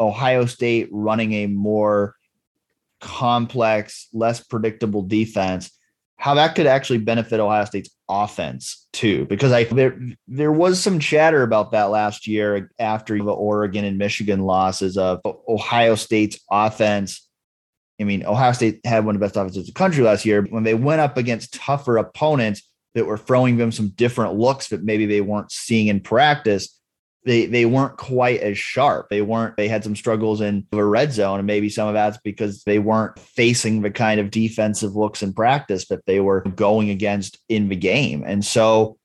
Ohio 0.00 0.46
State 0.46 0.88
running 0.90 1.34
a 1.34 1.46
more 1.46 2.16
complex, 2.98 4.08
less 4.14 4.40
predictable 4.40 5.02
defense, 5.02 5.70
how 6.16 6.34
that 6.34 6.54
could 6.54 6.66
actually 6.66 6.98
benefit 6.98 7.40
Ohio 7.40 7.66
State's 7.66 7.90
offense 8.08 8.86
too. 8.94 9.26
Because 9.26 9.52
I 9.52 9.64
there 9.64 10.00
there 10.26 10.50
was 10.50 10.80
some 10.80 10.98
chatter 10.98 11.42
about 11.42 11.72
that 11.72 11.90
last 11.90 12.26
year 12.26 12.70
after 12.78 13.18
the 13.18 13.24
Oregon 13.24 13.84
and 13.84 13.98
Michigan 13.98 14.40
losses 14.40 14.96
of 14.96 15.20
Ohio 15.46 15.94
State's 15.94 16.40
offense. 16.50 17.28
I 18.00 18.04
mean, 18.04 18.24
Ohio 18.24 18.52
State 18.52 18.80
had 18.86 19.04
one 19.04 19.14
of 19.14 19.20
the 19.20 19.26
best 19.26 19.36
offenses 19.36 19.58
in 19.58 19.66
the 19.66 19.72
country 19.72 20.02
last 20.02 20.24
year. 20.24 20.42
When 20.48 20.64
they 20.64 20.74
went 20.74 21.02
up 21.02 21.18
against 21.18 21.52
tougher 21.52 21.98
opponents 21.98 22.66
that 22.94 23.04
were 23.04 23.18
throwing 23.18 23.58
them 23.58 23.70
some 23.70 23.90
different 23.90 24.36
looks 24.36 24.68
that 24.68 24.82
maybe 24.82 25.04
they 25.04 25.20
weren't 25.20 25.52
seeing 25.52 25.88
in 25.88 26.00
practice, 26.00 26.79
they 27.24 27.46
they 27.46 27.66
weren't 27.66 27.96
quite 27.98 28.40
as 28.40 28.56
sharp. 28.58 29.08
They 29.10 29.20
weren't. 29.20 29.56
They 29.56 29.68
had 29.68 29.84
some 29.84 29.96
struggles 29.96 30.40
in 30.40 30.66
the 30.70 30.84
red 30.84 31.12
zone, 31.12 31.38
and 31.38 31.46
maybe 31.46 31.68
some 31.68 31.88
of 31.88 31.94
that's 31.94 32.18
because 32.18 32.62
they 32.64 32.78
weren't 32.78 33.18
facing 33.18 33.82
the 33.82 33.90
kind 33.90 34.20
of 34.20 34.30
defensive 34.30 34.96
looks 34.96 35.22
in 35.22 35.32
practice 35.34 35.88
that 35.88 36.06
they 36.06 36.20
were 36.20 36.40
going 36.40 36.90
against 36.90 37.38
in 37.48 37.68
the 37.68 37.76
game. 37.76 38.24
And 38.26 38.44
so, 38.44 38.96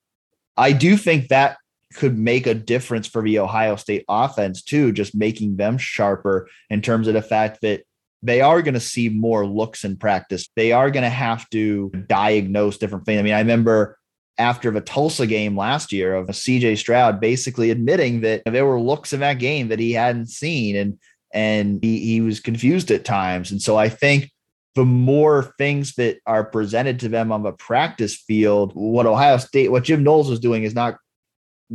I 0.56 0.72
do 0.72 0.96
think 0.96 1.28
that 1.28 1.58
could 1.96 2.18
make 2.18 2.48
a 2.48 2.54
difference 2.54 3.08
for 3.08 3.22
the 3.22 3.40
Ohio 3.40 3.76
State 3.76 4.06
offense 4.08 4.62
too, 4.62 4.92
just 4.92 5.16
making 5.16 5.58
them 5.58 5.78
sharper 5.78 6.48
in 6.70 6.82
terms 6.82 7.08
of 7.08 7.14
the 7.14 7.22
fact 7.22 7.60
that 7.62 7.84
they 8.24 8.42
are 8.42 8.62
going 8.62 8.74
to 8.74 8.80
see 8.80 9.10
more 9.10 9.46
looks 9.46 9.84
in 9.84 9.98
practice. 9.98 10.50
They 10.56 10.72
are 10.72 10.90
going 10.90 11.04
to 11.04 11.10
have 11.10 11.50
to 11.52 11.92
diagnose 12.08 12.78
different 12.78 13.06
things. 13.06 13.20
I 13.20 13.24
mean, 13.24 13.34
I 13.34 13.40
remember 13.40 13.98
after 14.38 14.72
the 14.72 14.82
Tulsa 14.82 15.28
game 15.28 15.58
last 15.58 15.92
year 15.92 16.16
of 16.16 16.28
CJ 16.28 16.78
Stroud 16.78 17.20
basically 17.20 17.72
admitting 17.72 18.22
that 18.22 18.44
there 18.46 18.66
were 18.66 18.80
looks 18.80 19.14
in 19.14 19.22
that 19.22 19.40
game 19.40 19.70
that 19.70 19.80
he 19.80 19.94
hadn't 19.94 20.28
seen 20.28 20.76
and 20.76 21.00
and 21.34 21.84
he, 21.84 22.00
he 22.00 22.22
was 22.22 22.40
confused 22.40 22.92
at 22.92 23.04
times. 23.04 23.52
And 23.52 23.62
so 23.62 23.76
I 23.76 23.90
think 23.90 24.32
the 24.76 24.86
more 24.86 25.54
things 25.58 25.96
that 25.96 26.20
are 26.26 26.46
presented 26.46 27.00
to 27.02 27.10
them 27.10 27.32
on 27.32 27.44
the 27.44 27.52
practice 27.52 28.16
field, 28.16 28.72
what 28.74 29.06
Ohio 29.06 29.38
State, 29.38 29.70
what 29.70 29.84
Jim 29.84 30.04
Knowles 30.04 30.30
is 30.30 30.40
doing 30.40 30.64
is 30.64 30.76
not 30.76 30.98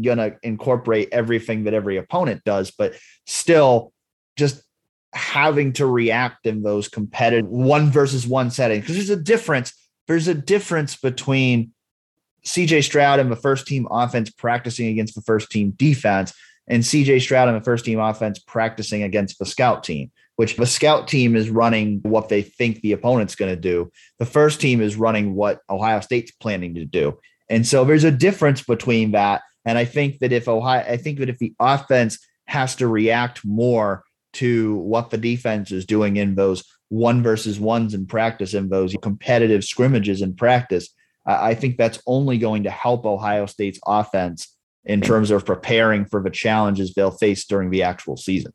going 0.01 0.19
to 0.19 0.37
incorporate 0.43 1.09
everything 1.13 1.65
that 1.65 1.75
every 1.75 1.97
opponent 1.97 2.43
does, 2.45 2.71
but 2.71 2.95
still 3.27 3.93
just 4.37 4.63
having 5.13 5.73
to 5.75 5.87
react 5.87 6.47
in 6.47 6.63
those 6.63 6.89
competitive 6.89 7.47
one 7.47 7.91
versus 7.91 8.27
one 8.27 8.51
settings. 8.51 8.83
Because 8.83 8.97
there's 8.97 9.19
a 9.19 9.23
difference. 9.23 9.73
There's 10.07 10.29
a 10.29 10.35
difference 10.35 10.97
between 10.97 11.73
CJ 12.45 12.85
Stroud 12.85 13.21
and 13.21 13.31
the 13.31 13.37
first 13.37 13.67
team 13.67 13.87
offense 13.91 14.31
practicing 14.31 14.89
against 14.89 15.15
the 15.15 15.23
first 15.23 15.51
team 15.51 15.73
defense 15.73 16.33
and 16.69 16.83
CJ 16.83 17.21
Stroud 17.21 17.49
and 17.49 17.57
the 17.57 17.65
first 17.65 17.85
team 17.85 17.99
offense 17.99 18.39
practicing 18.39 19.03
against 19.03 19.39
the 19.39 19.47
scout 19.47 19.83
team, 19.83 20.11
which 20.37 20.57
the 20.57 20.67
scout 20.67 21.09
team 21.09 21.35
is 21.35 21.51
running 21.51 21.99
what 22.03 22.29
they 22.29 22.43
think 22.43 22.81
the 22.81 22.93
opponent's 22.93 23.35
going 23.35 23.51
to 23.55 23.61
do. 23.61 23.91
The 24.19 24.27
first 24.27 24.61
team 24.61 24.81
is 24.81 24.97
running 24.97 25.35
what 25.35 25.61
Ohio 25.69 26.01
State's 26.01 26.31
planning 26.31 26.75
to 26.77 26.85
do. 26.85 27.19
And 27.49 27.67
so 27.67 27.85
there's 27.85 28.05
a 28.05 28.13
difference 28.13 28.63
between 28.63 29.13
that. 29.13 29.43
And 29.65 29.77
I 29.77 29.85
think 29.85 30.21
that 30.21 30.33
if 30.33 30.49
Ohio, 30.49 30.85
I 30.89 30.97
think 30.97 31.19
that 31.19 31.29
if 31.29 31.39
the 31.39 31.55
offense 31.59 32.19
has 32.47 32.77
to 32.77 32.87
react 32.87 33.45
more 33.45 34.05
to 34.35 34.77
what 34.77 35.11
the 35.11 35.19
defense 35.19 35.73
is 35.73 35.85
doing 35.85 36.17
in 36.17 36.37
those 36.37 36.65
one 36.89 37.23
versus 37.23 37.59
ones 37.59 37.95
in 37.95 38.07
practice, 38.07 38.55
in 38.55 38.69
those 38.69 38.95
competitive 39.03 39.65
scrimmages 39.65 40.23
in 40.23 40.35
practice, 40.35 40.89
I 41.27 41.55
think 41.55 41.77
that's 41.77 42.03
only 42.07 42.39
going 42.39 42.65
to 42.65 42.71
help 42.71 43.05
Ohio 43.05 43.47
State's 43.47 43.79
offense 43.87 44.57
in 44.85 45.01
terms 45.01 45.31
of 45.31 45.45
preparing 45.45 46.07
for 46.07 46.23
the 46.23 46.31
challenges 46.31 46.95
they'll 46.95 47.11
face 47.11 47.45
during 47.45 47.71
the 47.71 47.83
actual 47.83 48.17
season. 48.17 48.53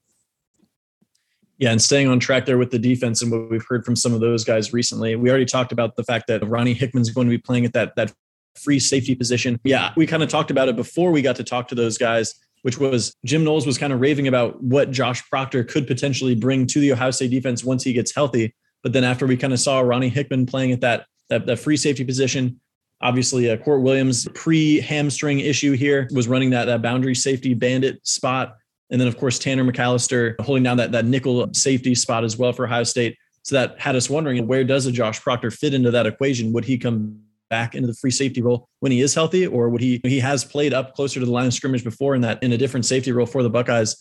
Yeah, 1.58 1.72
and 1.72 1.82
staying 1.82 2.10
on 2.10 2.20
track 2.20 2.46
there 2.46 2.58
with 2.58 2.72
the 2.72 2.80
defense 2.80 3.22
and 3.22 3.32
what 3.32 3.50
we've 3.50 3.66
heard 3.68 3.86
from 3.86 3.96
some 3.96 4.14
of 4.14 4.20
those 4.20 4.44
guys 4.44 4.74
recently. 4.74 5.16
We 5.16 5.30
already 5.30 5.46
talked 5.46 5.72
about 5.72 5.96
the 5.96 6.04
fact 6.04 6.28
that 6.28 6.46
Ronnie 6.46 6.74
Hickman's 6.74 7.12
going 7.12 7.28
to 7.28 7.32
be 7.32 7.38
playing 7.38 7.66
at 7.66 7.74
that 7.74 7.96
that 7.96 8.12
free 8.56 8.80
safety 8.80 9.16
position. 9.16 9.60
Yeah, 9.64 9.94
we 9.96 10.06
kind 10.06 10.24
of 10.24 10.30
talked 10.30 10.52
about 10.52 10.68
it 10.68 10.76
before 10.76 11.12
we 11.12 11.22
got 11.22 11.38
to 11.38 11.44
talk 11.44 11.70
to 11.70 11.76
those 11.76 11.98
guys, 11.98 12.36
which 12.64 12.78
was 12.78 13.16
Jim 13.24 13.44
Knowles 13.44 13.66
was 13.66 13.78
kind 13.78 13.94
of 13.94 14.02
raving 14.02 14.28
about 14.28 14.62
what 14.62 14.92
Josh 14.92 15.28
Proctor 15.30 15.64
could 15.64 15.88
potentially 15.88 16.36
bring 16.36 16.68
to 16.68 16.80
the 16.80 16.92
Ohio 16.92 17.12
State 17.12 17.32
defense 17.32 17.64
once 17.64 17.84
he 17.84 17.94
gets 17.94 18.14
healthy. 18.14 18.54
But 18.84 18.92
then 18.92 19.04
after 19.04 19.26
we 19.26 19.38
kind 19.38 19.54
of 19.54 19.60
saw 19.60 19.80
Ronnie 19.80 20.10
Hickman 20.10 20.46
playing 20.46 20.72
at 20.72 20.82
that 20.82 21.06
that, 21.30 21.60
free 21.60 21.78
safety 21.78 22.04
position, 22.04 22.60
Obviously, 23.02 23.50
uh, 23.50 23.58
Kourt 23.58 23.82
Williams 23.82 24.28
pre 24.34 24.80
hamstring 24.80 25.40
issue 25.40 25.74
here 25.74 26.08
was 26.14 26.28
running 26.28 26.50
that 26.52 26.66
that 26.66 26.82
boundary 26.82 27.14
safety 27.14 27.54
bandit 27.54 28.06
spot, 28.08 28.56
and 28.90 29.00
then 29.00 29.08
of 29.08 29.18
course 29.18 29.38
Tanner 29.38 29.66
McCalister 29.66 30.40
holding 30.42 30.64
down 30.64 30.78
that 30.78 30.92
that 30.94 31.06
nickel 31.06 31.54
safety 31.54 31.94
spot 31.94 32.24
as 32.24 32.38
well 32.38 32.54
for 32.54 32.66
Ohio 32.66 32.84
State. 32.84 33.18
So 33.44 33.56
that 33.56 33.80
had 33.80 33.96
us 33.96 34.10
wondering 34.10 34.48
where 34.48 34.64
does 34.64 34.86
a 34.86 34.92
Josh 34.92 35.22
Proctor 35.22 35.52
fit 35.52 35.74
into 35.74 35.92
that 35.92 36.08
equation? 36.08 36.54
Would 36.54 36.66
he 36.66 36.78
come 36.78 37.20
back 37.50 37.76
into 37.76 37.86
the 37.88 37.94
free 37.94 38.12
safety 38.12 38.42
role 38.42 38.68
when 38.80 38.92
he 38.92 39.02
is 39.02 39.14
healthy, 39.14 39.46
or 39.46 39.70
would 39.70 39.82
he 39.82 40.00
he 40.04 40.20
has 40.22 40.46
played 40.46 40.74
up 40.74 40.96
closer 40.96 41.20
to 41.20 41.26
the 41.26 41.32
line 41.32 41.48
of 41.48 41.54
scrimmage 41.54 41.84
before 41.84 42.16
in 42.16 42.22
that 42.22 42.42
in 42.42 42.54
a 42.54 42.58
different 42.58 42.86
safety 42.86 43.12
role 43.12 43.28
for 43.28 43.44
the 43.44 43.50
Buckeyes? 43.50 43.98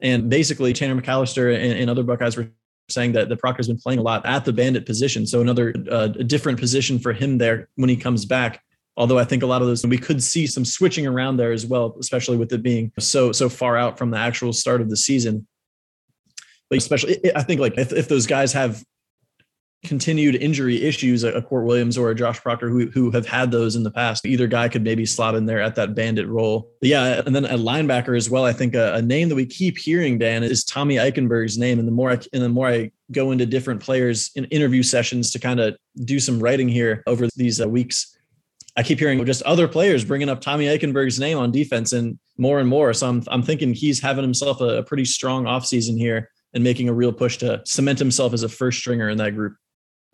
And 0.00 0.30
basically, 0.30 0.72
Tanner 0.72 1.00
McCalister 1.00 1.54
and, 1.54 1.78
and 1.78 1.90
other 1.90 2.02
Buckeyes 2.02 2.36
were 2.36 2.50
saying 2.88 3.12
that 3.12 3.28
the 3.28 3.36
Proctor's 3.36 3.68
been 3.68 3.78
playing 3.78 3.98
a 3.98 4.02
lot 4.02 4.24
at 4.24 4.44
the 4.44 4.52
bandit 4.52 4.86
position. 4.86 5.26
So 5.26 5.40
another 5.40 5.74
uh, 5.90 6.08
different 6.08 6.58
position 6.58 6.98
for 6.98 7.12
him 7.12 7.38
there 7.38 7.68
when 7.76 7.90
he 7.90 7.96
comes 7.96 8.24
back. 8.24 8.62
Although 8.96 9.18
I 9.18 9.24
think 9.24 9.42
a 9.42 9.46
lot 9.46 9.62
of 9.62 9.68
those 9.68 9.86
we 9.86 9.98
could 9.98 10.22
see 10.22 10.46
some 10.46 10.64
switching 10.64 11.06
around 11.06 11.36
there 11.36 11.52
as 11.52 11.64
well, 11.64 11.96
especially 12.00 12.36
with 12.36 12.52
it 12.52 12.62
being 12.62 12.90
so 12.98 13.30
so 13.30 13.48
far 13.48 13.76
out 13.76 13.96
from 13.96 14.10
the 14.10 14.18
actual 14.18 14.52
start 14.52 14.80
of 14.80 14.90
the 14.90 14.96
season. 14.96 15.46
But 16.68 16.78
especially, 16.78 17.18
I 17.34 17.42
think 17.44 17.60
like 17.60 17.78
if, 17.78 17.92
if 17.92 18.08
those 18.08 18.26
guys 18.26 18.52
have 18.54 18.82
continued 19.84 20.34
injury 20.36 20.82
issues, 20.82 21.22
a, 21.24 21.40
Kourt 21.40 21.64
Williams 21.64 21.96
or 21.96 22.10
a 22.10 22.14
Josh 22.14 22.40
Proctor 22.40 22.68
who, 22.68 22.86
who 22.90 23.10
have 23.12 23.26
had 23.26 23.50
those 23.50 23.76
in 23.76 23.84
the 23.84 23.90
past. 23.90 24.26
Either 24.26 24.46
guy 24.46 24.68
could 24.68 24.82
maybe 24.82 25.06
slot 25.06 25.34
in 25.34 25.46
there 25.46 25.60
at 25.60 25.76
that 25.76 25.94
bandit 25.94 26.26
role. 26.26 26.70
But 26.80 26.88
yeah, 26.88 27.22
and 27.24 27.34
then 27.34 27.44
a 27.44 27.56
linebacker 27.56 28.16
as 28.16 28.28
well. 28.28 28.44
I 28.44 28.52
think 28.52 28.74
a, 28.74 28.94
a, 28.94 29.02
name 29.02 29.28
that 29.28 29.36
we 29.36 29.46
keep 29.46 29.78
hearing, 29.78 30.18
Dan, 30.18 30.42
is 30.42 30.64
Tommy 30.64 30.96
Eichenberg's 30.96 31.58
name. 31.58 31.78
And 31.78 31.86
the 31.86 31.92
more 31.92 32.10
I, 32.10 32.18
and 32.32 32.42
the 32.42 32.48
more 32.48 32.68
I 32.68 32.90
go 33.12 33.30
into 33.30 33.46
different 33.46 33.80
players 33.80 34.30
in 34.34 34.44
interview 34.46 34.82
sessions 34.82 35.30
to 35.30 35.38
kind 35.38 35.60
of 35.60 35.76
do 36.04 36.18
some 36.18 36.40
writing 36.40 36.68
here 36.68 37.02
over 37.06 37.28
these 37.36 37.60
uh, 37.60 37.68
weeks. 37.68 38.16
I 38.76 38.82
keep 38.82 38.98
hearing 38.98 39.24
just 39.24 39.42
other 39.42 39.66
players 39.66 40.04
bringing 40.04 40.28
up 40.28 40.40
Tommy 40.40 40.66
Eichenberg's 40.66 41.18
name 41.18 41.38
on 41.38 41.50
defense 41.50 41.92
and 41.92 42.18
more 42.36 42.60
and 42.60 42.68
more. 42.68 42.92
So 42.92 43.08
I'm, 43.08 43.22
I'm 43.28 43.42
thinking 43.42 43.74
he's 43.74 44.00
having 44.00 44.22
himself 44.22 44.60
a, 44.60 44.78
a 44.78 44.82
pretty 44.82 45.04
strong 45.04 45.44
offseason 45.44 45.98
here 45.98 46.30
and 46.54 46.64
making 46.64 46.88
a 46.88 46.92
real 46.92 47.12
push 47.12 47.38
to 47.38 47.60
cement 47.64 47.98
himself 47.98 48.32
as 48.32 48.42
a 48.42 48.48
first 48.48 48.78
stringer 48.78 49.08
in 49.08 49.18
that 49.18 49.34
group. 49.34 49.56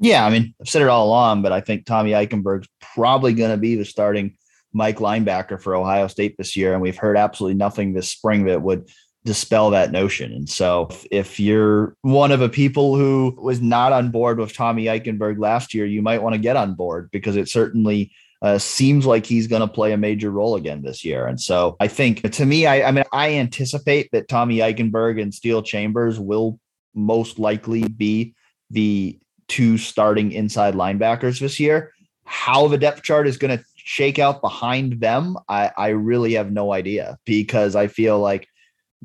Yeah, 0.05 0.27
I 0.27 0.29
mean, 0.29 0.55
I've 0.61 0.69
said 0.69 0.83
it 0.83 0.89
all 0.89 1.07
along, 1.07 1.41
but 1.41 1.53
I 1.53 1.63
think 1.63 1.87
Tommy 1.87 2.11
Eichenberg's 2.11 2.69
probably 2.95 3.33
going 3.33 3.53
to 3.53 3.57
be 3.57 3.75
the 3.75 3.87
starting 3.87 4.37
Mike 4.75 4.99
linebacker 4.99 5.59
for 5.59 5.75
Ohio 5.75 6.09
State 6.09 6.37
this 6.37 6.55
year. 6.57 6.75
And 6.75 6.83
we've 6.83 6.99
heard 6.99 7.17
absolutely 7.17 7.57
nothing 7.57 7.95
this 7.95 8.11
spring 8.11 8.45
that 8.45 8.61
would 8.61 8.87
dispel 9.25 9.71
that 9.71 9.93
notion. 9.93 10.31
And 10.31 10.47
so 10.47 10.91
if 11.11 11.41
you're 11.41 11.97
one 12.03 12.33
of 12.33 12.41
the 12.41 12.51
people 12.51 12.97
who 12.97 13.35
was 13.41 13.63
not 13.63 13.95
on 13.95 14.11
board 14.11 14.39
with 14.39 14.53
Tommy 14.53 14.85
Eichenberg 14.85 15.39
last 15.39 15.73
year, 15.73 15.87
you 15.87 16.03
might 16.03 16.23
want 16.23 16.35
to 16.35 16.39
get 16.39 16.59
on 16.59 16.75
board 16.75 17.09
because 17.11 17.37
it 17.37 17.49
certainly 17.49 18.13
uh, 18.43 18.59
seems 18.59 19.07
like 19.07 19.25
he's 19.25 19.47
going 19.47 19.63
to 19.63 19.69
play 19.69 19.93
a 19.93 19.97
major 19.97 20.31
role 20.31 20.55
again 20.55 20.83
this 20.83 21.03
year. 21.03 21.27
And 21.27 21.41
so 21.41 21.79
I 21.81 21.89
think 21.89 22.31
to 22.31 22.45
me, 22.45 22.67
I, 22.67 22.89
I 22.89 22.91
mean, 22.91 23.05
I 23.11 23.37
anticipate 23.37 24.11
that 24.13 24.29
Tommy 24.29 24.59
Eichenberg 24.59 25.19
and 25.19 25.33
Steele 25.33 25.63
Chambers 25.63 26.21
will 26.21 26.61
most 26.95 27.39
likely 27.39 27.89
be 27.89 28.35
the 28.71 29.19
two 29.49 29.79
starting 29.79 30.33
inside 30.33 30.75
linebackers 30.75 31.41
this 31.41 31.59
year. 31.61 31.93
How 32.25 32.69
the 32.69 32.79
depth 32.79 33.03
chart 33.03 33.27
is 33.27 33.37
going 33.37 33.59
to 33.59 33.65
shake 33.77 34.19
out 34.19 34.41
behind 34.41 35.01
them, 35.01 35.37
I, 35.49 35.71
I 35.77 35.89
really 35.89 36.35
have 36.35 36.51
no 36.51 36.73
idea 36.73 37.19
because 37.27 37.77
I 37.77 37.87
feel 37.87 38.19
like 38.19 38.49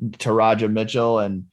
Teradja 0.02 0.72
Mitchell 0.72 1.18
and 1.18 1.44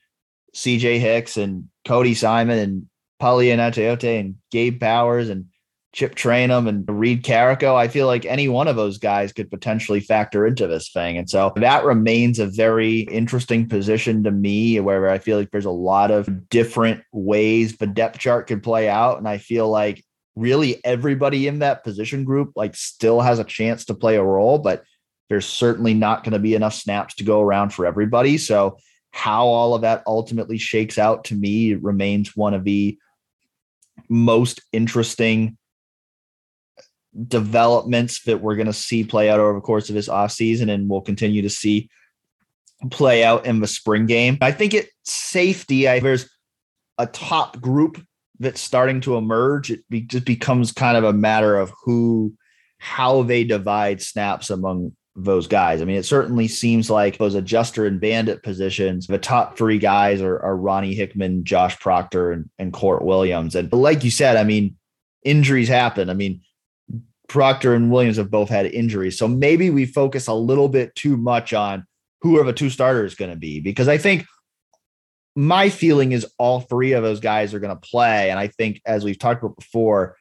CJ 0.56 1.00
Hicks 1.00 1.36
and 1.36 1.67
Cody 1.86 2.13
Simon 2.13 2.58
and 2.58 2.89
Palaie 3.19 3.56
Gaoteote 3.56 4.19
and 4.19 4.36
Gabe 4.50 4.80
Powers 4.80 5.30
and 5.30 5.45
Chip 5.97 6.13
Trayanum 6.13 6.69
and 6.69 6.88
Reid 6.88 7.23
Carrico. 7.23 7.75
I 7.75 7.88
feel 7.88 8.05
like 8.05 8.23
any 8.23 8.47
one 8.47 8.67
of 8.67 8.75
those 8.75 8.99
guys 8.99 9.33
could 9.33 9.49
potentially 9.49 9.99
factor 9.99 10.45
into 10.45 10.67
this 10.67 10.91
thing. 10.91 11.17
And 11.17 11.27
so 11.27 11.53
that 11.55 11.86
remains 11.86 12.38
a 12.38 12.45
very 12.45 12.99
interesting 12.99 13.67
position 13.67 14.23
to 14.23 14.29
me 14.29 14.79
where 14.79 15.10
I 15.10 15.17
feel 15.17 15.39
like 15.39 15.49
there's 15.49 15.65
a 15.65 15.71
lot 15.71 16.12
of 16.12 16.49
different 16.49 17.03
ways 17.12 17.77
the 17.77 17.88
depth 17.88 18.19
chart 18.19 18.45
could 18.45 18.62
play 18.62 18.88
out. 18.88 19.17
And 19.17 19.27
I 19.27 19.39
feel 19.39 19.69
like 19.69 20.05
really 20.36 20.79
everybody 20.86 21.47
in 21.47 21.60
that 21.60 21.83
position 21.83 22.23
group 22.23 22.51
like 22.55 22.75
still 22.75 23.19
has 23.19 23.39
a 23.39 23.43
chance 23.43 23.86
to 23.86 23.95
play 23.95 24.17
a 24.17 24.23
role, 24.23 24.60
but 24.60 24.83
there's 25.29 25.47
certainly 25.47 25.95
not 25.95 26.23
going 26.23 26.33
to 26.33 26.39
be 26.39 26.53
enough 26.53 26.75
snaps 26.75 27.15
to 27.15 27.23
go 27.23 27.41
around 27.41 27.73
for 27.73 27.88
everybody. 27.88 28.38
So 28.38 28.77
how 29.10 29.47
all 29.47 29.73
of 29.73 29.81
that 29.81 30.03
ultimately 30.05 30.60
shakes 30.60 30.99
out 30.99 31.23
to 31.23 31.36
me 31.36 31.73
remains 31.73 32.36
one 32.36 32.53
of 32.53 32.65
the 32.65 32.99
most 34.10 34.62
interesting 34.71 35.58
developments 37.25 38.23
that 38.23 38.41
we're 38.41 38.55
going 38.55 38.67
to 38.67 38.73
see 38.73 39.03
play 39.03 39.29
out 39.29 39.39
over 39.39 39.53
the 39.53 39.61
course 39.61 39.89
of 39.89 39.95
this 39.95 40.07
offseason 40.07 40.71
and 40.71 40.89
we'll 40.89 41.01
continue 41.01 41.41
to 41.41 41.49
see 41.49 41.89
play 42.91 43.23
out 43.23 43.45
in 43.45 43.59
the 43.59 43.67
spring 43.67 44.05
game. 44.05 44.37
I 44.41 44.51
think 44.51 44.73
it 44.73 44.89
safety, 45.03 45.87
I, 45.87 45.99
there's 45.99 46.29
a 46.97 47.07
top 47.07 47.59
group 47.59 48.03
that's 48.39 48.61
starting 48.61 49.01
to 49.01 49.17
emerge. 49.17 49.71
It 49.71 49.79
be, 49.89 50.01
just 50.01 50.25
becomes 50.25 50.71
kind 50.71 50.97
of 50.97 51.03
a 51.03 51.13
matter 51.13 51.57
of 51.57 51.73
who, 51.83 52.33
how 52.77 53.23
they 53.23 53.43
divide 53.43 54.01
snaps 54.01 54.51
among 54.51 54.95
those 55.15 55.47
guys. 55.47 55.81
I 55.81 55.85
mean, 55.85 55.97
it 55.97 56.05
certainly 56.05 56.47
seems 56.47 56.91
like 56.91 57.17
those 57.17 57.33
adjuster 57.33 57.87
and 57.87 57.99
bandit 57.99 58.43
positions, 58.43 59.07
the 59.07 59.17
top 59.17 59.57
three 59.57 59.79
guys 59.79 60.21
are, 60.21 60.39
are 60.39 60.55
Ronnie 60.55 60.93
Hickman, 60.93 61.43
Josh 61.43 61.79
Proctor, 61.79 62.31
and, 62.31 62.47
and 62.59 62.71
Kourt 62.71 63.01
Williams. 63.01 63.55
And 63.55 63.73
like 63.73 64.03
you 64.03 64.11
said, 64.11 64.37
I 64.37 64.43
mean, 64.43 64.75
injuries 65.23 65.67
happen. 65.67 66.11
I 66.11 66.13
mean, 66.13 66.41
Proctor 67.28 67.73
and 67.73 67.92
Williams 67.92 68.17
have 68.17 68.32
both 68.32 68.50
had 68.50 68.65
injuries. 68.67 69.17
So 69.17 69.28
maybe 69.28 69.69
we 69.69 69.86
focus 69.86 70.28
a 70.28 70.34
little 70.34 70.69
bit 70.69 70.96
too 70.96 71.17
much 71.17 71.54
on 71.54 71.86
who 72.21 72.40
are 72.40 72.44
the 72.44 72.54
two 72.54 72.69
starters 72.69 73.15
going 73.15 73.32
to 73.32 73.38
be 73.38 73.60
because 73.60 73.88
I 73.88 73.98
think 73.98 74.25
my 75.36 75.69
feeling 75.69 76.13
is 76.13 76.25
all 76.40 76.62
three 76.62 76.94
of 76.94 77.04
those 77.04 77.19
guys 77.19 77.54
are 77.54 77.60
going 77.60 77.75
to 77.75 77.88
play. 77.88 78.32
And 78.32 78.40
I 78.40 78.48
think, 78.48 78.82
as 78.86 79.04
we've 79.04 79.19
talked 79.19 79.44
about 79.44 79.56
before, 79.56 80.17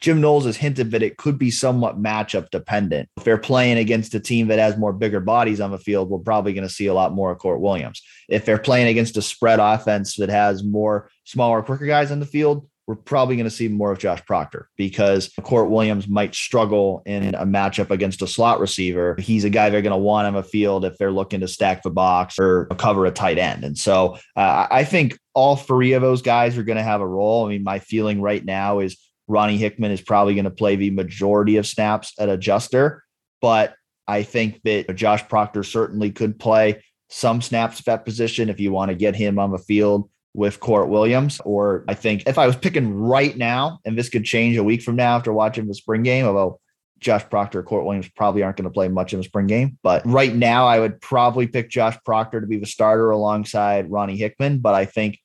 Jim 0.00 0.20
Knowles 0.20 0.44
has 0.44 0.56
hinted 0.56 0.92
that 0.92 1.02
it 1.02 1.16
could 1.16 1.38
be 1.38 1.50
somewhat 1.50 2.00
matchup 2.00 2.50
dependent. 2.50 3.08
If 3.16 3.24
they're 3.24 3.38
playing 3.38 3.78
against 3.78 4.14
a 4.14 4.20
team 4.20 4.48
that 4.48 4.58
has 4.58 4.76
more 4.76 4.92
bigger 4.92 5.20
bodies 5.20 5.60
on 5.60 5.70
the 5.70 5.78
field, 5.78 6.08
we're 6.08 6.18
probably 6.18 6.52
going 6.52 6.68
to 6.68 6.72
see 6.72 6.86
a 6.86 6.94
lot 6.94 7.14
more 7.14 7.32
of 7.32 7.38
Kourt 7.38 7.60
Williams. 7.60 8.02
If 8.28 8.44
they're 8.44 8.58
playing 8.58 8.88
against 8.88 9.16
a 9.16 9.22
spread 9.22 9.58
offense 9.58 10.16
that 10.16 10.28
has 10.28 10.62
more 10.62 11.10
smaller, 11.24 11.62
quicker 11.62 11.86
guys 11.86 12.12
on 12.12 12.20
the 12.20 12.26
field, 12.26 12.68
we're 12.88 12.96
probably 12.96 13.36
going 13.36 13.44
to 13.44 13.50
see 13.50 13.68
more 13.68 13.92
of 13.92 13.98
Josh 13.98 14.24
Proctor 14.24 14.70
because 14.78 15.28
Kourt 15.42 15.68
Williams 15.68 16.08
might 16.08 16.34
struggle 16.34 17.02
in 17.04 17.34
a 17.34 17.44
matchup 17.44 17.90
against 17.90 18.22
a 18.22 18.26
slot 18.26 18.60
receiver. 18.60 19.14
He's 19.18 19.44
a 19.44 19.50
guy 19.50 19.68
they're 19.68 19.82
going 19.82 19.90
to 19.90 19.98
want 19.98 20.26
on 20.26 20.32
the 20.32 20.42
field 20.42 20.86
if 20.86 20.96
they're 20.96 21.12
looking 21.12 21.40
to 21.40 21.48
stack 21.48 21.82
the 21.82 21.90
box 21.90 22.38
or 22.38 22.64
cover 22.78 23.04
a 23.04 23.10
tight 23.10 23.36
end. 23.36 23.62
And 23.62 23.76
so 23.76 24.16
uh, 24.36 24.68
I 24.70 24.84
think 24.84 25.18
all 25.34 25.54
three 25.54 25.92
of 25.92 26.00
those 26.00 26.22
guys 26.22 26.56
are 26.56 26.62
going 26.62 26.78
to 26.78 26.82
have 26.82 27.02
a 27.02 27.06
role. 27.06 27.44
I 27.44 27.50
mean, 27.50 27.62
my 27.62 27.78
feeling 27.78 28.22
right 28.22 28.42
now 28.42 28.78
is 28.78 28.96
Ronnie 29.26 29.58
Hickman 29.58 29.90
is 29.90 30.00
probably 30.00 30.34
going 30.34 30.46
to 30.46 30.50
play 30.50 30.76
the 30.76 30.90
majority 30.90 31.58
of 31.58 31.66
snaps 31.66 32.14
at 32.18 32.30
adjuster, 32.30 33.04
but 33.42 33.74
I 34.06 34.22
think 34.22 34.62
that 34.62 34.94
Josh 34.96 35.28
Proctor 35.28 35.62
certainly 35.62 36.10
could 36.10 36.40
play 36.40 36.82
some 37.10 37.42
snaps 37.42 37.80
at 37.80 37.84
that 37.84 38.06
position 38.06 38.48
if 38.48 38.58
you 38.58 38.72
want 38.72 38.88
to 38.88 38.94
get 38.94 39.14
him 39.14 39.38
on 39.38 39.50
the 39.50 39.58
field 39.58 40.08
with 40.38 40.60
Kourt 40.60 40.88
Williams. 40.88 41.40
Or 41.44 41.84
I 41.88 41.94
think 41.94 42.22
if 42.26 42.38
I 42.38 42.46
was 42.46 42.54
picking 42.54 42.94
right 42.94 43.36
now, 43.36 43.80
and 43.84 43.98
this 43.98 44.08
could 44.08 44.24
change 44.24 44.56
a 44.56 44.62
week 44.62 44.82
from 44.82 44.94
now 44.94 45.16
after 45.16 45.32
watching 45.32 45.66
the 45.66 45.74
spring 45.74 46.04
game, 46.04 46.24
although 46.24 46.60
Josh 47.00 47.28
Proctor 47.28 47.62
Kourt 47.64 47.84
Williams 47.84 48.08
probably 48.16 48.44
aren't 48.44 48.56
going 48.56 48.64
to 48.64 48.72
play 48.72 48.88
much 48.88 49.12
in 49.12 49.18
the 49.18 49.24
spring 49.24 49.48
game. 49.48 49.78
But 49.82 50.02
right 50.06 50.32
now, 50.32 50.66
I 50.66 50.78
would 50.78 51.00
probably 51.00 51.48
pick 51.48 51.70
Josh 51.70 51.96
Proctor 52.04 52.40
to 52.40 52.46
be 52.46 52.56
the 52.56 52.66
starter 52.66 53.10
alongside 53.10 53.90
Ronnie 53.90 54.16
Hickman. 54.16 54.58
But 54.58 54.74
I 54.74 54.84
think 54.84 55.18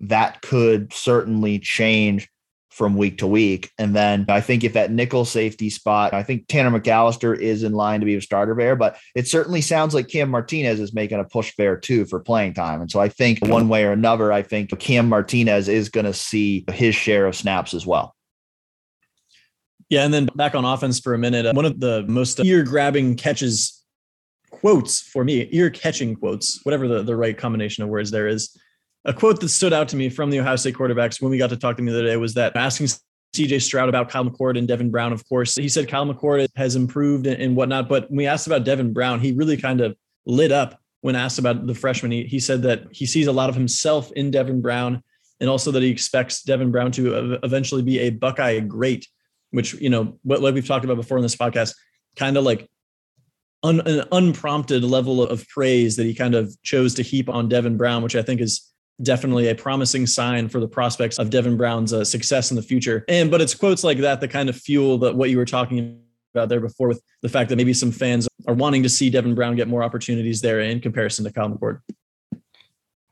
that 0.00 0.40
could 0.40 0.92
certainly 0.94 1.58
change 1.58 2.28
from 2.74 2.96
week 2.96 3.18
to 3.18 3.26
week. 3.26 3.70
And 3.78 3.94
then 3.94 4.26
I 4.28 4.40
think 4.40 4.64
if 4.64 4.72
that 4.72 4.90
nickel 4.90 5.24
safety 5.24 5.70
spot, 5.70 6.12
I 6.12 6.24
think 6.24 6.48
Tanner 6.48 6.76
McCalister 6.76 7.38
is 7.38 7.62
in 7.62 7.72
line 7.72 8.00
to 8.00 8.06
be 8.06 8.16
a 8.16 8.20
starter 8.20 8.54
there, 8.54 8.74
but 8.74 8.98
it 9.14 9.28
certainly 9.28 9.60
sounds 9.60 9.94
like 9.94 10.08
Cam 10.08 10.28
Martinez 10.28 10.80
is 10.80 10.92
making 10.92 11.20
a 11.20 11.24
push 11.24 11.54
there 11.56 11.76
too 11.76 12.04
for 12.04 12.18
playing 12.18 12.54
time. 12.54 12.80
And 12.80 12.90
so 12.90 12.98
I 12.98 13.08
think 13.08 13.38
one 13.46 13.68
way 13.68 13.84
or 13.84 13.92
another, 13.92 14.32
I 14.32 14.42
think 14.42 14.76
Cam 14.80 15.08
Martinez 15.08 15.68
is 15.68 15.88
going 15.88 16.06
to 16.06 16.12
see 16.12 16.64
his 16.72 16.96
share 16.96 17.26
of 17.26 17.36
snaps 17.36 17.74
as 17.74 17.86
well. 17.86 18.16
Yeah. 19.88 20.04
And 20.04 20.12
then 20.12 20.28
back 20.34 20.56
on 20.56 20.64
offense 20.64 20.98
for 20.98 21.14
a 21.14 21.18
minute, 21.18 21.46
uh, 21.46 21.52
one 21.52 21.66
of 21.66 21.78
the 21.78 22.04
most 22.08 22.40
ear 22.40 22.64
grabbing 22.64 23.14
catches 23.16 23.84
quotes 24.50 25.00
for 25.00 25.22
me, 25.22 25.48
ear 25.52 25.70
catching 25.70 26.16
quotes, 26.16 26.60
whatever 26.64 26.88
the, 26.88 27.02
the 27.02 27.14
right 27.14 27.38
combination 27.38 27.84
of 27.84 27.90
words 27.90 28.10
there 28.10 28.26
is, 28.26 28.56
a 29.04 29.12
quote 29.12 29.40
that 29.40 29.48
stood 29.48 29.72
out 29.72 29.88
to 29.88 29.96
me 29.96 30.08
from 30.08 30.30
the 30.30 30.40
Ohio 30.40 30.56
State 30.56 30.74
quarterbacks 30.74 31.20
when 31.20 31.30
we 31.30 31.38
got 31.38 31.50
to 31.50 31.56
talk 31.56 31.76
to 31.76 31.82
them 31.82 31.92
the 31.92 31.98
other 31.98 32.08
day 32.08 32.16
was 32.16 32.34
that 32.34 32.56
asking 32.56 32.88
CJ 33.34 33.62
Stroud 33.62 33.88
about 33.88 34.08
Kyle 34.08 34.24
McCord 34.24 34.56
and 34.56 34.66
Devin 34.66 34.90
Brown, 34.90 35.12
of 35.12 35.28
course, 35.28 35.54
he 35.56 35.68
said 35.68 35.88
Kyle 35.88 36.06
McCord 36.06 36.46
has 36.56 36.76
improved 36.76 37.26
and 37.26 37.56
whatnot. 37.56 37.88
But 37.88 38.08
when 38.08 38.18
we 38.18 38.26
asked 38.26 38.46
about 38.46 38.64
Devin 38.64 38.92
Brown, 38.92 39.20
he 39.20 39.32
really 39.32 39.56
kind 39.56 39.80
of 39.80 39.96
lit 40.24 40.52
up 40.52 40.80
when 41.00 41.16
asked 41.16 41.38
about 41.38 41.66
the 41.66 41.74
freshman. 41.74 42.12
He, 42.12 42.24
he 42.24 42.40
said 42.40 42.62
that 42.62 42.84
he 42.92 43.04
sees 43.04 43.26
a 43.26 43.32
lot 43.32 43.50
of 43.50 43.56
himself 43.56 44.10
in 44.12 44.30
Devin 44.30 44.62
Brown 44.62 45.02
and 45.40 45.50
also 45.50 45.70
that 45.72 45.82
he 45.82 45.90
expects 45.90 46.42
Devin 46.42 46.70
Brown 46.70 46.92
to 46.92 47.38
eventually 47.42 47.82
be 47.82 47.98
a 48.00 48.10
Buckeye 48.10 48.60
great, 48.60 49.06
which, 49.50 49.74
you 49.74 49.90
know, 49.90 50.18
what 50.22 50.40
like 50.40 50.54
we've 50.54 50.66
talked 50.66 50.84
about 50.84 50.96
before 50.96 51.18
in 51.18 51.22
this 51.22 51.36
podcast, 51.36 51.74
kind 52.16 52.36
of 52.36 52.44
like 52.44 52.70
an 53.64 54.04
unprompted 54.12 54.84
level 54.84 55.22
of 55.22 55.48
praise 55.48 55.96
that 55.96 56.04
he 56.04 56.14
kind 56.14 56.34
of 56.34 56.54
chose 56.62 56.94
to 56.94 57.02
heap 57.02 57.28
on 57.28 57.48
Devin 57.48 57.76
Brown, 57.76 58.02
which 58.02 58.14
I 58.14 58.22
think 58.22 58.40
is 58.40 58.70
definitely 59.02 59.48
a 59.48 59.54
promising 59.54 60.06
sign 60.06 60.48
for 60.48 60.60
the 60.60 60.68
prospects 60.68 61.18
of 61.18 61.30
Devin 61.30 61.56
Brown's 61.56 61.92
uh, 61.92 62.04
success 62.04 62.50
in 62.50 62.56
the 62.56 62.62
future. 62.62 63.04
And 63.08 63.30
but 63.30 63.40
it's 63.40 63.54
quotes 63.54 63.84
like 63.84 63.98
that 63.98 64.20
that 64.20 64.28
kind 64.28 64.48
of 64.48 64.56
fuel 64.56 64.98
that 64.98 65.14
what 65.14 65.30
you 65.30 65.36
were 65.36 65.44
talking 65.44 66.00
about 66.34 66.48
there 66.48 66.60
before 66.60 66.88
with 66.88 67.02
the 67.22 67.28
fact 67.28 67.48
that 67.50 67.56
maybe 67.56 67.72
some 67.72 67.92
fans 67.92 68.28
are 68.46 68.54
wanting 68.54 68.82
to 68.82 68.88
see 68.88 69.10
Devin 69.10 69.34
Brown 69.34 69.56
get 69.56 69.68
more 69.68 69.82
opportunities 69.82 70.40
there 70.40 70.60
in 70.60 70.80
comparison 70.80 71.24
to 71.24 71.32
Kyle 71.32 71.48
McCord. 71.48 71.80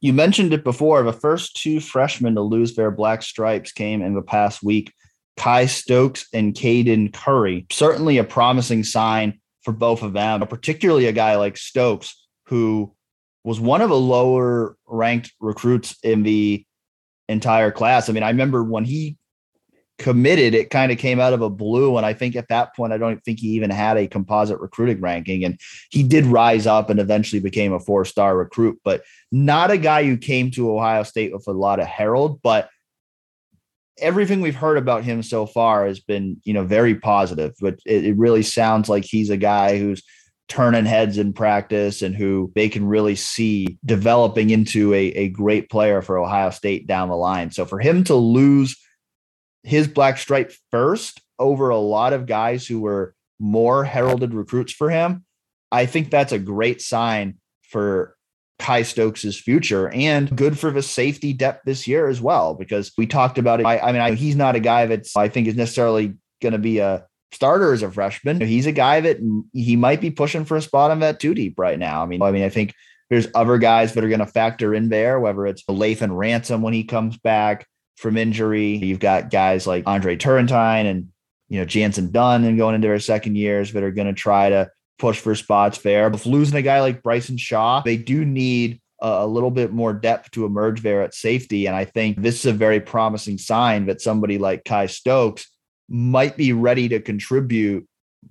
You 0.01 0.13
mentioned 0.13 0.53
it 0.53 0.65
before. 0.65 1.03
The 1.05 1.13
first 1.13 1.57
two 1.57 1.79
freshmen 1.79 2.35
to 2.35 2.41
lose 2.41 2.75
their 2.75 2.91
black 2.91 3.23
stripes 3.23 3.71
came 3.71 4.03
in 4.03 4.15
the 4.15 4.23
past 4.23 4.63
week. 4.63 4.93
Kye 5.37 5.67
Stokes 5.67 6.27
and 6.33 6.55
Caden 6.55 7.13
Curry. 7.13 7.67
Certainly 7.71 8.19
a 8.19 8.25
promising 8.25 8.85
sign 8.85 9.41
for 9.63 9.73
both 9.73 10.03
of 10.03 10.13
them, 10.13 10.45
particularly 10.47 11.07
a 11.07 11.13
guy 11.13 11.37
like 11.37 11.57
Stokes, 11.57 12.27
who 12.47 12.95
was 13.45 13.61
one 13.61 13.81
of 13.81 13.89
the 13.89 13.99
lower 13.99 14.77
ranked 14.87 15.33
recruits 15.41 15.97
in 16.03 16.23
the 16.23 16.65
entire 17.29 17.71
class. 17.71 18.09
I 18.09 18.13
mean, 18.13 18.23
I 18.23 18.31
remember 18.31 18.63
when 18.63 18.85
he 18.85 19.17
committed, 19.99 20.55
it 20.55 20.71
kind 20.71 20.91
of 20.91 20.99
came 20.99 21.21
out 21.21 21.33
of 21.33 21.43
a 21.43 21.51
blue. 21.51 21.97
And 21.97 22.05
I 22.05 22.13
think 22.13 22.37
at 22.37 22.49
that 22.49 22.75
point, 22.75 22.93
I 22.93 22.99
don't 22.99 23.23
think 23.25 23.41
he 23.41 23.49
even 23.51 23.71
had 23.71 23.97
a 23.97 24.07
composite 24.07 24.61
recruiting 24.61 25.01
ranking. 25.01 25.45
And 25.45 25.59
he 25.91 26.03
did 26.03 26.27
rise 26.27 26.67
up 26.67 26.91
and 26.91 27.01
eventually 27.01 27.41
became 27.41 27.73
a 27.73 27.81
four 27.81 28.05
star 28.05 28.37
recruit, 28.37 28.81
but 28.85 29.03
not 29.31 29.71
a 29.71 29.79
guy 29.79 30.05
who 30.05 30.17
came 30.17 30.51
to 30.53 30.77
Ohio 30.77 31.03
State 31.05 31.33
with 31.33 31.47
a 31.47 31.53
lot 31.53 31.81
of 31.81 31.87
herald. 31.87 32.41
But 32.43 32.69
everything 33.99 34.41
we've 34.41 34.57
heard 34.57 34.79
about 34.79 35.05
him 35.05 35.23
so 35.23 35.47
far 35.47 35.87
has 35.87 36.01
been, 36.01 36.41
you 36.45 36.53
know, 36.53 36.65
very 36.65 36.95
positive. 36.95 37.55
But 37.61 37.79
it, 37.87 38.05
it 38.05 38.17
really 38.17 38.43
sounds 38.43 38.89
like 38.89 39.05
he's 39.05 39.31
a 39.31 39.37
guy 39.37 39.79
who's 39.79 40.03
turning 40.49 40.85
heads 40.85 41.19
in 41.19 41.33
practice 41.33 42.03
and 42.03 42.15
who 42.15 42.53
they 42.55 42.69
can 42.69 42.87
really 42.87 43.15
see 43.15 43.79
developing 43.85 44.51
into 44.51 44.93
a, 44.93 45.07
a 45.13 45.29
great 45.29 45.71
player 45.71 46.03
for 46.03 46.19
Ohio 46.19 46.51
State 46.51 46.87
down 46.87 47.09
the 47.09 47.17
line. 47.17 47.51
So 47.51 47.65
for 47.65 47.79
him 47.79 48.05
to 48.05 48.15
lose 48.15 48.77
his 49.63 49.89
black 49.89 50.19
stripe 50.19 50.53
first 50.71 51.21
over 51.39 51.71
a 51.71 51.79
lot 51.79 52.13
of 52.13 52.27
guys 52.27 52.67
who 52.67 52.81
were 52.81 53.15
more 53.39 53.85
heralded 53.85 54.35
recruits 54.35 54.73
for 54.73 54.91
him, 54.91 55.25
I 55.71 55.87
think 55.87 56.11
that's 56.11 56.33
a 56.33 56.39
great 56.39 56.83
sign 56.83 57.39
for 57.63 58.17
Kye 58.59 58.83
Stokes' 58.83 59.41
future 59.41 59.89
and 59.89 60.37
good 60.37 60.59
for 60.59 60.71
the 60.71 60.83
safety 60.83 61.33
depth 61.33 61.63
this 61.65 61.89
year 61.89 62.09
as 62.09 62.21
well, 62.21 62.55
because 62.55 62.93
we 62.99 63.07
talked 63.07 63.39
about 63.39 63.61
it. 63.61 63.67
I, 63.67 63.79
I 63.79 63.93
mean, 63.93 64.03
I, 64.03 64.13
he's 64.15 64.37
not 64.37 64.55
a 64.55 64.61
guy 64.61 64.87
that's 64.87 65.17
I 65.17 65.29
think 65.29 65.49
is 65.49 65.57
necessarily 65.57 66.15
going 66.43 66.53
to 66.53 66.59
be 66.59 66.79
a 66.79 67.07
starter 67.33 67.73
as 67.73 67.83
a 67.83 67.91
freshman. 67.91 68.41
He's 68.41 68.67
a 68.67 68.73
guy 68.73 69.01
that 69.01 69.19
he 69.53 69.77
might 69.77 70.01
be 70.01 70.11
pushing 70.11 70.45
for 70.45 70.57
a 70.57 70.63
spot 70.63 70.91
on 70.91 71.01
that 71.01 71.21
two 71.21 71.35
deep 71.35 71.59
right 71.59 71.79
now. 71.79 72.03
I 72.03 72.07
mean, 72.07 72.23
I 72.23 72.31
mean, 72.31 72.45
I 72.45 72.49
think 72.49 72.75
there's 73.11 73.29
other 73.35 73.59
guys 73.59 73.95
that 73.95 74.05
are 74.05 74.09
going 74.09 74.21
to 74.21 74.27
factor 74.27 74.75
in 74.75 74.89
there, 74.89 75.21
whether 75.21 75.47
it's 75.47 75.63
Lathan 75.65 76.17
Ransom 76.17 76.63
when 76.63 76.75
he 76.75 76.85
comes 76.85 77.17
back 77.19 77.67
from 77.97 78.17
injury. 78.17 78.77
You've 78.77 79.01
got 79.01 79.31
guys 79.31 79.67
like 79.67 79.85
Andre 79.87 80.17
Turrentine 80.17 80.87
and 80.87 81.09
you 81.49 81.61
know 81.61 81.67
Jantzen 81.67 82.11
Dunn 82.11 82.45
and 82.45 82.57
going 82.57 82.75
into 82.75 82.89
their 82.89 82.99
second 82.99 83.37
years 83.37 83.73
that 83.73 83.83
are 83.83 83.91
going 83.91 84.07
to 84.07 84.15
try 84.15 84.49
to 84.49 84.71
push 84.99 85.19
for 85.19 85.35
spots 85.35 85.79
there. 85.79 86.09
But 86.11 86.25
losing 86.25 86.57
a 86.57 86.63
guy 86.63 86.81
like 86.81 87.03
Bryson 87.03 87.37
Shaw, 87.37 87.83
they 87.83 87.97
do 87.97 88.25
need 88.25 88.81
a 89.03 89.27
little 89.27 89.51
bit 89.51 89.73
more 89.73 89.93
depth 89.93 90.31
to 90.31 90.47
emerge 90.47 90.81
there 90.81 91.03
at 91.03 91.13
safety. 91.13 91.67
And 91.67 91.75
I 91.75 91.85
think 91.85 92.23
this 92.23 92.39
is 92.39 92.47
a 92.47 92.53
very 92.53 92.81
promising 92.81 93.37
sign 93.37 93.87
that 93.87 94.01
somebody 94.01 94.39
like 94.39 94.65
Kye 94.65 94.87
Stokes 94.87 95.52
might 95.93 96.39
be 96.39 96.55
ready 96.55 96.89
to 96.89 96.99
contribute 96.99 97.87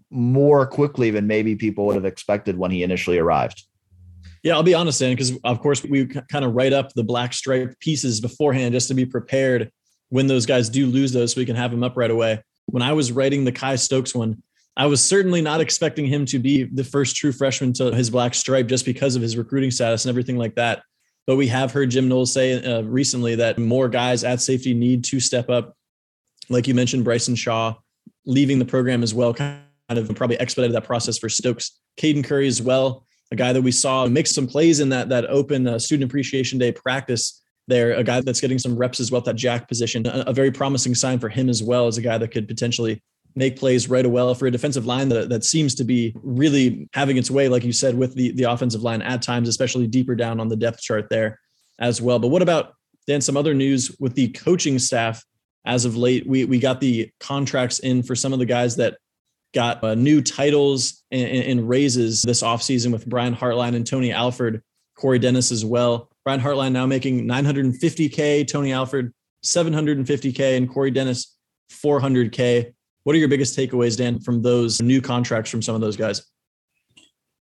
more 0.09 0.66
quickly 0.66 1.12
than 1.12 1.28
maybe 1.28 1.55
people 1.55 1.86
would 1.86 1.95
have 1.95 2.05
expected 2.05 2.57
when 2.57 2.72
he 2.72 2.82
initially 2.82 3.20
arrived. 3.20 3.64
Yeah, 4.41 4.53
I'll 4.53 4.64
be 4.64 4.74
honest, 4.74 4.99
Dan, 4.99 5.12
because 5.12 5.38
of 5.43 5.62
course 5.62 5.84
we 5.84 6.07
kind 6.07 6.43
of 6.43 6.55
write 6.55 6.74
up 6.74 6.91
the 6.93 7.03
black 7.03 7.34
stripe 7.34 7.80
pieces 7.80 8.20
beforehand 8.20 8.74
just 8.74 8.88
to 8.88 8.95
be 8.95 9.05
prepared 9.05 9.72
when 10.09 10.26
those 10.26 10.47
guys 10.47 10.70
do 10.70 10.88
lose 10.88 11.14
those, 11.14 11.34
so 11.34 11.39
we 11.39 11.45
can 11.45 11.55
have 11.55 11.70
them 11.70 11.84
up 11.84 11.95
right 11.95 12.09
away. 12.09 12.43
When 12.66 12.82
I 12.82 12.93
was 12.93 13.12
writing 13.12 13.45
the 13.45 13.51
Kye 13.51 13.76
Stokes 13.76 14.16
one, 14.16 14.41
I 14.76 14.88
was 14.88 15.03
certainly 15.03 15.41
not 15.41 15.62
expecting 15.62 16.07
him 16.07 16.26
to 16.28 16.39
be 16.39 16.64
the 16.64 16.84
first 16.84 17.16
true 17.16 17.32
freshman 17.32 17.74
to 17.74 17.93
his 17.93 18.09
black 18.09 18.34
stripe 18.34 18.68
just 18.68 18.86
because 18.86 19.16
of 19.16 19.22
his 19.22 19.38
recruiting 19.38 19.70
status 19.70 20.05
and 20.05 20.09
everything 20.09 20.38
like 20.38 20.55
that. 20.55 20.82
But 21.28 21.36
we 21.36 21.47
have 21.47 21.72
heard 21.72 21.91
Jim 21.91 22.09
Knowles 22.09 22.34
say 22.34 22.64
uh, 22.64 22.82
recently 22.82 23.36
that 23.36 23.59
more 23.59 23.88
guys 23.88 24.24
at 24.24 24.41
safety 24.41 24.74
need 24.74 25.03
to 25.05 25.20
step 25.20 25.49
up 25.49 25.76
like 26.52 26.68
you 26.68 26.74
mentioned, 26.74 27.04
Bryson 27.04 27.36
Shaw 27.36 27.76
leaving 28.26 28.60
the 28.60 28.66
program 28.66 29.04
as 29.04 29.14
well, 29.14 29.34
kind 29.34 29.62
of 29.89 30.14
probably 30.16 30.39
expedited 30.39 30.76
that 30.76 30.84
process 30.84 31.18
for 31.18 31.30
Stokes. 31.30 31.80
Caden 31.97 32.24
Curry 32.24 32.47
as 32.47 32.62
well, 32.62 33.06
a 33.32 33.36
guy 33.36 33.54
that 33.54 33.62
we 33.62 33.72
saw 33.72 34.06
make 34.08 34.28
some 34.28 34.47
plays 34.47 34.80
in 34.80 34.89
that 34.89 35.10
that 35.10 35.26
open 35.26 35.68
uh, 35.68 35.80
student 35.80 36.10
appreciation 36.10 36.60
day 36.60 36.72
practice 36.72 37.41
there, 37.68 37.93
a 37.93 38.04
guy 38.04 38.22
that's 38.22 38.41
getting 38.41 38.60
some 38.60 38.76
reps 38.76 38.99
as 38.99 39.12
well 39.12 39.20
at 39.20 39.26
that 39.26 39.36
jack 39.36 39.68
position. 39.68 40.06
A, 40.06 40.26
a, 40.28 40.34
very 40.34 40.52
promising 40.52 40.95
sign 40.95 41.20
for 41.20 41.30
him 41.30 41.47
as 41.47 41.64
well 41.64 41.88
as 41.88 41.97
a 41.97 42.02
guy 42.02 42.18
that 42.18 42.30
could 42.30 42.47
potentially 42.47 43.02
make 43.36 43.58
plays 43.58 43.89
right 43.89 44.06
away 44.06 44.34
for 44.34 44.47
a 44.47 44.52
defensive 44.52 44.86
line 44.86 45.08
that, 45.10 45.30
that 45.30 45.45
seems 45.45 45.76
to 45.76 45.84
be 45.84 46.14
really 46.22 46.89
having 46.93 47.18
its 47.18 47.32
way, 47.32 47.47
like 47.47 47.64
you 47.64 47.72
said, 47.72 47.97
with 47.97 48.14
the, 48.16 48.32
the 48.34 48.43
offensive 48.43 48.82
line 48.82 49.02
at 49.02 49.22
times, 49.22 49.47
especially 49.47 49.88
deeper 49.88 50.16
down 50.16 50.39
on 50.39 50.49
the 50.49 50.56
depth 50.56 50.82
chart 50.82 51.08
there 51.10 51.39
as 51.80 52.02
well. 52.02 52.20
But 52.20 52.28
what 52.28 52.41
about, 52.41 52.74
Dan, 53.08 53.22
some 53.22 53.38
other 53.38 53.54
news 53.54 53.95
with 53.99 54.16
the 54.16 54.30
coaching 54.30 54.78
staff 54.78 55.24
as 55.66 55.86
of 55.86 55.95
late. 55.95 56.28
We 56.28 56.45
we 56.45 56.59
got 56.59 56.80
the 56.80 57.12
contracts 57.20 57.80
in 57.80 58.03
for 58.03 58.16
some 58.16 58.34
of 58.34 58.39
the 58.39 58.45
guys 58.45 58.76
that 58.78 58.97
got 59.53 59.84
uh, 59.84 59.95
new 59.95 60.22
titles 60.22 61.03
and, 61.12 61.28
and, 61.28 61.68
raises 61.68 62.22
this 62.22 62.41
offseason 62.41 62.91
with 62.91 63.05
Brian 63.05 63.36
Hartline 63.36 63.76
and 63.76 63.86
Tony 63.86 64.14
Alford, 64.14 64.64
Corey 64.95 65.20
Dennis 65.20 65.51
as 65.51 65.66
well. 65.66 66.09
Brian 66.24 66.39
Hartline 66.39 66.72
now 66.72 66.86
making 66.86 67.26
950K, 67.26 68.47
Tony 68.47 68.72
Alford 68.72 69.14
750K, 69.43 70.55
and 70.55 70.70
Corey 70.70 70.91
Dennis 70.91 71.36
400K. 71.84 72.74
What 73.03 73.16
are 73.16 73.20
your 73.20 73.28
biggest 73.28 73.57
takeaways, 73.57 73.97
Dan, 73.97 74.20
from 74.20 74.41
those 74.41 74.82
new 74.82 75.01
contracts 75.01 75.49
from 75.49 75.62
some 75.62 75.76
of 75.76 75.82
those 75.82 75.97
guys? 75.97 76.24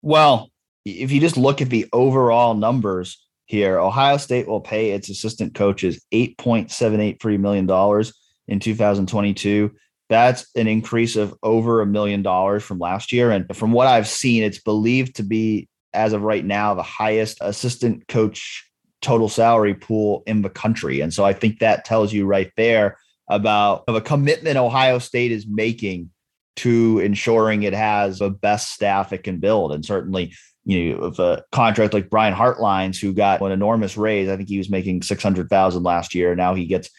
Well, 0.01 0.49
if 0.83 1.11
you 1.11 1.21
just 1.21 1.37
look 1.37 1.61
at 1.61 1.69
the 1.69 1.87
overall 1.93 2.53
numbers 2.53 3.22
here, 3.45 3.77
Ohio 3.79 4.17
State 4.17 4.47
will 4.47 4.61
pay 4.61 4.91
its 4.91 5.09
assistant 5.09 5.53
coaches 5.53 6.03
$8.783 6.13 7.39
million 7.39 8.03
in 8.47 8.59
2022. 8.59 9.71
That's 10.09 10.45
an 10.55 10.67
increase 10.67 11.15
of 11.15 11.33
over 11.43 11.81
a 11.81 11.85
million 11.85 12.21
dollars 12.21 12.63
from 12.63 12.79
last 12.79 13.11
year. 13.11 13.31
And 13.31 13.53
from 13.55 13.71
what 13.71 13.87
I've 13.87 14.07
seen, 14.07 14.43
it's 14.43 14.59
believed 14.59 15.15
to 15.17 15.23
be, 15.23 15.67
as 15.93 16.13
of 16.13 16.21
right 16.21 16.45
now, 16.45 16.73
the 16.73 16.83
highest 16.83 17.37
assistant 17.41 18.07
coach 18.07 18.69
total 19.01 19.29
salary 19.29 19.73
pool 19.73 20.23
in 20.25 20.41
the 20.41 20.49
country. 20.49 21.01
And 21.01 21.13
so 21.13 21.23
I 21.23 21.33
think 21.33 21.59
that 21.59 21.85
tells 21.85 22.13
you 22.13 22.25
right 22.25 22.51
there 22.55 22.97
about 23.27 23.83
of 23.87 23.95
a 23.95 24.01
commitment 24.01 24.57
Ohio 24.57 24.99
State 24.99 25.31
is 25.31 25.45
making 25.47 26.09
to 26.55 26.99
ensuring 26.99 27.63
it 27.63 27.73
has 27.73 28.19
the 28.19 28.29
best 28.29 28.71
staff 28.71 29.11
it 29.11 29.23
can 29.23 29.39
build. 29.39 29.73
And 29.73 29.85
certainly, 29.85 30.33
you 30.65 30.95
know, 30.95 31.03
of 31.03 31.19
a 31.19 31.43
contract 31.51 31.93
like 31.93 32.09
Brian 32.09 32.33
Hartline's, 32.33 32.99
who 32.99 33.13
got 33.13 33.41
an 33.41 33.51
enormous 33.51 33.97
raise, 33.97 34.29
I 34.29 34.37
think 34.37 34.49
he 34.49 34.57
was 34.57 34.69
making 34.69 35.01
600,000 35.01 35.83
last 35.83 36.15
year. 36.15 36.35
Now 36.35 36.53
he 36.53 36.65
gets 36.65 36.89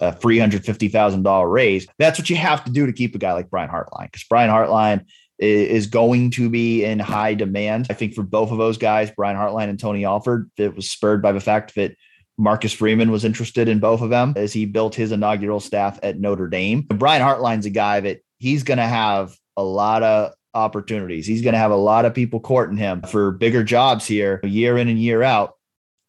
a 0.00 0.12
$350,000 0.12 1.50
raise. 1.50 1.86
That's 1.98 2.18
what 2.18 2.28
you 2.28 2.36
have 2.36 2.64
to 2.64 2.70
do 2.70 2.86
to 2.86 2.92
keep 2.92 3.14
a 3.14 3.18
guy 3.18 3.32
like 3.32 3.50
Brian 3.50 3.70
Hartline 3.70 4.06
because 4.06 4.24
Brian 4.28 4.50
Hartline 4.50 5.06
is 5.38 5.86
going 5.86 6.30
to 6.32 6.48
be 6.48 6.84
in 6.84 6.98
high 6.98 7.34
demand. 7.34 7.86
I 7.90 7.94
think 7.94 8.14
for 8.14 8.22
both 8.22 8.50
of 8.52 8.58
those 8.58 8.78
guys, 8.78 9.10
Brian 9.10 9.36
Hartline 9.36 9.68
and 9.68 9.78
Tony 9.78 10.04
Alford, 10.04 10.50
it 10.56 10.74
was 10.74 10.90
spurred 10.90 11.22
by 11.22 11.32
the 11.32 11.40
fact 11.40 11.74
that 11.74 11.96
Marcus 12.36 12.72
Freeman 12.72 13.10
was 13.10 13.24
interested 13.24 13.68
in 13.68 13.78
both 13.78 14.00
of 14.00 14.10
them 14.10 14.34
as 14.36 14.52
he 14.52 14.66
built 14.66 14.94
his 14.94 15.12
inaugural 15.12 15.60
staff 15.60 15.98
at 16.02 16.18
Notre 16.18 16.48
Dame. 16.48 16.82
Brian 16.82 17.22
Hartline's 17.22 17.66
a 17.66 17.70
guy 17.70 18.00
that 18.00 18.20
he's 18.38 18.64
going 18.64 18.78
to 18.78 18.86
have 18.86 19.36
a 19.56 19.62
lot 19.62 20.02
of 20.02 20.32
opportunities. 20.54 21.26
He's 21.26 21.42
going 21.42 21.54
to 21.54 21.58
have 21.58 21.70
a 21.70 21.76
lot 21.76 22.04
of 22.04 22.14
people 22.14 22.40
courting 22.40 22.76
him 22.76 23.02
for 23.02 23.32
bigger 23.32 23.64
jobs 23.64 24.06
here 24.06 24.40
year 24.44 24.78
in 24.78 24.88
and 24.88 24.98
year 24.98 25.22
out 25.22 25.54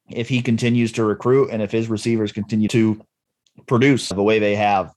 if 0.10 0.30
he 0.30 0.42
continues 0.42 0.92
to 0.94 1.04
recruit 1.04 1.50
and 1.52 1.62
if 1.62 1.72
his 1.72 1.90
receivers 1.90 2.32
continue 2.32 2.68
to 2.70 3.02
produce 3.68 4.10
the 4.10 4.24
way 4.24 4.40
they 4.40 4.56
have 4.56 4.92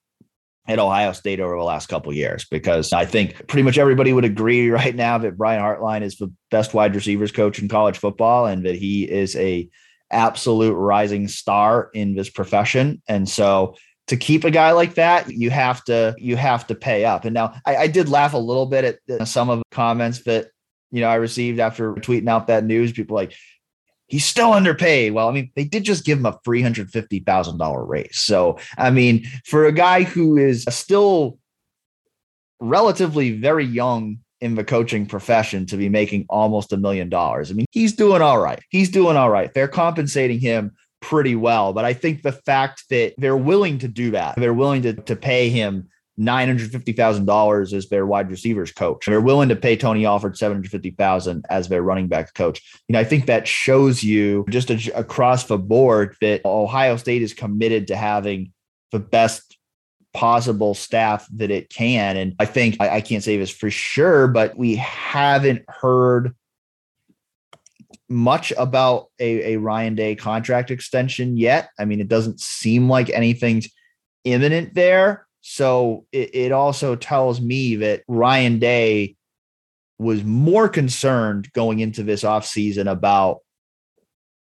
at 0.67 0.79
Ohio 0.79 1.13
State 1.13 1.41
over 1.41 1.57
the 1.57 1.65
last 1.65 1.89
couple 1.89 2.13
years 2.13 2.45
because 2.45 2.93
I 2.93 3.07
think 3.07 3.47
pretty 3.47 3.63
much 3.63 3.79
everybody 3.79 4.13
would 4.13 4.27
agree 4.27 4.69
right 4.71 4.95
now 4.95 5.19
that 5.19 5.39
Brian 5.39 5.63
Hartline 5.63 6.03
is 6.03 6.17
the 6.17 6.33
best 6.51 6.75
wide 6.75 6.95
receivers 6.95 7.33
coach 7.33 7.59
in 7.59 7.69
college 7.69 7.99
football 7.99 8.47
and 8.47 8.67
that 8.67 8.75
he 8.75 9.11
is 9.11 9.35
a 9.37 9.69
absolute 10.11 10.75
rising 10.75 11.29
star 11.29 11.91
in 11.95 12.15
this 12.15 12.31
profession. 12.31 13.03
And 13.09 13.29
so 13.29 13.77
to 14.09 14.17
keep 14.17 14.45
a 14.45 14.51
guy 14.51 14.73
like 14.73 14.95
that, 14.95 15.31
you 15.31 15.51
have 15.51 15.85
to 15.85 16.15
you 16.19 16.37
have 16.37 16.67
to 16.67 16.75
pay 16.75 17.05
up. 17.05 17.25
And 17.25 17.35
now 17.35 17.55
I, 17.65 17.77
I 17.77 17.87
did 17.87 18.09
laugh 18.09 18.35
a 18.35 18.39
little 18.39 18.67
bit 18.67 19.01
at 19.09 19.29
some 19.29 19.51
of 19.51 19.59
the 19.59 19.65
comments 19.71 20.25
that 20.25 20.49
you 20.91 21.01
know 21.01 21.09
I 21.09 21.17
received 21.17 21.61
after 21.61 21.95
tweeting 21.95 22.29
out 22.29 22.47
that 22.49 22.65
news. 22.65 22.93
People 22.93 23.17
like 23.17 23.35
he's 24.07 24.25
still 24.25 24.53
underpaid. 24.53 25.13
Well, 25.13 25.29
I 25.29 25.33
mean, 25.33 25.53
they 25.55 25.65
did 25.65 25.85
just 25.85 26.05
give 26.05 26.19
him 26.19 26.27
a 26.27 26.39
three 26.45 26.63
hundred 26.63 26.91
fifty 26.91 27.21
thousand 27.21 27.59
dollar 27.59 27.85
raise. 27.85 28.19
So 28.19 28.59
I 28.77 28.91
mean, 28.91 29.27
for 29.45 29.67
a 29.67 29.73
guy 29.73 30.03
who 30.03 30.37
is 30.39 30.65
still 30.71 31.39
relatively 32.61 33.39
very 33.39 33.65
young 33.65 34.19
in 34.41 34.55
the 34.55 34.65
coaching 34.65 35.05
profession 35.05 35.67
to 35.67 35.77
be 35.77 35.89
making 35.89 36.25
almost 36.29 36.73
a 36.73 36.77
million 36.77 37.09
dollars. 37.09 37.51
I 37.51 37.55
mean, 37.55 37.67
he's 37.71 37.95
doing 37.95 38.23
all 38.23 38.39
right. 38.39 38.61
He's 38.71 38.89
doing 38.89 39.17
all 39.17 39.31
right. 39.31 39.53
They're 39.53 39.69
compensating 39.69 40.39
him 40.39 40.77
pretty 41.01 41.37
well. 41.37 41.73
But 41.73 41.85
I 41.85 41.93
think 41.93 42.23
the 42.23 42.33
fact 42.33 42.85
that 42.91 43.15
they're 43.19 43.37
willing 43.37 43.79
to 43.79 43.89
do 43.89 44.11
that, 44.13 44.37
they're 44.37 44.55
willing 44.55 44.83
to, 44.83 44.95
to 44.95 45.17
pay 45.17 45.49
him 45.51 45.89
$950,000 46.19 47.73
as 47.73 47.89
their 47.89 48.05
wide 48.05 48.31
receivers 48.31 48.73
coach. 48.73 49.07
They're 49.07 49.21
willing 49.21 49.49
to 49.51 49.57
pay 49.57 49.77
Tony 49.77 50.05
Alford 50.05 50.37
750,000 50.37 51.47
as 51.49 51.69
their 51.69 51.83
running 51.83 52.09
back 52.09 52.35
coach. 52.35 52.61
You 52.89 52.95
know, 52.95 53.01
I 53.01 53.05
think 53.05 53.27
that 53.27 53.47
shows 53.47 54.03
you 54.03 54.45
just 54.49 54.71
a, 54.71 54.99
across 54.99 55.45
the 55.45 55.59
board 55.59 56.17
that 56.21 56.45
Ohio 56.45 56.97
State 56.97 57.23
is 57.23 57.35
committed 57.35 57.87
to 57.89 57.97
having 57.97 58.53
the 58.91 58.99
best 58.99 59.57
possible 60.13 60.75
staff 60.75 61.29
that 61.35 61.51
it 61.51 61.71
can. 61.71 62.17
And 62.17 62.35
I 62.41 62.47
think 62.47 62.77
I, 62.81 62.97
I 62.97 63.01
can't 63.01 63.23
say 63.23 63.37
this 63.37 63.51
for 63.51 63.71
sure, 63.71 64.27
but 64.27 64.57
we 64.57 64.75
haven't 64.77 65.65
heard 65.69 66.35
much 68.09 68.53
about 68.57 69.09
a, 69.19 69.55
a 69.55 69.57
Ryan 69.59 69.95
Day 69.95 70.15
contract 70.15 70.71
extension 70.71 71.37
yet. 71.37 71.71
I 71.79 71.85
mean, 71.85 72.01
it 72.01 72.09
doesn't 72.09 72.41
seem 72.41 72.89
like 72.89 73.11
anything's 73.11 73.69
imminent 74.25 74.75
there. 74.75 75.27
So 75.41 76.07
it, 76.13 76.35
it 76.35 76.53
also 76.53 76.97
tells 76.97 77.41
me 77.41 77.77
that 77.77 78.03
Ryan 78.09 78.59
Day 78.59 79.17
was 79.99 80.25
more 80.25 80.69
concerned 80.69 81.53
going 81.53 81.81
into 81.81 82.03
this 82.03 82.23
offseason 82.23 82.91
about 82.91 83.39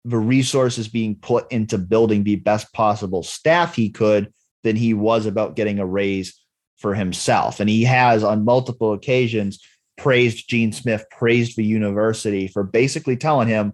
the 0.06 0.18
resources 0.18 0.88
being 0.88 1.16
put 1.16 1.52
into 1.52 1.78
building 1.78 2.24
the 2.24 2.38
best 2.38 2.72
possible 2.74 3.24
staff 3.24 3.76
he 3.76 3.90
could 3.90 4.34
than 4.64 4.76
he 4.76 4.94
was 4.94 5.26
about 5.26 5.56
getting 5.56 5.80
a 5.80 5.86
raise 5.86 6.40
for 6.78 6.94
himself. 6.94 7.60
And 7.60 7.70
he 7.70 7.84
has 7.84 8.24
on 8.24 8.46
multiple 8.46 8.94
occasions 8.94 9.60
praised 10.00 10.50
Gene 10.50 10.72
Smith, 10.72 11.06
praised 11.12 11.56
the 11.56 11.64
university 11.64 12.48
for 12.48 12.64
basically 12.64 13.18
telling 13.18 13.48
him, 13.48 13.74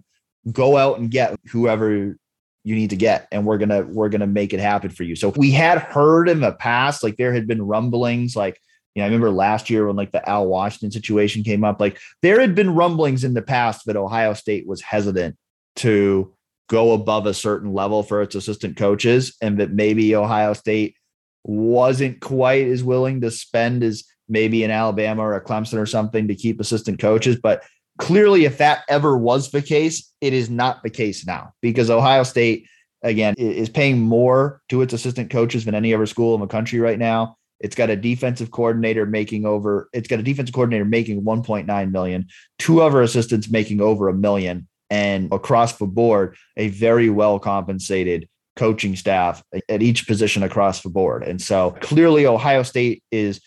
go 0.52 0.76
out 0.76 0.98
and 0.98 1.10
get 1.10 1.38
whoever 1.50 2.16
you 2.64 2.74
need 2.74 2.90
to 2.90 2.96
get 2.96 3.28
and 3.30 3.46
we're 3.46 3.58
gonna 3.58 3.82
we're 3.82 4.08
gonna 4.08 4.26
make 4.26 4.52
it 4.52 4.60
happen 4.60 4.90
for 4.90 5.04
you. 5.04 5.16
So 5.16 5.30
we 5.36 5.50
had 5.52 5.78
heard 5.78 6.28
in 6.28 6.40
the 6.40 6.52
past 6.52 7.02
like 7.02 7.16
there 7.16 7.32
had 7.32 7.46
been 7.46 7.62
rumblings 7.62 8.34
like 8.34 8.60
you 8.94 9.00
know 9.00 9.04
i 9.04 9.08
remember 9.08 9.30
last 9.30 9.70
year 9.70 9.86
when 9.86 9.94
like 9.94 10.10
the 10.10 10.26
al 10.28 10.46
washington 10.46 10.90
situation 10.90 11.44
came 11.44 11.64
up 11.64 11.78
like 11.78 12.00
there 12.22 12.40
had 12.40 12.54
been 12.54 12.74
rumblings 12.74 13.24
in 13.24 13.34
the 13.34 13.42
past 13.42 13.82
that 13.84 13.94
ohio 13.94 14.32
state 14.32 14.66
was 14.66 14.80
hesitant 14.80 15.36
to 15.76 16.34
go 16.68 16.92
above 16.92 17.26
a 17.26 17.34
certain 17.34 17.72
level 17.72 18.02
for 18.02 18.22
its 18.22 18.34
assistant 18.34 18.76
coaches 18.76 19.36
and 19.40 19.58
that 19.58 19.72
maybe 19.72 20.16
Ohio 20.16 20.52
State 20.52 20.96
wasn't 21.44 22.20
quite 22.20 22.66
as 22.66 22.82
willing 22.82 23.20
to 23.20 23.30
spend 23.30 23.84
as 23.84 24.04
maybe 24.28 24.64
in 24.64 24.70
Alabama 24.70 25.22
or 25.22 25.34
a 25.34 25.44
Clemson 25.44 25.78
or 25.78 25.86
something 25.86 26.28
to 26.28 26.34
keep 26.34 26.60
assistant 26.60 26.98
coaches. 26.98 27.36
But 27.40 27.64
clearly, 27.98 28.44
if 28.44 28.58
that 28.58 28.82
ever 28.88 29.16
was 29.16 29.50
the 29.50 29.62
case, 29.62 30.12
it 30.20 30.32
is 30.32 30.50
not 30.50 30.82
the 30.82 30.90
case 30.90 31.26
now 31.26 31.52
because 31.62 31.90
Ohio 31.90 32.22
State, 32.22 32.68
again, 33.02 33.34
is 33.38 33.68
paying 33.68 34.00
more 34.00 34.60
to 34.68 34.82
its 34.82 34.92
assistant 34.92 35.30
coaches 35.30 35.64
than 35.64 35.74
any 35.74 35.94
other 35.94 36.06
school 36.06 36.34
in 36.34 36.40
the 36.40 36.46
country 36.46 36.78
right 36.78 36.98
now. 36.98 37.36
It's 37.58 37.76
got 37.76 37.88
a 37.88 37.96
defensive 37.96 38.50
coordinator 38.50 39.06
making 39.06 39.46
over, 39.46 39.88
it's 39.92 40.08
got 40.08 40.18
a 40.18 40.22
defensive 40.22 40.54
coordinator 40.54 40.84
making 40.84 41.22
1.9 41.22 41.90
million, 41.90 42.28
two 42.58 42.82
other 42.82 43.00
assistants 43.00 43.48
making 43.48 43.80
over 43.80 44.08
a 44.08 44.14
million 44.14 44.68
and 44.90 45.32
across 45.32 45.78
the 45.78 45.86
board, 45.86 46.36
a 46.56 46.68
very 46.68 47.10
well 47.10 47.38
compensated 47.38 48.28
coaching 48.56 48.96
staff 48.96 49.42
at 49.68 49.82
each 49.82 50.06
position 50.06 50.42
across 50.42 50.82
the 50.82 50.88
board. 50.88 51.22
And 51.22 51.40
so 51.40 51.76
clearly, 51.80 52.26
Ohio 52.26 52.62
State 52.62 53.02
is 53.10 53.40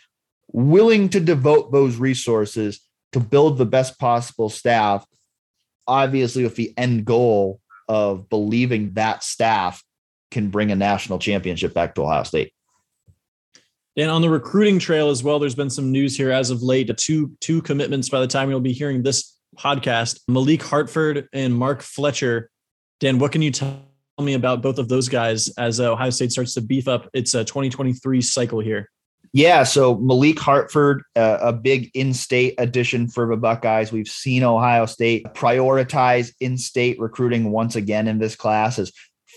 willing 0.52 1.10
to 1.10 1.20
devote 1.20 1.72
those 1.72 1.98
resources 1.98 2.82
to 3.12 3.20
build 3.20 3.58
the 3.58 3.66
best 3.66 4.00
possible 4.00 4.50
staff, 4.50 5.06
obviously, 5.88 6.44
with 6.44 6.56
the 6.56 6.74
end 6.78 7.06
goal 7.06 7.60
of 7.88 8.30
believing 8.30 8.94
that 8.94 9.24
staff 9.24 9.84
can 10.32 10.50
bring 10.50 10.72
a 10.72 10.76
national 10.76 11.20
championship 11.20 11.74
back 11.74 11.96
to 11.96 12.04
Ohio 12.04 12.24
State. 12.24 12.54
And 13.98 14.10
on 14.10 14.22
the 14.22 14.30
recruiting 14.30 14.80
trail 14.80 15.10
as 15.10 15.24
well, 15.24 15.40
there's 15.40 15.56
been 15.56 15.70
some 15.70 15.92
news 15.92 16.16
here 16.16 16.32
as 16.32 16.52
of 16.52 16.62
late. 16.62 16.96
Two 16.98 17.36
two 17.42 17.62
commitments 17.62 18.10
by 18.10 18.20
the 18.20 18.28
time 18.28 18.50
you'll 18.50 18.62
be 18.62 18.72
hearing 18.72 19.04
this 19.04 19.38
podcast, 19.58 20.22
Malik 20.28 20.62
Hartford 20.62 21.28
and 21.34 21.54
Mark 21.54 21.82
Fletcher. 21.82 22.50
Dan, 23.00 23.18
what 23.18 23.32
can 23.32 23.42
you 23.42 23.52
tell 23.52 23.82
me 24.22 24.36
about 24.36 24.62
both 24.62 24.78
of 24.78 24.88
those 24.88 25.10
guys 25.10 25.50
as 25.58 25.80
Ohio 25.80 26.12
State 26.12 26.32
starts 26.32 26.54
to 26.54 26.62
beef 26.62 26.88
up 26.88 27.10
its 27.14 27.34
uh, 27.34 27.44
2023 27.44 28.22
cycle 28.22 28.60
here? 28.60 28.90
Yeah, 29.32 29.64
so 29.64 29.96
Malik 29.98 30.40
Hartford, 30.40 31.04
uh, 31.16 31.38
a 31.42 31.54
big 31.54 31.92
in-state 31.94 32.56
addition 32.58 33.08
for 33.08 33.28
the 33.28 33.38
Buckeyes. 33.38 33.92
We've 33.92 34.08
seen 34.08 34.44
Ohio 34.44 34.86
State 34.88 35.26
prioritize 35.36 36.34
in-state 36.40 37.00
recruiting 37.00 37.52
once 37.52 37.76
again 37.76 38.08
in 38.08 38.18
this 38.18 38.36
class 38.36 38.80
as 38.80 38.92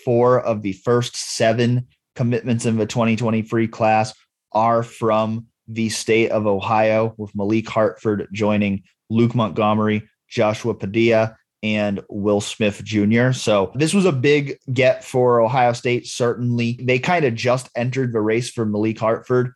four 0.05 0.41
of 0.41 0.63
the 0.63 0.73
first 0.73 1.17
seven 1.17 1.87
commitments 2.15 2.65
in 2.65 2.77
the 2.77 2.87
2023 2.87 3.69
class 3.69 4.15
are 4.53 4.83
from 4.83 5.47
the 5.69 5.89
state 5.89 6.31
of 6.31 6.47
Ohio, 6.47 7.15
with 7.17 7.35
Malik 7.35 7.69
Hartford 7.69 8.29
joining 8.33 8.83
Luke 9.11 9.35
Montgomery, 9.35 10.09
Joshua 10.29 10.75
Padilla, 10.75 11.37
and 11.63 12.01
Will 12.09 12.41
Smith 12.41 12.83
Jr. 12.83 13.33
So 13.33 13.73
this 13.75 13.95
was 13.95 14.05
a 14.05 14.13
big 14.13 14.59
get 14.73 15.05
for 15.05 15.41
Ohio 15.41 15.73
State. 15.73 16.07
Certainly, 16.07 16.81
they 16.83 16.99
kind 16.99 17.25
of 17.25 17.35
just 17.35 17.69
entered 17.77 18.13
the 18.13 18.21
race 18.21 18.51
for 18.51 18.65
Malik 18.67 18.99
Hartford 18.99 19.53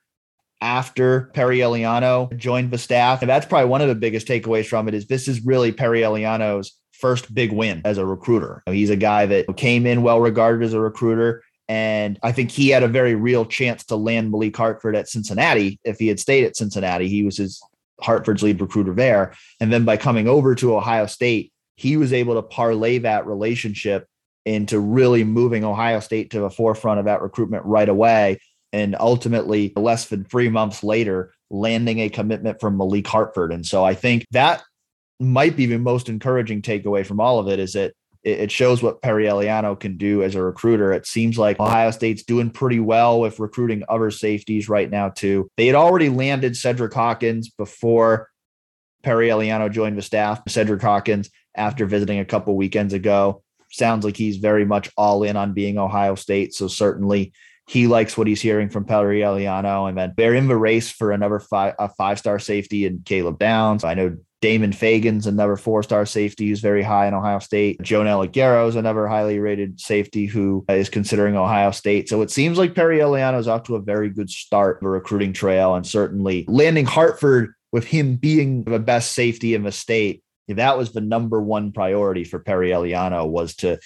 after 0.61 1.31
Perry 1.35 1.59
Eliano 1.59 2.35
joined 2.37 2.71
the 2.71 2.79
staff. 2.79 3.23
And 3.23 3.29
that's 3.29 3.47
probably 3.47 3.69
one 3.69 3.83
of 3.83 3.89
the 3.89 3.95
biggest 3.95 4.27
takeaways 4.27 4.67
from 4.67 4.89
it 4.89 4.95
is 4.95 5.07
this 5.07 5.29
is 5.29 5.45
really 5.45 5.73
Perry 5.73 6.01
Eliano's 6.01 6.73
first 6.93 7.35
big 7.35 7.53
win 7.53 7.83
as 7.85 7.99
a 7.99 8.07
recruiter. 8.07 8.63
He's 8.67 8.91
a 8.91 8.97
guy 8.97 9.27
that 9.27 9.57
came 9.57 9.87
in 9.87 10.03
well 10.03 10.21
regarded 10.21 10.65
as 10.65 10.73
a 10.73 10.81
recruiter 10.81 11.43
And 11.69 12.19
I 12.23 12.33
think 12.33 12.51
he 12.51 12.69
had 12.69 12.83
a 12.83 12.89
very 12.89 13.15
real 13.15 13.45
chance 13.45 13.85
to 13.87 13.97
land 13.97 14.31
Malik 14.31 14.57
Hartford 14.57 14.95
at 14.95 15.09
Cincinnati. 15.09 15.81
If 15.85 15.99
he 15.99 16.09
had 16.09 16.21
stayed 16.21 16.45
at 16.45 16.57
Cincinnati, 16.57 17.09
he 17.09 17.25
was 17.25 17.37
his 17.37 17.61
Hartford's 18.01 18.43
lead 18.43 18.61
recruiter 18.61 18.95
there. 18.95 19.35
And 19.61 19.73
then 19.73 19.85
by 19.85 19.97
coming 19.97 20.29
over 20.29 20.55
to 20.55 20.77
Ohio 20.77 21.07
State, 21.07 21.53
he 21.77 21.97
was 21.97 22.13
able 22.13 22.35
to 22.35 22.43
parlay 22.43 22.99
that 22.99 23.27
relationship 23.27 24.07
into 24.45 24.79
really 24.79 25.25
moving 25.25 25.65
Ohio 25.65 26.01
State 26.01 26.31
to 26.31 26.41
the 26.41 26.51
forefront 26.51 27.01
of 27.01 27.07
that 27.07 27.21
recruitment 27.21 27.65
right 27.65 27.89
away. 27.89 28.39
And 28.77 28.95
ultimately, 29.01 29.73
less 29.75 30.05
than 30.09 30.25
three 30.25 30.51
months 30.51 30.85
later, 30.85 31.33
landing 31.51 32.01
a 32.01 32.11
commitment 32.11 32.61
from 32.61 32.77
Malik 32.77 33.07
Hartford. 33.07 33.51
And 33.51 33.65
so 33.65 33.83
I 33.83 33.95
think 33.95 34.27
that 34.33 34.63
might 35.19 35.57
be 35.57 35.65
the 35.65 35.79
most 35.79 36.11
encouraging 36.11 36.61
takeaway 36.61 37.07
from 37.07 37.19
all 37.19 37.39
of 37.39 37.49
it 37.49 37.59
is 37.59 37.73
that 37.73 37.95
it 38.23 38.51
shows 38.53 38.83
what 38.83 39.01
Perry 39.01 39.25
Eliano 39.25 39.81
can 39.81 39.97
do 39.97 40.23
as 40.23 40.35
a 40.35 40.43
recruiter. 40.43 40.93
It 40.93 41.07
seems 41.07 41.39
like 41.39 41.59
Ohio 41.59 41.91
State's 41.91 42.25
doing 42.25 42.51
pretty 42.51 42.81
well 42.81 43.19
with 43.19 43.41
recruiting 43.41 43.83
other 43.89 44.11
safeties 44.11 44.69
right 44.69 44.91
now, 44.91 45.09
too. 45.09 45.49
They 45.57 45.69
had 45.69 45.77
already 45.77 46.11
landed 46.11 46.55
Cedric 46.55 46.93
Hawkins 46.93 47.49
before 47.49 48.29
Perry 49.03 49.29
Eliano 49.29 49.73
joined 49.73 49.97
the 49.97 50.03
staff. 50.03 50.43
Cedric 50.49 50.83
Hawkins, 50.83 51.31
after 51.55 51.87
visiting 51.87 52.19
a 52.19 52.27
couple 52.27 52.55
weekends 52.57 52.93
ago, 52.93 53.43
sounds 53.71 54.05
like 54.05 54.19
he's 54.19 54.37
very 54.37 54.67
much 54.67 54.91
all 54.99 55.23
in 55.23 55.37
on 55.37 55.55
being 55.55 55.79
Ohio 55.79 56.15
State. 56.15 56.53
So 56.53 56.69
certainly 56.69 57.33
he 57.67 57.89
likes 57.89 58.17
what 58.17 58.29
he's 58.29 58.41
hearing 58.41 58.69
from 58.69 58.85
Perry 58.85 59.21
Eliano. 59.21 59.89
And 59.89 59.99
then 59.99 60.15
they're 60.17 60.35
in 60.35 60.49
the 60.49 60.57
race 60.57 60.91
for 60.91 61.11
another 61.11 61.41
five, 61.41 61.75
a 61.79 61.89
five 61.89 62.19
star 62.19 62.39
safety 62.39 62.87
and 62.87 63.05
Caleb 63.05 63.39
Downs. 63.39 63.83
I 63.83 63.95
know 63.95 64.17
Damon 64.41 64.73
Fagan's 64.73 65.27
another 65.27 65.57
four 65.57 65.83
star 65.83 66.07
safety 66.07 66.49
who's 66.49 66.61
very 66.61 66.83
high 66.83 67.09
in 67.09 67.15
Ohio 67.15 67.41
State. 67.41 67.83
Joenel 67.83 68.29
Aguero 68.29 68.69
is 68.69 68.77
another 68.77 69.09
highly 69.09 69.41
rated 69.41 69.81
safety 69.81 70.27
who 70.27 70.65
is 70.69 70.89
considering 70.89 71.37
Ohio 71.37 71.73
State. 71.73 72.09
So 72.09 72.23
it 72.23 72.31
seems 72.31 72.57
like 72.57 72.75
Perry 72.75 72.99
Eliano 72.99 73.39
is 73.39 73.49
off 73.49 73.65
to 73.65 73.75
a 73.75 73.83
very 73.83 74.11
good 74.11 74.31
start 74.31 74.79
a 74.83 74.89
recruiting 74.89 75.33
trail 75.33 75.75
and 75.75 75.85
certainly 75.85 76.45
landing 76.47 76.87
Hartford 76.87 77.55
with 77.73 77.85
him 77.85 78.17
being 78.17 78.63
the 78.63 78.79
best 78.79 79.13
safety 79.13 79.55
in 79.55 79.65
the 79.65 79.73
state. 79.73 80.23
That 80.47 80.79
was 80.79 80.93
the 80.93 81.01
number 81.01 81.43
one 81.43 81.73
priority 81.73 82.23
for 82.23 82.39
Perry 82.39 82.71
Eliano 82.71 83.29
was 83.29 83.57
to 83.57 83.81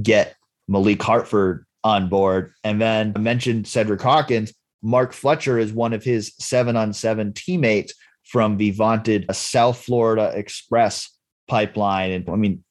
get 0.00 0.36
Malik 0.68 1.02
Hartford 1.02 1.66
on 1.84 2.08
board. 2.08 2.52
And 2.64 2.80
then 2.80 3.12
I 3.14 3.18
mentioned 3.20 3.68
Cedric 3.68 4.00
Hawkins. 4.00 4.52
Mark 4.82 5.12
Fletcher 5.12 5.58
is 5.58 5.72
one 5.72 5.92
of 5.92 6.02
his 6.02 6.34
seven 6.38 6.76
on 6.76 6.92
seven 6.92 7.32
teammates 7.32 7.94
from 8.24 8.56
the 8.56 8.70
vaunted 8.70 9.26
South 9.34 9.78
Florida 9.78 10.32
Express 10.34 11.10
pipeline. 11.46 12.10
And 12.10 12.28
I 12.28 12.36
mean, 12.36 12.64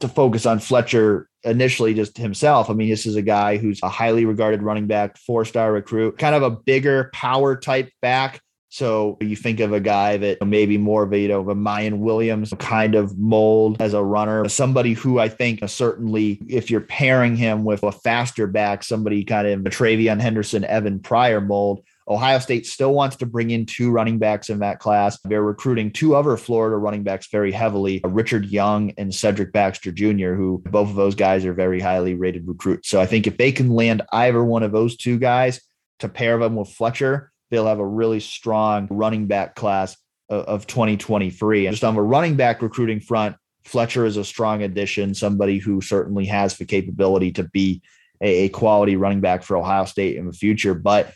to 0.00 0.08
focus 0.08 0.46
on 0.46 0.58
Fletcher 0.58 1.28
initially, 1.42 1.94
just 1.94 2.18
himself, 2.18 2.68
I 2.68 2.74
mean, 2.74 2.90
this 2.90 3.06
is 3.06 3.16
a 3.16 3.22
guy 3.22 3.56
who's 3.56 3.82
a 3.82 3.88
highly 3.88 4.26
regarded 4.26 4.62
running 4.62 4.86
back, 4.86 5.16
four 5.16 5.44
star 5.44 5.72
recruit, 5.72 6.18
kind 6.18 6.34
of 6.34 6.42
a 6.42 6.50
bigger 6.50 7.10
power 7.14 7.56
type 7.56 7.90
back 8.02 8.40
so 8.70 9.18
you 9.20 9.34
think 9.34 9.58
of 9.58 9.72
a 9.72 9.80
guy 9.80 10.16
that 10.16 10.46
maybe 10.46 10.78
more 10.78 11.02
of 11.02 11.12
a, 11.12 11.18
you 11.18 11.26
know, 11.26 11.40
a 11.50 11.54
Miyan 11.56 11.98
Williams 11.98 12.54
kind 12.60 12.94
of 12.94 13.18
mold 13.18 13.82
as 13.82 13.94
a 13.94 14.02
runner, 14.02 14.48
somebody 14.48 14.92
who 14.92 15.18
I 15.18 15.28
think 15.28 15.60
uh, 15.60 15.66
certainly, 15.66 16.40
if 16.48 16.70
you're 16.70 16.80
pairing 16.80 17.34
him 17.34 17.64
with 17.64 17.82
a 17.82 17.90
faster 17.90 18.46
back, 18.46 18.84
somebody 18.84 19.24
kind 19.24 19.48
of 19.48 19.66
a 19.66 19.70
TreVeyon 19.70 20.20
Henderson, 20.20 20.64
Evan 20.64 21.00
Pryor 21.00 21.40
mold, 21.40 21.84
Ohio 22.06 22.38
State 22.38 22.64
still 22.64 22.94
wants 22.94 23.16
to 23.16 23.26
bring 23.26 23.50
in 23.50 23.66
two 23.66 23.90
running 23.90 24.18
backs 24.18 24.50
in 24.50 24.60
that 24.60 24.78
class. 24.78 25.18
They're 25.24 25.42
recruiting 25.42 25.90
two 25.90 26.14
other 26.14 26.36
Florida 26.36 26.76
running 26.76 27.02
backs 27.02 27.26
very 27.26 27.50
heavily, 27.50 28.02
uh, 28.04 28.08
Richard 28.08 28.46
Young 28.46 28.92
and 28.98 29.12
Cedric 29.12 29.52
Baxter 29.52 29.90
Jr., 29.90 30.34
who 30.34 30.62
both 30.66 30.90
of 30.90 30.96
those 30.96 31.16
guys 31.16 31.44
are 31.44 31.52
very 31.52 31.80
highly 31.80 32.14
rated 32.14 32.46
recruits. 32.46 32.88
So 32.88 33.00
I 33.00 33.06
think 33.06 33.26
if 33.26 33.36
they 33.36 33.50
can 33.50 33.70
land 33.70 34.02
either 34.12 34.44
one 34.44 34.62
of 34.62 34.70
those 34.70 34.96
two 34.96 35.18
guys 35.18 35.60
to 35.98 36.08
pair 36.08 36.38
them 36.38 36.54
with 36.54 36.68
Fletcher, 36.68 37.29
they'll 37.50 37.66
have 37.66 37.78
a 37.78 37.86
really 37.86 38.20
strong 38.20 38.86
running 38.90 39.26
back 39.26 39.54
class 39.54 39.96
of, 40.28 40.44
of 40.44 40.66
2023. 40.66 41.66
And 41.66 41.74
just 41.74 41.84
on 41.84 41.94
the 41.94 42.02
running 42.02 42.36
back 42.36 42.62
recruiting 42.62 43.00
front, 43.00 43.36
Fletcher 43.64 44.06
is 44.06 44.16
a 44.16 44.24
strong 44.24 44.62
addition, 44.62 45.14
somebody 45.14 45.58
who 45.58 45.80
certainly 45.80 46.24
has 46.26 46.56
the 46.56 46.64
capability 46.64 47.32
to 47.32 47.44
be 47.44 47.82
a, 48.20 48.44
a 48.44 48.48
quality 48.48 48.96
running 48.96 49.20
back 49.20 49.42
for 49.42 49.56
Ohio 49.56 49.84
State 49.84 50.16
in 50.16 50.26
the 50.26 50.32
future. 50.32 50.74
But 50.74 51.12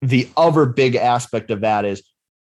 the 0.00 0.28
other 0.36 0.64
big 0.66 0.96
aspect 0.96 1.50
of 1.50 1.60
that 1.60 1.84
is 1.84 2.02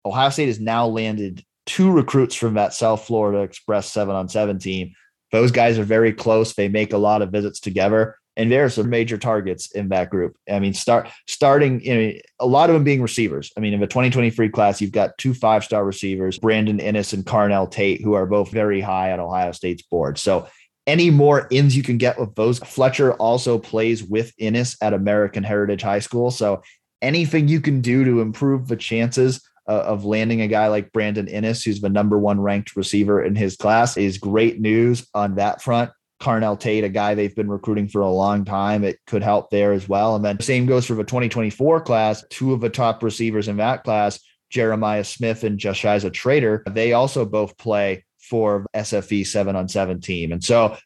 Ohio 0.04 0.30
State 0.30 0.46
has 0.46 0.60
now 0.60 0.86
landed 0.86 1.44
two 1.66 1.90
recruits 1.90 2.34
from 2.34 2.54
that 2.54 2.74
South 2.74 3.04
Florida 3.04 3.40
Express 3.40 3.90
seven 3.90 4.14
on 4.14 4.28
seven 4.28 4.58
team. 4.58 4.92
Those 5.32 5.50
guys 5.50 5.78
are 5.78 5.84
very 5.84 6.12
close. 6.12 6.54
They 6.54 6.68
make 6.68 6.92
a 6.92 6.98
lot 6.98 7.22
of 7.22 7.30
visits 7.30 7.60
together 7.60 8.16
and 8.36 8.50
there 8.50 8.64
are 8.64 8.70
some 8.70 8.88
major 8.88 9.18
targets 9.18 9.72
in 9.72 9.88
that 9.88 10.10
group. 10.10 10.36
I 10.50 10.60
mean, 10.60 10.72
start 10.72 11.08
starting 11.26 11.80
you 11.82 11.94
know, 11.94 12.12
a 12.38 12.46
lot 12.46 12.70
of 12.70 12.74
them 12.74 12.84
being 12.84 13.02
receivers. 13.02 13.50
I 13.56 13.60
mean, 13.60 13.74
in 13.74 13.80
the 13.80 13.86
2023 13.86 14.48
class, 14.50 14.80
you've 14.80 14.92
got 14.92 15.16
two 15.18 15.34
five 15.34 15.64
star 15.64 15.84
receivers, 15.84 16.38
Brandon 16.38 16.78
Inniss 16.78 17.12
and 17.12 17.24
Carnell 17.24 17.70
Tate, 17.70 18.02
who 18.02 18.14
are 18.14 18.26
both 18.26 18.50
very 18.50 18.80
high 18.80 19.12
on 19.12 19.20
Ohio 19.20 19.52
State's 19.52 19.82
board. 19.82 20.18
So 20.18 20.48
any 20.86 21.10
more 21.10 21.46
ins 21.50 21.76
you 21.76 21.82
can 21.82 21.98
get 21.98 22.18
with 22.18 22.34
those. 22.34 22.58
Fletcher 22.58 23.12
also 23.14 23.58
plays 23.58 24.02
with 24.02 24.32
Inniss 24.38 24.76
at 24.80 24.94
American 24.94 25.44
Heritage 25.44 25.82
High 25.82 25.98
School. 25.98 26.30
So 26.30 26.62
anything 27.02 27.48
you 27.48 27.60
can 27.60 27.80
do 27.80 28.04
to 28.04 28.20
improve 28.20 28.68
the 28.68 28.76
chances 28.76 29.40
uh, 29.68 29.82
of 29.82 30.04
landing 30.04 30.40
a 30.40 30.48
guy 30.48 30.68
like 30.68 30.92
Brandon 30.92 31.26
Inniss, 31.26 31.64
who's 31.64 31.80
the 31.80 31.88
number 31.88 32.18
one 32.18 32.40
ranked 32.40 32.76
receiver 32.76 33.22
in 33.22 33.36
his 33.36 33.56
class, 33.56 33.96
is 33.96 34.18
great 34.18 34.60
news 34.60 35.06
on 35.14 35.36
that 35.36 35.62
front. 35.62 35.90
Carnell 36.20 36.58
Tate, 36.58 36.84
a 36.84 36.88
guy 36.88 37.14
they've 37.14 37.34
been 37.34 37.50
recruiting 37.50 37.88
for 37.88 38.02
a 38.02 38.10
long 38.10 38.44
time. 38.44 38.84
It 38.84 38.98
could 39.06 39.22
help 39.22 39.50
there 39.50 39.72
as 39.72 39.88
well. 39.88 40.16
And 40.16 40.24
then 40.24 40.36
the 40.36 40.42
same 40.42 40.66
goes 40.66 40.86
for 40.86 40.94
the 40.94 41.04
2024 41.04 41.80
class. 41.80 42.24
Two 42.28 42.52
of 42.52 42.60
the 42.60 42.68
top 42.68 43.02
receivers 43.02 43.48
in 43.48 43.56
that 43.56 43.84
class, 43.84 44.20
Jeremiah 44.50 45.04
Smith 45.04 45.44
and 45.44 45.58
Joshisa 45.58 46.12
Trader, 46.12 46.62
they 46.68 46.92
also 46.92 47.24
both 47.24 47.56
play 47.56 48.04
for 48.18 48.66
SFE 48.74 49.26
seven 49.26 49.56
on 49.56 49.68
seven 49.68 50.00
team. 50.00 50.30
And 50.32 50.44
so 50.44 50.76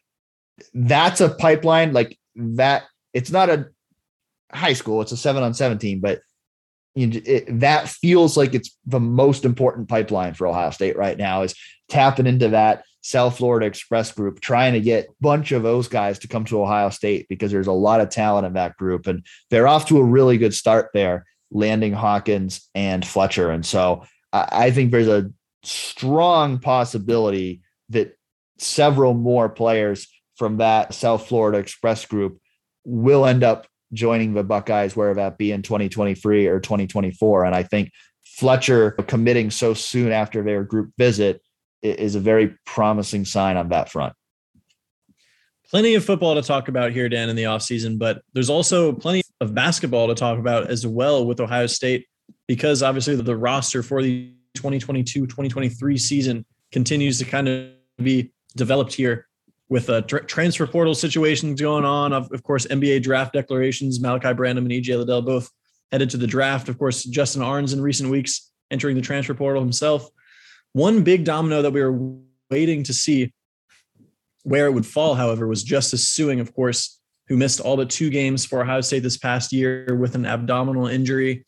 that's 0.73 1.19
a 1.19 1.29
pipeline 1.29 1.91
like 1.91 2.17
that. 2.35 2.83
It's 3.13 3.31
not 3.31 3.49
a 3.49 3.67
high 4.51 4.73
school, 4.73 5.01
it's 5.01 5.11
a 5.11 5.17
seven 5.17 5.43
on 5.43 5.53
seven 5.53 5.77
team, 5.77 5.99
but 5.99 6.21
it, 6.95 7.59
that 7.59 7.89
feels 7.89 8.37
like 8.37 8.53
it's 8.53 8.77
the 8.85 8.99
most 8.99 9.45
important 9.45 9.89
pipeline 9.89 10.33
for 10.33 10.47
Ohio 10.47 10.71
State 10.71 10.97
right 10.97 11.17
now 11.17 11.41
is 11.41 11.55
tapping 11.89 12.25
into 12.25 12.49
that 12.49 12.83
South 13.01 13.37
Florida 13.37 13.67
Express 13.67 14.11
group, 14.11 14.39
trying 14.39 14.73
to 14.73 14.79
get 14.79 15.05
a 15.05 15.13
bunch 15.21 15.51
of 15.51 15.61
those 15.61 15.87
guys 15.87 16.19
to 16.19 16.27
come 16.27 16.45
to 16.45 16.61
Ohio 16.61 16.89
State 16.89 17.27
because 17.29 17.51
there's 17.51 17.67
a 17.67 17.71
lot 17.71 18.01
of 18.01 18.09
talent 18.09 18.47
in 18.47 18.53
that 18.53 18.77
group. 18.77 19.07
And 19.07 19.25
they're 19.51 19.67
off 19.67 19.87
to 19.87 19.99
a 19.99 20.03
really 20.03 20.37
good 20.37 20.53
start 20.53 20.89
there, 20.93 21.25
landing 21.51 21.93
Hawkins 21.93 22.67
and 22.73 23.05
Fletcher. 23.05 23.51
And 23.51 23.65
so 23.65 24.05
I, 24.33 24.47
I 24.51 24.71
think 24.71 24.91
there's 24.91 25.07
a 25.07 25.31
strong 25.63 26.59
possibility 26.59 27.61
that 27.89 28.17
several 28.57 29.13
more 29.13 29.49
players 29.49 30.07
from 30.37 30.57
that 30.57 30.93
South 30.93 31.27
Florida 31.27 31.59
Express 31.59 32.05
group 32.05 32.39
will 32.85 33.25
end 33.25 33.43
up 33.43 33.67
joining 33.95 34.33
the 34.33 34.43
Buckeyes, 34.43 34.95
wherever 34.95 35.15
that 35.15 35.37
be 35.37 35.51
in 35.51 35.61
2023 35.61 36.47
or 36.47 36.59
2024. 36.59 37.45
And 37.45 37.55
I 37.55 37.63
think 37.63 37.91
Fletcher 38.23 38.91
committing 38.91 39.49
so 39.49 39.73
soon 39.73 40.11
after 40.11 40.43
their 40.43 40.63
group 40.63 40.91
visit 40.97 41.41
is 41.81 42.15
a 42.15 42.19
very 42.19 42.55
promising 42.65 43.25
sign 43.25 43.57
on 43.57 43.69
that 43.69 43.89
front. 43.89 44.13
Plenty 45.69 45.95
of 45.95 46.05
football 46.05 46.35
to 46.35 46.41
talk 46.41 46.67
about 46.67 46.91
here, 46.91 47.09
Dan, 47.09 47.29
in 47.29 47.35
the 47.35 47.43
offseason, 47.43 47.97
but 47.97 48.21
there's 48.33 48.49
also 48.49 48.93
plenty 48.93 49.23
of 49.41 49.53
basketball 49.53 50.07
to 50.07 50.15
talk 50.15 50.37
about 50.37 50.69
as 50.69 50.85
well 50.85 51.25
with 51.25 51.39
Ohio 51.39 51.67
State 51.67 52.05
because 52.47 52.83
obviously 52.83 53.15
the 53.15 53.35
roster 53.35 53.81
for 53.81 54.01
the 54.01 54.31
2022 54.55 55.27
2023 55.27 55.97
season 55.97 56.45
continues 56.71 57.19
to 57.19 57.25
kind 57.25 57.47
of 57.47 57.69
be 57.97 58.31
developed 58.55 58.93
here 58.93 59.27
with 59.75 59.89
a 59.89 60.01
tra- 60.03 60.25
transfer 60.25 60.65
portal 60.65 60.95
situations 60.95 61.59
going 61.59 61.83
on. 61.83 62.13
Of, 62.13 62.31
of 62.31 62.43
course, 62.43 62.65
NBA 62.65 63.03
draft 63.03 63.33
declarations. 63.33 63.99
Malaki 63.99 64.33
Branham 64.33 64.63
and 64.63 64.71
EJ 64.71 64.97
Liddell 64.97 65.21
both 65.21 65.51
headed 65.91 66.09
to 66.11 66.17
the 66.17 66.25
draft. 66.25 66.69
Of 66.69 66.79
course, 66.79 67.03
Justin 67.03 67.41
Ahrens 67.41 67.73
in 67.73 67.81
recent 67.81 68.09
weeks 68.09 68.53
entering 68.71 68.95
the 68.95 69.01
transfer 69.01 69.33
portal 69.33 69.61
himself. 69.61 70.07
One 70.71 71.03
big 71.03 71.25
domino 71.25 71.61
that 71.61 71.73
we 71.73 71.83
were 71.83 72.15
waiting 72.49 72.83
to 72.83 72.93
see 72.93 73.33
where 74.43 74.67
it 74.67 74.71
would 74.71 74.85
fall, 74.85 75.13
however, 75.13 75.45
was 75.45 75.61
Justice 75.61 76.09
Sueing, 76.09 76.39
of 76.39 76.53
course, 76.55 76.97
who 77.27 77.35
missed 77.35 77.59
all 77.59 77.75
but 77.75 77.89
two 77.89 78.09
games 78.09 78.45
for 78.45 78.61
Ohio 78.61 78.79
State 78.79 79.03
this 79.03 79.17
past 79.17 79.51
year 79.51 79.93
with 79.93 80.15
an 80.15 80.25
abdominal 80.25 80.87
injury. 80.87 81.43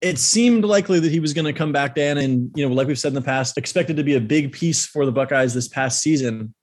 It 0.00 0.18
seemed 0.18 0.64
likely 0.64 0.98
that 0.98 1.12
he 1.12 1.20
was 1.20 1.32
going 1.32 1.44
to 1.44 1.52
come 1.52 1.70
back 1.70 1.94
then, 1.94 2.18
and 2.18 2.50
you 2.56 2.68
know, 2.68 2.74
like 2.74 2.88
we've 2.88 2.98
said 2.98 3.10
in 3.10 3.14
the 3.14 3.22
past, 3.22 3.56
expected 3.56 3.98
to 3.98 4.02
be 4.02 4.16
a 4.16 4.20
big 4.20 4.50
piece 4.50 4.84
for 4.84 5.06
the 5.06 5.12
Buckeyes 5.12 5.54
this 5.54 5.68
past 5.68 6.02
season. 6.02 6.54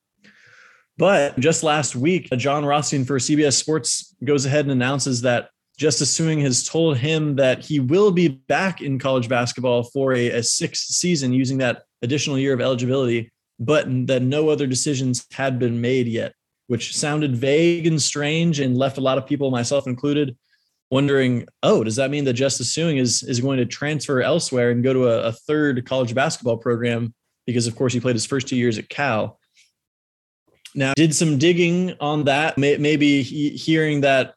But 0.98 1.38
just 1.40 1.64
last 1.64 1.96
week, 1.96 2.30
Jon 2.32 2.66
Rothstein 2.66 3.06
for 3.06 3.20
CBS 3.20 3.54
Sports 3.54 4.16
goes 4.24 4.46
ahead 4.46 4.66
and 4.66 4.72
announces 4.72 5.22
that 5.22 5.50
Justice 5.78 6.18
Sueing 6.18 6.42
has 6.42 6.68
told 6.68 6.98
him 6.98 7.36
that 7.36 7.64
he 7.64 7.80
will 7.80 8.10
be 8.10 8.30
back 8.30 8.82
in 8.82 8.98
college 8.98 9.30
basketball 9.30 9.84
for 9.84 10.14
a, 10.14 10.30
a 10.30 10.44
sixth 10.44 10.88
season 10.88 11.34
using 11.34 11.60
that 11.60 11.84
additional 12.02 12.40
year 12.40 12.54
of 12.54 12.62
eligibility, 12.62 13.32
but 13.60 13.86
that 14.08 14.24
no 14.24 14.50
other 14.50 14.66
decisions 14.66 15.26
had 15.32 15.60
been 15.60 15.80
made 15.80 16.08
yet. 16.08 16.34
which 16.68 16.96
sounded 16.96 17.36
vague 17.36 17.88
and 17.88 18.02
strange 18.02 18.60
and 18.60 18.78
left 18.78 18.98
a 18.98 19.02
lot 19.02 19.18
of 19.18 19.26
people, 19.26 19.52
myself 19.52 19.88
included, 19.88 20.38
wondering, 20.92 21.48
oh, 21.64 21.84
does 21.84 21.96
that 21.96 22.12
mean 22.12 22.26
that 22.26 22.34
Justice 22.34 22.76
Sueing 22.76 23.00
is 23.00 23.24
is 23.24 23.40
going 23.40 23.58
to 23.58 23.66
transfer 23.66 24.22
elsewhere 24.22 24.72
and 24.72 24.84
go 24.84 24.94
to 24.94 25.08
a, 25.08 25.28
a 25.28 25.32
third 25.32 25.86
college 25.86 26.14
basketball 26.14 26.58
program? 26.58 27.14
Because 27.46 27.68
of 27.68 27.76
course 27.76 27.94
he 27.94 28.00
played 28.00 28.16
his 28.16 28.26
first 28.26 28.48
two 28.48 28.58
years 28.58 28.78
at 28.78 28.90
Cal. 28.90 29.40
Now, 30.76 30.94
did 30.96 31.16
some 31.16 31.38
digging 31.38 31.96
on 32.00 32.26
that. 32.26 32.58
Maybe 32.58 33.24
hearing 33.24 34.02
that 34.02 34.36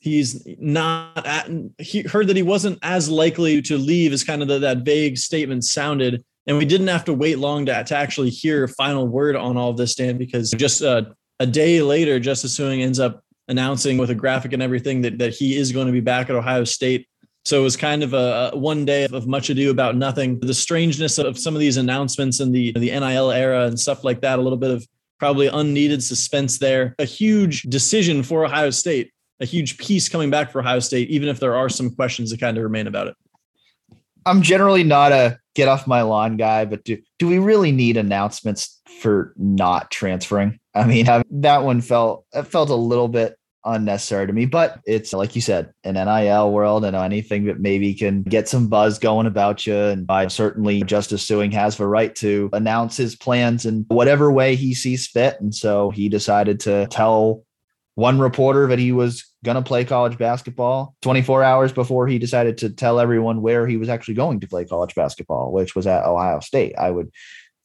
he's 0.00 0.46
not 0.58 1.26
at, 1.26 1.48
he 1.78 2.02
heard 2.02 2.26
that 2.26 2.36
he 2.36 2.42
wasn't 2.42 2.78
as 2.82 3.08
likely 3.08 3.62
to 3.62 3.78
leave 3.78 4.12
as 4.12 4.24
kind 4.24 4.42
of 4.42 4.48
the, 4.48 4.58
that 4.58 4.78
vague 4.78 5.18
statement 5.18 5.64
sounded 5.64 6.24
and 6.46 6.56
we 6.56 6.64
didn't 6.64 6.88
have 6.88 7.04
to 7.04 7.14
wait 7.14 7.38
long 7.38 7.66
to, 7.66 7.84
to 7.84 7.96
actually 7.96 8.30
hear 8.30 8.64
a 8.64 8.68
final 8.68 9.06
word 9.06 9.36
on 9.36 9.56
all 9.56 9.70
of 9.70 9.76
this 9.76 9.94
dan 9.94 10.16
because 10.16 10.50
just 10.52 10.82
uh, 10.82 11.02
a 11.38 11.46
day 11.46 11.82
later 11.82 12.18
justice 12.18 12.58
sueing 12.58 12.82
ends 12.82 12.98
up 12.98 13.22
announcing 13.48 13.98
with 13.98 14.10
a 14.10 14.14
graphic 14.14 14.52
and 14.52 14.62
everything 14.62 15.02
that, 15.02 15.18
that 15.18 15.34
he 15.34 15.56
is 15.56 15.70
going 15.70 15.86
to 15.86 15.92
be 15.92 16.00
back 16.00 16.30
at 16.30 16.36
ohio 16.36 16.64
state 16.64 17.06
so 17.44 17.60
it 17.60 17.62
was 17.62 17.76
kind 17.76 18.02
of 18.02 18.14
a, 18.14 18.50
a 18.52 18.56
one 18.56 18.84
day 18.84 19.04
of 19.04 19.26
much 19.26 19.50
ado 19.50 19.70
about 19.70 19.96
nothing 19.96 20.40
the 20.40 20.54
strangeness 20.54 21.18
of 21.18 21.38
some 21.38 21.54
of 21.54 21.60
these 21.60 21.76
announcements 21.76 22.40
in 22.40 22.52
the 22.52 22.72
the 22.72 22.90
nil 22.90 23.30
era 23.30 23.66
and 23.66 23.78
stuff 23.78 24.02
like 24.02 24.22
that 24.22 24.38
a 24.38 24.42
little 24.42 24.58
bit 24.58 24.70
of 24.70 24.86
probably 25.20 25.46
unneeded 25.46 26.02
suspense 26.02 26.58
there 26.58 26.96
a 26.98 27.04
huge 27.04 27.62
decision 27.62 28.22
for 28.24 28.44
ohio 28.44 28.70
state 28.70 29.12
a 29.40 29.46
huge 29.46 29.78
piece 29.78 30.08
coming 30.08 30.30
back 30.30 30.50
for 30.50 30.60
Ohio 30.60 30.78
State, 30.78 31.08
even 31.10 31.28
if 31.28 31.40
there 31.40 31.56
are 31.56 31.68
some 31.68 31.90
questions 31.90 32.30
that 32.30 32.40
kind 32.40 32.56
of 32.56 32.62
remain 32.62 32.86
about 32.86 33.08
it. 33.08 33.16
I'm 34.26 34.42
generally 34.42 34.84
not 34.84 35.12
a 35.12 35.38
get 35.54 35.68
off 35.68 35.86
my 35.86 36.02
lawn 36.02 36.36
guy, 36.36 36.66
but 36.66 36.84
do 36.84 36.98
do 37.18 37.26
we 37.26 37.38
really 37.38 37.72
need 37.72 37.96
announcements 37.96 38.80
for 39.00 39.32
not 39.36 39.90
transferring? 39.90 40.60
I 40.74 40.84
mean, 40.84 41.06
that 41.30 41.64
one 41.64 41.80
felt 41.80 42.26
felt 42.44 42.68
a 42.68 42.74
little 42.74 43.08
bit 43.08 43.36
unnecessary 43.64 44.26
to 44.26 44.32
me, 44.32 44.46
but 44.46 44.80
it's 44.86 45.12
like 45.12 45.34
you 45.34 45.42
said, 45.42 45.72
an 45.84 45.94
NIL 45.94 46.52
world 46.52 46.84
and 46.84 46.96
anything 46.96 47.44
that 47.44 47.60
maybe 47.60 47.94
can 47.94 48.22
get 48.22 48.48
some 48.48 48.68
buzz 48.68 48.98
going 48.98 49.26
about 49.26 49.66
you. 49.66 49.76
And 49.76 50.06
I 50.08 50.26
certainly 50.28 50.82
Justice 50.82 51.26
Sueing 51.26 51.52
has 51.52 51.76
the 51.76 51.86
right 51.86 52.14
to 52.16 52.50
announce 52.52 52.96
his 52.96 53.16
plans 53.16 53.66
in 53.66 53.84
whatever 53.88 54.30
way 54.30 54.56
he 54.56 54.74
sees 54.74 55.06
fit. 55.06 55.40
And 55.40 55.54
so 55.54 55.90
he 55.90 56.08
decided 56.08 56.60
to 56.60 56.86
tell 56.88 57.44
one 57.94 58.18
reporter 58.18 58.66
that 58.68 58.78
he 58.78 58.92
was 58.92 59.26
going 59.44 59.56
to 59.56 59.62
play 59.62 59.84
college 59.84 60.16
basketball 60.16 60.94
24 61.02 61.42
hours 61.42 61.72
before 61.72 62.06
he 62.06 62.18
decided 62.18 62.58
to 62.58 62.70
tell 62.70 63.00
everyone 63.00 63.42
where 63.42 63.66
he 63.66 63.76
was 63.76 63.88
actually 63.88 64.14
going 64.14 64.40
to 64.40 64.48
play 64.48 64.64
college 64.64 64.94
basketball, 64.94 65.52
which 65.52 65.74
was 65.74 65.86
at 65.86 66.04
Ohio 66.04 66.40
State. 66.40 66.74
I 66.78 66.90
would 66.90 67.10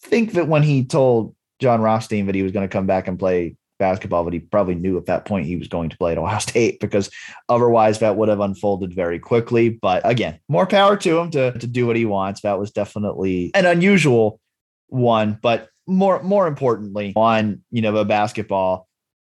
think 0.01 0.33
that 0.33 0.47
when 0.47 0.63
he 0.63 0.85
told 0.85 1.35
Jon 1.59 1.81
Rothstein 1.81 2.25
that 2.25 2.35
he 2.35 2.43
was 2.43 2.51
going 2.51 2.67
to 2.67 2.71
come 2.71 2.85
back 2.85 3.07
and 3.07 3.17
play 3.17 3.55
basketball, 3.79 4.23
but 4.23 4.33
he 4.33 4.39
probably 4.39 4.75
knew 4.75 4.97
at 4.97 5.05
that 5.05 5.25
point 5.25 5.45
he 5.45 5.55
was 5.55 5.67
going 5.67 5.89
to 5.89 5.97
play 5.97 6.11
at 6.11 6.17
Ohio 6.17 6.39
State 6.39 6.79
because 6.79 7.09
otherwise 7.49 7.99
that 7.99 8.17
would 8.17 8.29
have 8.29 8.39
unfolded 8.39 8.93
very 8.93 9.19
quickly. 9.19 9.69
But 9.69 10.01
again, 10.09 10.39
more 10.47 10.65
power 10.65 10.97
to 10.97 11.19
him 11.19 11.31
to, 11.31 11.57
to 11.57 11.67
do 11.67 11.87
what 11.87 11.95
he 11.95 12.05
wants. 12.05 12.41
That 12.41 12.59
was 12.59 12.71
definitely 12.71 13.51
an 13.53 13.65
unusual 13.65 14.39
one, 14.87 15.39
but 15.41 15.69
more 15.87 16.21
more 16.23 16.47
importantly 16.47 17.13
on 17.15 17.61
you 17.69 17.79
know 17.79 17.91
the 17.91 18.05
basketball 18.05 18.87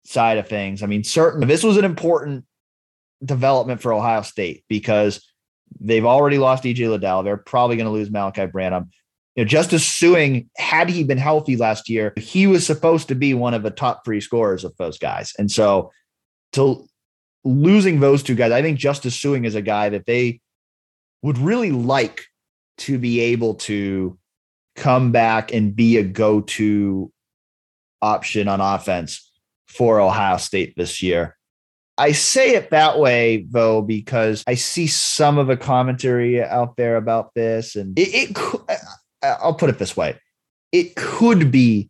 side 0.05 0.37
of 0.37 0.47
things, 0.47 0.83
I 0.83 0.85
mean, 0.85 1.03
certainly 1.03 1.47
this 1.47 1.63
was 1.63 1.77
an 1.77 1.85
important 1.85 2.45
development 3.23 3.81
for 3.81 3.93
Ohio 3.93 4.21
State 4.21 4.63
because 4.69 5.25
they've 5.79 6.05
already 6.05 6.37
lost 6.37 6.63
EJ 6.63 6.89
Liddell. 6.89 7.23
They're 7.23 7.37
probably 7.37 7.75
going 7.75 7.87
to 7.87 7.91
lose 7.91 8.09
Malaki 8.09 8.51
Branham. 8.51 8.89
You 9.37 9.43
know, 9.43 9.47
Justice 9.47 9.87
Sueing, 9.87 10.47
had 10.57 10.89
he 10.89 11.03
been 11.03 11.19
healthy 11.19 11.55
last 11.55 11.89
year, 11.89 12.11
he 12.17 12.47
was 12.47 12.65
supposed 12.65 13.07
to 13.09 13.15
be 13.15 13.35
one 13.35 13.53
of 13.53 13.61
the 13.61 13.69
top 13.69 14.03
three 14.03 14.19
scorers 14.19 14.63
of 14.63 14.75
those 14.77 14.97
guys. 14.97 15.31
And 15.37 15.51
so 15.51 15.91
to 16.53 16.87
losing 17.45 17.99
those 17.99 18.23
two 18.23 18.33
guys, 18.33 18.51
I 18.51 18.63
think 18.63 18.79
Justice 18.79 19.15
Sueing 19.15 19.45
is 19.45 19.53
a 19.53 19.61
guy 19.61 19.89
that 19.89 20.07
they 20.07 20.41
would 21.21 21.37
really 21.37 21.71
like 21.71 22.25
to 22.79 22.97
be 22.97 23.19
able 23.19 23.53
to 23.55 24.17
come 24.75 25.11
back 25.11 25.53
and 25.53 25.75
be 25.75 25.97
a 25.97 26.03
go-to 26.03 27.11
option 28.01 28.47
on 28.47 28.59
offense 28.59 29.31
for 29.67 29.99
Ohio 29.99 30.37
State 30.37 30.73
this 30.77 31.03
year. 31.03 31.37
I 31.99 32.11
say 32.11 32.51
it 32.51 32.69
that 32.69 32.99
way 32.99 33.47
though 33.49 33.81
because 33.81 34.43
I 34.45 34.53
see 34.53 34.85
some 34.85 35.39
of 35.39 35.47
the 35.47 35.57
commentary 35.57 36.43
out 36.43 36.77
there 36.77 36.95
about 36.95 37.33
this, 37.33 37.75
and 37.75 37.97
it, 37.97 38.09
it 38.13 38.37
I'll 39.23 39.53
put 39.53 39.69
it 39.69 39.79
this 39.79 39.97
way: 39.97 40.19
it 40.71 40.95
could 40.95 41.51
be 41.51 41.89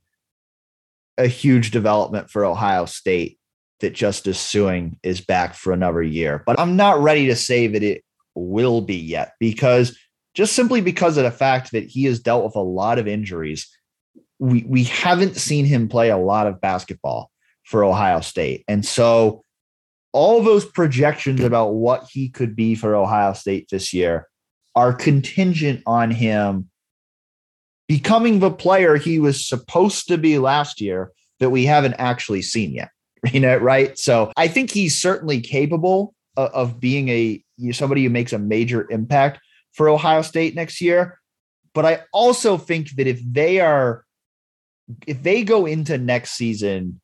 a 1.17 1.27
huge 1.27 1.71
development 1.71 2.29
for 2.29 2.45
Ohio 2.45 2.85
State 2.85 3.39
that 3.79 3.93
Justice 3.93 4.39
Sueing 4.39 4.97
is 5.03 5.21
back 5.21 5.53
for 5.53 5.71
another 5.71 6.01
year, 6.01 6.43
but 6.45 6.59
I'm 6.59 6.75
not 6.75 7.01
ready 7.01 7.27
to 7.27 7.35
say 7.35 7.67
that 7.67 7.83
it 7.83 8.03
will 8.35 8.81
be 8.81 8.95
yet 8.95 9.33
because 9.39 9.97
just 10.33 10.53
simply 10.53 10.81
because 10.81 11.17
of 11.17 11.23
the 11.23 11.31
fact 11.31 11.71
that 11.71 11.85
he 11.85 12.03
has 12.05 12.19
dealt 12.19 12.45
with 12.45 12.55
a 12.55 12.59
lot 12.59 12.99
of 12.99 13.07
injuries, 13.07 13.67
we 14.39 14.63
we 14.67 14.83
haven't 14.83 15.35
seen 15.35 15.65
him 15.65 15.89
play 15.89 16.09
a 16.09 16.17
lot 16.17 16.47
of 16.47 16.61
basketball 16.61 17.31
for 17.63 17.83
Ohio 17.83 18.21
State. 18.21 18.63
And 18.67 18.85
so 18.85 19.41
all 20.13 20.41
those 20.41 20.65
projections 20.65 21.43
about 21.43 21.73
what 21.73 22.07
he 22.11 22.29
could 22.29 22.55
be 22.55 22.75
for 22.75 22.95
Ohio 22.95 23.33
State 23.33 23.67
this 23.71 23.93
year 23.93 24.27
are 24.75 24.93
contingent 24.93 25.81
on 25.85 26.11
him 26.11 26.69
becoming 27.87 28.39
the 28.39 28.51
player 28.51 28.95
he 28.95 29.19
was 29.19 29.47
supposed 29.47 30.07
to 30.07 30.17
be 30.17 30.37
last 30.37 30.81
year 30.81 31.11
that 31.39 31.49
we 31.49 31.65
haven't 31.65 31.95
actually 31.95 32.41
seen 32.41 32.73
yet. 32.73 32.89
You 33.33 33.39
know, 33.39 33.57
right? 33.57 33.97
So 33.97 34.31
I 34.37 34.47
think 34.47 34.69
he's 34.69 35.01
certainly 35.01 35.41
capable 35.41 36.13
of, 36.37 36.51
of 36.51 36.79
being 36.79 37.09
a 37.09 37.43
somebody 37.71 38.03
who 38.03 38.11
makes 38.11 38.31
a 38.31 38.39
major 38.39 38.89
impact 38.91 39.39
for 39.73 39.89
Ohio 39.89 40.21
State 40.21 40.55
next 40.55 40.79
year. 40.79 41.19
But 41.73 41.85
I 41.85 42.03
also 42.13 42.57
think 42.57 42.91
that 42.91 43.07
if 43.07 43.19
they 43.23 43.59
are 43.59 44.05
if 45.07 45.23
they 45.23 45.43
go 45.43 45.65
into 45.65 45.97
next 45.97 46.33
season 46.33 47.01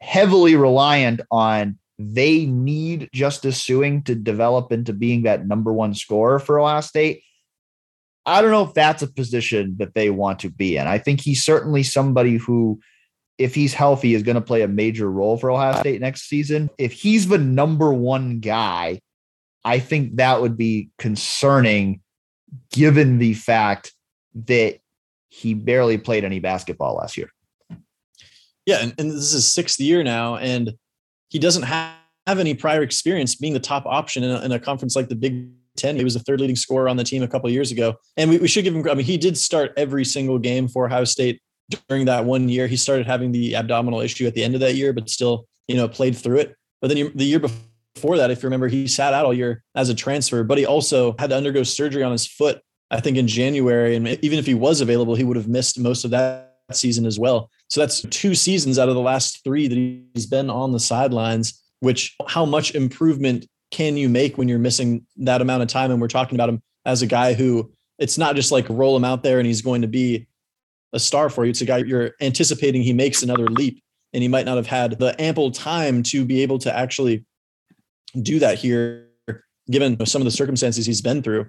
heavily 0.00 0.56
reliant 0.56 1.22
on 1.30 1.78
they 1.98 2.46
need 2.46 3.10
Justice 3.12 3.62
Sueing 3.62 4.04
to 4.06 4.14
develop 4.14 4.72
into 4.72 4.94
being 4.94 5.22
that 5.22 5.46
number 5.46 5.70
one 5.72 5.94
scorer 5.94 6.38
for 6.38 6.58
Ohio 6.58 6.80
State. 6.80 7.22
I 8.26 8.42
don't 8.42 8.50
know 8.50 8.64
if 8.64 8.74
that's 8.74 9.02
a 9.02 9.06
position 9.06 9.76
that 9.78 9.94
they 9.94 10.10
want 10.10 10.40
to 10.40 10.50
be 10.50 10.76
in. 10.76 10.86
I 10.86 10.98
think 10.98 11.20
he's 11.20 11.42
certainly 11.42 11.82
somebody 11.82 12.36
who, 12.36 12.80
if 13.38 13.54
he's 13.54 13.74
healthy, 13.74 14.14
is 14.14 14.22
going 14.22 14.34
to 14.34 14.40
play 14.40 14.62
a 14.62 14.68
major 14.68 15.10
role 15.10 15.36
for 15.38 15.50
Ohio 15.50 15.80
State 15.80 16.00
next 16.00 16.28
season. 16.28 16.70
If 16.78 16.92
he's 16.92 17.28
the 17.28 17.38
number 17.38 17.92
one 17.92 18.40
guy, 18.40 19.00
I 19.64 19.78
think 19.78 20.16
that 20.16 20.40
would 20.40 20.56
be 20.56 20.90
concerning 20.98 22.00
given 22.72 23.18
the 23.18 23.34
fact 23.34 23.92
that 24.46 24.78
he 25.28 25.54
barely 25.54 25.98
played 25.98 26.24
any 26.24 26.40
basketball 26.40 26.96
last 26.96 27.16
year. 27.16 27.30
Yeah, 28.66 28.82
and, 28.82 28.94
and 28.98 29.10
this 29.10 29.18
is 29.18 29.32
his 29.32 29.50
sixth 29.50 29.80
year 29.80 30.02
now, 30.02 30.36
and 30.36 30.74
he 31.28 31.38
doesn't 31.38 31.62
have, 31.62 31.94
have 32.26 32.38
any 32.38 32.54
prior 32.54 32.82
experience 32.82 33.34
being 33.34 33.54
the 33.54 33.60
top 33.60 33.86
option 33.86 34.22
in 34.22 34.30
a, 34.30 34.40
in 34.42 34.52
a, 34.52 34.60
conference 34.60 34.94
like 34.94 35.08
the 35.08 35.16
Big 35.16 35.48
Ten. 35.76 35.96
He 35.96 36.04
was 36.04 36.14
the 36.14 36.20
third 36.20 36.40
leading 36.40 36.56
scorer 36.56 36.88
on 36.88 36.96
the 36.96 37.04
team 37.04 37.22
a 37.22 37.28
couple 37.28 37.48
years 37.50 37.70
ago, 37.70 37.96
and 38.16 38.30
we, 38.30 38.38
we 38.38 38.48
should 38.48 38.64
give 38.64 38.74
him. 38.74 38.88
I 38.88 38.94
mean, 38.94 39.06
he 39.06 39.16
did 39.16 39.36
start 39.38 39.72
every 39.76 40.04
single 40.04 40.38
game 40.38 40.68
for 40.68 40.86
Ohio 40.86 41.04
State 41.04 41.40
during 41.88 42.06
that 42.06 42.24
one 42.24 42.48
year. 42.48 42.66
He 42.66 42.76
started 42.76 43.06
having 43.06 43.32
the 43.32 43.54
abdominal 43.56 44.00
issue 44.00 44.26
at 44.26 44.34
the 44.34 44.44
end 44.44 44.54
of 44.54 44.60
that 44.60 44.74
year, 44.74 44.92
but 44.92 45.08
still, 45.08 45.46
you 45.68 45.76
know, 45.76 45.88
played 45.88 46.16
through 46.16 46.38
it. 46.38 46.56
But 46.80 46.88
then 46.88 47.12
the 47.14 47.24
year 47.24 47.38
before 47.38 48.16
that, 48.16 48.30
if 48.30 48.42
you 48.42 48.46
remember, 48.46 48.68
he 48.68 48.88
sat 48.88 49.14
out 49.14 49.24
all 49.24 49.34
year 49.34 49.62
as 49.74 49.88
a 49.88 49.94
transfer, 49.94 50.42
but 50.42 50.58
he 50.58 50.66
also 50.66 51.14
had 51.18 51.30
to 51.30 51.36
undergo 51.36 51.62
surgery 51.62 52.02
on 52.02 52.12
his 52.12 52.26
foot. 52.26 52.60
I 52.90 53.00
think 53.00 53.16
in 53.16 53.28
January, 53.28 53.94
and 53.94 54.08
even 54.08 54.38
if 54.38 54.46
he 54.46 54.54
was 54.54 54.80
available, 54.80 55.14
he 55.14 55.22
would 55.22 55.36
have 55.36 55.46
missed 55.46 55.78
most 55.78 56.04
of 56.04 56.10
that 56.10 56.56
season 56.72 57.06
as 57.06 57.18
well. 57.18 57.48
So 57.68 57.80
that's 57.80 58.02
two 58.10 58.34
seasons 58.34 58.78
out 58.78 58.88
of 58.88 58.96
the 58.96 59.00
last 59.00 59.44
three 59.44 59.68
that 59.68 59.76
he's 60.14 60.26
been 60.26 60.50
on 60.50 60.72
the 60.72 60.80
sidelines, 60.80 61.62
which 61.80 62.16
how 62.26 62.44
much 62.44 62.74
improvement 62.74 63.46
can 63.70 63.96
you 63.96 64.08
make 64.08 64.36
when 64.36 64.48
you're 64.48 64.58
missing 64.58 65.06
that 65.16 65.40
amount 65.40 65.62
of 65.62 65.68
time? 65.68 65.90
And 65.90 66.00
we're 66.00 66.08
talking 66.08 66.36
about 66.36 66.48
him 66.48 66.62
as 66.84 67.02
a 67.02 67.06
guy 67.06 67.34
who 67.34 67.70
it's 67.98 68.18
not 68.18 68.34
just 68.34 68.50
like 68.50 68.66
roll 68.68 68.96
him 68.96 69.04
out 69.04 69.22
there 69.22 69.38
and 69.38 69.46
he's 69.46 69.62
going 69.62 69.82
to 69.82 69.88
be 69.88 70.26
a 70.92 70.98
star 70.98 71.30
for 71.30 71.44
you. 71.44 71.50
It's 71.50 71.60
a 71.60 71.66
guy 71.66 71.78
you're 71.78 72.12
anticipating 72.20 72.82
he 72.82 72.92
makes 72.92 73.22
another 73.22 73.46
leap 73.46 73.82
and 74.12 74.22
he 74.22 74.28
might 74.28 74.46
not 74.46 74.56
have 74.56 74.66
had 74.66 74.98
the 74.98 75.20
ample 75.20 75.50
time 75.50 76.02
to 76.04 76.24
be 76.24 76.42
able 76.42 76.58
to 76.60 76.76
actually 76.76 77.24
do 78.20 78.38
that 78.40 78.58
here, 78.58 79.06
given 79.70 80.04
some 80.04 80.20
of 80.20 80.24
the 80.24 80.32
circumstances 80.32 80.86
he's 80.86 81.02
been 81.02 81.22
through. 81.22 81.48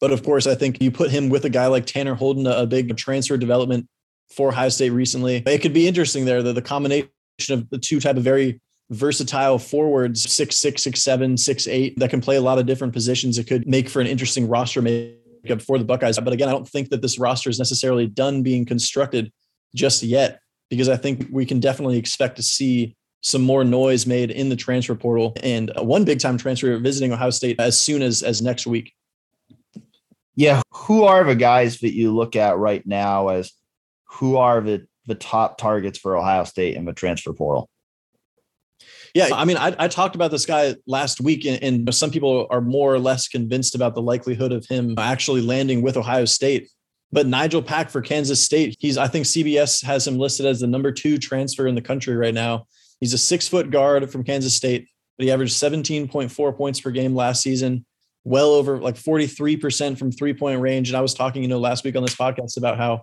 But 0.00 0.12
of 0.12 0.24
course, 0.24 0.46
I 0.46 0.54
think 0.54 0.80
you 0.82 0.90
put 0.90 1.10
him 1.10 1.28
with 1.28 1.44
a 1.44 1.50
guy 1.50 1.66
like 1.66 1.86
Tanner 1.86 2.14
Holden, 2.14 2.46
a 2.46 2.66
big 2.66 2.96
transfer 2.96 3.36
development 3.36 3.86
for 4.34 4.48
Ohio 4.48 4.70
State 4.70 4.90
recently. 4.90 5.42
It 5.46 5.60
could 5.60 5.74
be 5.74 5.86
interesting 5.86 6.24
there, 6.24 6.42
the, 6.42 6.54
the 6.54 6.62
combination 6.62 7.10
of 7.50 7.68
the 7.70 7.78
two 7.78 8.00
type 8.00 8.16
of 8.16 8.24
very 8.24 8.60
versatile 8.90 9.58
forwards, 9.58 10.30
six, 10.30 10.56
six, 10.56 10.82
six, 10.82 11.02
seven, 11.02 11.36
six, 11.36 11.66
eight, 11.68 11.98
that 11.98 12.10
can 12.10 12.20
play 12.20 12.36
a 12.36 12.40
lot 12.40 12.58
of 12.58 12.66
different 12.66 12.92
positions. 12.92 13.38
It 13.38 13.46
could 13.46 13.66
make 13.66 13.88
for 13.88 14.00
an 14.00 14.06
interesting 14.06 14.48
roster 14.48 14.82
makeup 14.82 15.62
for 15.62 15.78
the 15.78 15.84
Buckeyes. 15.84 16.18
But 16.18 16.32
again, 16.32 16.48
I 16.48 16.52
don't 16.52 16.68
think 16.68 16.90
that 16.90 17.00
this 17.00 17.18
roster 17.18 17.48
is 17.48 17.58
necessarily 17.58 18.06
done 18.06 18.42
being 18.42 18.66
constructed 18.66 19.32
just 19.74 20.02
yet. 20.02 20.40
because 20.70 20.88
I 20.88 20.96
think 20.96 21.26
we 21.30 21.44
can 21.44 21.60
definitely 21.60 21.98
expect 21.98 22.36
to 22.36 22.42
see 22.42 22.96
some 23.22 23.42
more 23.42 23.64
noise 23.64 24.06
made 24.06 24.30
in 24.30 24.48
the 24.48 24.56
transfer 24.56 24.94
portal 24.94 25.34
and 25.42 25.70
one 25.76 26.04
big 26.04 26.20
time 26.20 26.38
transfer 26.38 26.78
visiting 26.78 27.12
Ohio 27.12 27.30
State 27.30 27.60
as 27.60 27.78
soon 27.78 28.00
as 28.00 28.22
as 28.22 28.40
next 28.40 28.66
week. 28.66 28.94
Yeah, 30.36 30.62
who 30.70 31.04
are 31.04 31.24
the 31.24 31.34
guys 31.34 31.80
that 31.80 31.94
you 31.94 32.14
look 32.14 32.34
at 32.34 32.56
right 32.56 32.86
now 32.86 33.28
as 33.28 33.52
who 34.04 34.36
are 34.36 34.60
the 34.60 34.86
the 35.06 35.14
top 35.14 35.58
targets 35.58 35.98
for 35.98 36.16
Ohio 36.16 36.44
State 36.44 36.76
in 36.76 36.84
the 36.86 36.92
transfer 36.92 37.32
portal? 37.32 37.68
Yeah, 39.14 39.28
I 39.32 39.44
mean, 39.44 39.56
I, 39.56 39.74
I 39.78 39.88
talked 39.88 40.14
about 40.14 40.30
this 40.30 40.46
guy 40.46 40.76
last 40.86 41.20
week, 41.20 41.44
and, 41.44 41.62
and, 41.62 41.94
some 41.94 42.10
people 42.10 42.46
are 42.50 42.60
more 42.60 42.94
or 42.94 42.98
less 42.98 43.28
convinced 43.28 43.74
about 43.74 43.94
the 43.94 44.02
likelihood 44.02 44.52
of 44.52 44.64
him 44.66 44.94
actually 44.98 45.40
landing 45.40 45.82
with 45.82 45.96
Ohio 45.96 46.24
State. 46.24 46.70
But 47.12 47.26
Nigel 47.26 47.62
Pack 47.62 47.90
for 47.90 48.00
Kansas 48.00 48.42
State, 48.42 48.76
he's 48.78 48.96
I 48.96 49.08
think 49.08 49.26
CBS 49.26 49.84
has 49.84 50.06
him 50.06 50.18
listed 50.18 50.46
as 50.46 50.60
the 50.60 50.68
number 50.68 50.92
two 50.92 51.18
transfer 51.18 51.66
in 51.66 51.74
the 51.74 51.82
country 51.82 52.14
right 52.14 52.34
now. 52.34 52.66
He's 53.00 53.12
a 53.12 53.18
six 53.18 53.48
foot 53.48 53.70
guard 53.70 54.10
from 54.12 54.22
Kansas 54.22 54.54
State, 54.54 54.88
but 55.18 55.24
he 55.24 55.32
averaged 55.32 55.54
17.4 55.54 56.56
points 56.56 56.80
per 56.80 56.90
game 56.90 57.14
last 57.14 57.42
season, 57.42 57.84
well 58.22 58.50
over 58.50 58.78
like 58.78 58.94
43% 58.94 59.98
from 59.98 60.12
three 60.12 60.34
point 60.34 60.60
range. 60.60 60.88
And 60.88 60.96
I 60.96 61.00
was 61.00 61.14
talking, 61.14 61.42
you 61.42 61.48
know, 61.48 61.58
last 61.58 61.84
week 61.84 61.96
on 61.96 62.02
this 62.02 62.14
podcast 62.14 62.56
about 62.56 62.78
how 62.78 63.02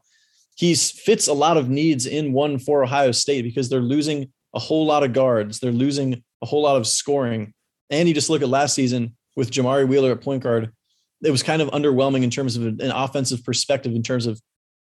he 0.56 0.74
fits 0.74 1.28
a 1.28 1.34
lot 1.34 1.58
of 1.58 1.70
needs 1.70 2.06
in 2.06 2.32
one 2.32 2.60
for 2.60 2.84
Ohio 2.84 3.12
State 3.12 3.44
because 3.44 3.70
they're 3.70 3.82
losing 3.82 4.32
a 4.54 4.60
whole 4.60 4.86
lot 4.86 5.04
of 5.04 5.14
guards, 5.14 5.60
they're 5.60 5.72
losing 5.72 6.24
a 6.42 6.46
whole 6.46 6.62
lot 6.62 6.78
of 6.78 6.88
scoring. 6.88 7.54
And 7.90 8.08
you 8.08 8.14
just 8.14 8.30
look 8.30 8.42
at 8.42 8.50
last 8.50 8.74
season 8.76 9.16
with 9.36 9.52
Jamari 9.52 9.88
Wheeler 9.88 10.12
at 10.12 10.22
point 10.22 10.44
guard, 10.44 10.72
it 11.24 11.32
was 11.32 11.44
kind 11.44 11.62
of 11.62 11.70
underwhelming 11.70 12.24
in 12.24 12.30
terms 12.30 12.58
of 12.58 12.64
an 12.64 12.92
offensive 12.92 13.44
perspective, 13.44 13.94
in 13.94 14.04
terms 14.04 14.26
of 14.26 14.40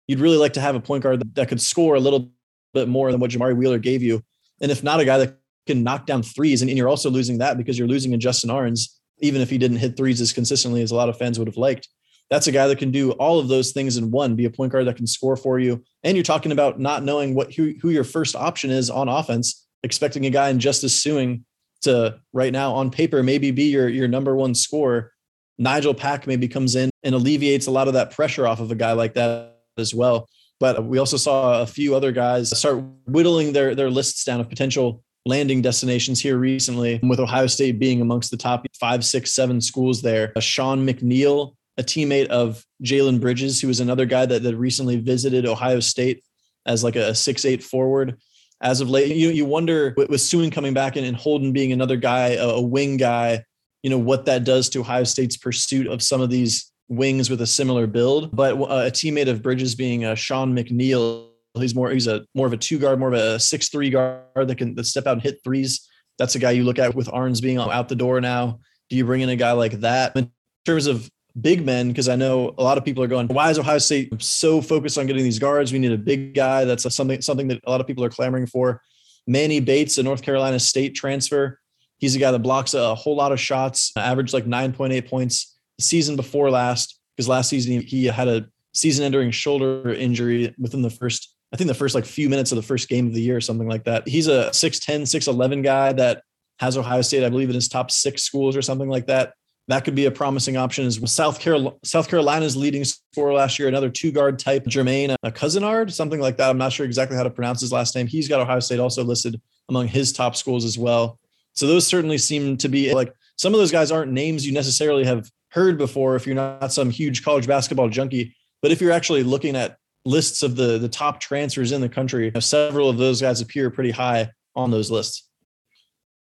you'd 0.07 0.19
really 0.19 0.37
like 0.37 0.53
to 0.53 0.61
have 0.61 0.75
a 0.75 0.79
point 0.79 1.03
guard 1.03 1.35
that, 1.35 1.47
could 1.47 1.61
score 1.61 1.95
a 1.95 1.99
little 1.99 2.31
bit 2.73 2.87
more 2.87 3.11
than 3.11 3.19
what 3.19 3.31
Jamari 3.31 3.55
Wheeler 3.55 3.77
gave 3.77 4.01
you. 4.01 4.21
And 4.61 4.71
if 4.71 4.83
not 4.83 4.99
a 4.99 5.05
guy 5.05 5.17
that 5.19 5.37
can 5.67 5.83
knock 5.83 6.05
down 6.05 6.23
threes, 6.23 6.61
and, 6.61 6.69
and 6.69 6.77
you're 6.77 6.89
also 6.89 7.09
losing 7.09 7.37
that 7.37 7.57
because 7.57 7.77
you're 7.77 7.87
losing 7.87 8.13
a 8.13 8.17
Justin 8.17 8.49
Ahrens, 8.49 8.99
even 9.19 9.41
if 9.41 9.49
he 9.49 9.57
didn't 9.57 9.77
hit 9.77 9.95
threes 9.95 10.19
as 10.21 10.33
consistently 10.33 10.81
as 10.81 10.91
a 10.91 10.95
lot 10.95 11.09
of 11.09 11.17
fans 11.17 11.39
would 11.39 11.47
have 11.47 11.57
liked. 11.57 11.87
That's 12.33 12.47
a 12.47 12.51
guy 12.51 12.65
that 12.65 12.79
can 12.79 12.89
do 12.89 13.11
all 13.11 13.39
of 13.39 13.47
those 13.47 13.73
things 13.73 13.95
in 13.95 14.09
one, 14.09 14.35
be 14.35 14.45
a 14.45 14.49
point 14.49 14.71
guard 14.71 14.87
that 14.87 14.95
can 14.95 15.05
score 15.05 15.37
for 15.37 15.59
you. 15.59 15.83
And 16.01 16.17
you're 16.17 16.23
talking 16.23 16.51
about 16.51 16.79
not 16.79 17.03
knowing 17.03 17.35
what 17.35 17.53
who, 17.53 17.75
who 17.79 17.91
your 17.91 18.03
first 18.03 18.35
option 18.35 18.71
is 18.71 18.89
on 18.89 19.07
offense, 19.07 19.67
expecting 19.83 20.25
a 20.25 20.31
guy 20.31 20.49
in 20.49 20.59
Justice 20.59 20.99
Sueing 20.99 21.43
to 21.83 22.19
right 22.33 22.51
now 22.51 22.73
on 22.73 22.89
paper 22.89 23.21
maybe 23.21 23.51
be 23.51 23.65
your 23.65 23.87
your 23.87 24.07
number 24.07 24.35
one 24.35 24.55
scorer. 24.55 25.11
Nigel 25.59 25.93
Pack 25.93 26.25
maybe 26.25 26.47
comes 26.47 26.75
in 26.75 26.89
and 27.03 27.13
alleviates 27.13 27.67
a 27.67 27.71
lot 27.71 27.87
of 27.87 27.93
that 27.93 28.09
pressure 28.09 28.47
off 28.47 28.59
of 28.59 28.71
a 28.71 28.75
guy 28.75 28.93
like 28.93 29.13
that 29.13 29.59
as 29.77 29.93
well. 29.93 30.27
But 30.59 30.85
we 30.85 30.97
also 30.97 31.17
saw 31.17 31.61
a 31.61 31.67
few 31.67 31.93
other 31.93 32.11
guys 32.11 32.57
start 32.57 32.83
whittling 33.05 33.53
their 33.53 33.75
their 33.75 33.91
lists 33.91 34.23
down 34.23 34.39
of 34.39 34.49
potential 34.49 35.03
landing 35.27 35.61
destinations 35.61 36.19
here 36.19 36.39
recently, 36.39 36.99
with 37.03 37.19
Ohio 37.19 37.45
State 37.45 37.77
being 37.77 38.01
amongst 38.01 38.31
the 38.31 38.37
top 38.37 38.65
five, 38.79 39.05
six, 39.05 39.35
seven 39.35 39.61
schools 39.61 40.01
there. 40.01 40.33
Sean 40.39 40.83
McNeil, 40.83 41.53
a 41.77 41.83
teammate 41.83 42.27
of 42.27 42.65
Jalen 42.83 43.19
Bridges, 43.19 43.59
who 43.59 43.67
was 43.67 43.79
another 43.79 44.05
guy 44.05 44.25
that, 44.25 44.43
that 44.43 44.55
recently 44.57 44.97
visited 44.97 45.45
Ohio 45.45 45.79
State 45.79 46.23
as 46.65 46.83
like 46.83 46.95
a 46.95 47.15
six 47.15 47.45
eight 47.45 47.63
forward. 47.63 48.17
As 48.61 48.79
of 48.79 48.89
late, 48.89 49.15
you 49.15 49.29
you 49.29 49.45
wonder 49.45 49.93
with 49.97 50.09
Sueing 50.11 50.51
coming 50.51 50.73
back 50.73 50.95
and, 50.95 51.05
and 51.05 51.17
Holden 51.17 51.51
being 51.51 51.71
another 51.71 51.97
guy, 51.97 52.29
a, 52.29 52.47
a 52.47 52.61
wing 52.61 52.97
guy, 52.97 53.43
you 53.81 53.89
know 53.89 53.97
what 53.97 54.25
that 54.25 54.45
does 54.45 54.69
to 54.69 54.79
Ohio 54.79 55.03
State's 55.03 55.35
pursuit 55.35 55.87
of 55.87 56.01
some 56.01 56.21
of 56.21 56.29
these 56.29 56.71
wings 56.87 57.29
with 57.29 57.41
a 57.41 57.47
similar 57.47 57.87
build. 57.87 58.33
But 58.33 58.53
uh, 58.55 58.85
a 58.87 58.91
teammate 58.91 59.27
of 59.27 59.41
Bridges 59.41 59.75
being 59.75 60.05
uh, 60.05 60.15
Sean 60.15 60.55
McNeil, 60.55 61.27
he's 61.55 61.75
more 61.75 61.91
he's 61.91 62.07
a 62.07 62.25
more 62.33 62.47
of 62.47 62.53
a 62.53 62.57
two 62.57 62.79
guard, 62.79 62.99
more 62.99 63.13
of 63.13 63.19
a 63.19 63.39
six 63.39 63.67
three 63.67 63.89
guard 63.89 64.23
that 64.35 64.57
can 64.57 64.75
that 64.75 64.85
step 64.85 65.07
out 65.07 65.13
and 65.13 65.21
hit 65.21 65.39
threes. 65.43 65.89
That's 66.17 66.35
a 66.35 66.39
guy 66.39 66.51
you 66.51 66.63
look 66.63 66.79
at 66.79 66.95
with 66.95 67.09
Ahrens 67.11 67.41
being 67.41 67.57
out 67.57 67.89
the 67.89 67.95
door 67.95 68.21
now. 68.21 68.59
Do 68.89 68.95
you 68.95 69.03
bring 69.03 69.21
in 69.21 69.29
a 69.29 69.35
guy 69.35 69.53
like 69.53 69.79
that 69.79 70.15
in 70.15 70.31
terms 70.65 70.87
of 70.87 71.09
big 71.39 71.65
men? 71.65 71.89
Because 71.89 72.09
I 72.09 72.15
know 72.15 72.53
a 72.57 72.63
lot 72.63 72.77
of 72.77 72.85
people 72.85 73.03
are 73.03 73.07
going, 73.07 73.27
why 73.27 73.49
is 73.49 73.59
Ohio 73.59 73.77
State 73.77 74.21
so 74.21 74.61
focused 74.61 74.97
on 74.97 75.07
getting 75.07 75.23
these 75.23 75.39
guards? 75.39 75.71
We 75.71 75.79
need 75.79 75.91
a 75.91 75.97
big 75.97 76.33
guy. 76.33 76.65
That's 76.65 76.85
a, 76.85 76.91
something 76.91 77.21
something 77.21 77.47
that 77.49 77.61
a 77.65 77.69
lot 77.71 77.81
of 77.81 77.87
people 77.87 78.03
are 78.03 78.09
clamoring 78.09 78.47
for. 78.47 78.81
Manny 79.25 79.59
Bates, 79.59 79.97
a 79.97 80.03
North 80.03 80.21
Carolina 80.21 80.59
State 80.59 80.95
transfer. 80.95 81.59
He's 81.97 82.15
a 82.15 82.19
guy 82.19 82.31
that 82.31 82.39
blocks 82.39 82.73
a 82.73 82.95
whole 82.95 83.15
lot 83.15 83.31
of 83.31 83.39
shots, 83.39 83.91
averaged 83.95 84.33
like 84.33 84.45
9.8 84.45 85.07
points 85.07 85.57
the 85.77 85.83
season 85.83 86.15
before 86.15 86.49
last, 86.49 86.99
because 87.15 87.29
last 87.29 87.49
season 87.49 87.81
he 87.81 88.05
had 88.05 88.27
a 88.27 88.45
season 88.73 89.05
ending 89.05 89.31
shoulder 89.31 89.93
injury 89.93 90.53
within 90.57 90.81
the 90.81 90.89
first, 90.89 91.33
I 91.53 91.57
think 91.57 91.67
the 91.67 91.73
first 91.73 91.95
like 91.95 92.05
few 92.05 92.29
minutes 92.29 92.51
of 92.51 92.57
the 92.57 92.63
first 92.63 92.89
game 92.89 93.07
of 93.07 93.13
the 93.13 93.21
year 93.21 93.37
or 93.37 93.41
something 93.41 93.67
like 93.67 93.85
that. 93.85 94.07
He's 94.07 94.27
a 94.27 94.49
6'10, 94.49 95.03
6'11 95.03 95.63
guy 95.63 95.93
that 95.93 96.23
has 96.59 96.77
Ohio 96.77 97.01
State, 97.01 97.23
I 97.23 97.29
believe, 97.29 97.49
in 97.49 97.55
his 97.55 97.69
top 97.69 97.91
six 97.91 98.23
schools 98.23 98.57
or 98.57 98.61
something 98.61 98.89
like 98.89 99.07
that. 99.07 99.33
That 99.69 99.85
could 99.85 99.95
be 99.95 100.05
a 100.05 100.11
promising 100.11 100.57
option 100.57 100.85
Is. 100.85 100.99
South 101.11 101.39
Carolina, 101.39 101.75
South 101.83 102.09
Carolina's 102.09 102.57
leading 102.57 102.83
scorer 102.83 103.33
last 103.33 103.57
year, 103.57 103.69
another 103.69 103.89
two 103.89 104.11
guard 104.11 104.37
type, 104.37 104.65
Jermaine 104.65 105.11
uh, 105.11 105.17
a 105.23 105.31
Couisnard, 105.31 105.91
something 105.91 106.19
like 106.19 106.37
that. 106.37 106.49
I'm 106.49 106.57
not 106.57 106.73
sure 106.73 106.85
exactly 106.85 107.15
how 107.15 107.23
to 107.23 107.29
pronounce 107.29 107.61
his 107.61 107.71
last 107.71 107.95
name. 107.95 108.07
He's 108.07 108.27
got 108.27 108.41
Ohio 108.41 108.59
State 108.59 108.79
also 108.79 109.03
listed 109.03 109.39
among 109.69 109.87
his 109.87 110.11
top 110.11 110.35
schools 110.35 110.65
as 110.65 110.77
well. 110.77 111.17
So 111.53 111.67
those 111.67 111.87
certainly 111.87 112.17
seem 112.17 112.57
to 112.57 112.67
be 112.67 112.93
like 112.93 113.13
some 113.37 113.53
of 113.53 113.59
those 113.59 113.71
guys 113.71 113.91
aren't 113.91 114.11
names 114.11 114.45
you 114.45 114.51
necessarily 114.51 115.05
have 115.05 115.29
heard 115.49 115.77
before 115.77 116.15
if 116.15 116.25
you're 116.25 116.35
not 116.35 116.73
some 116.73 116.89
huge 116.89 117.23
college 117.23 117.47
basketball 117.47 117.89
junkie. 117.89 118.35
But 118.61 118.71
if 118.71 118.81
you're 118.81 118.91
actually 118.91 119.23
looking 119.23 119.55
at 119.55 119.77
lists 120.05 120.43
of 120.43 120.55
the 120.55 120.77
the 120.77 120.89
top 120.89 121.19
transfers 121.19 121.71
in 121.71 121.79
the 121.79 121.89
country, 121.89 122.31
several 122.39 122.89
of 122.89 122.97
those 122.97 123.21
guys 123.21 123.39
appear 123.39 123.69
pretty 123.69 123.91
high 123.91 124.29
on 124.55 124.71
those 124.71 124.91
lists. 124.91 125.29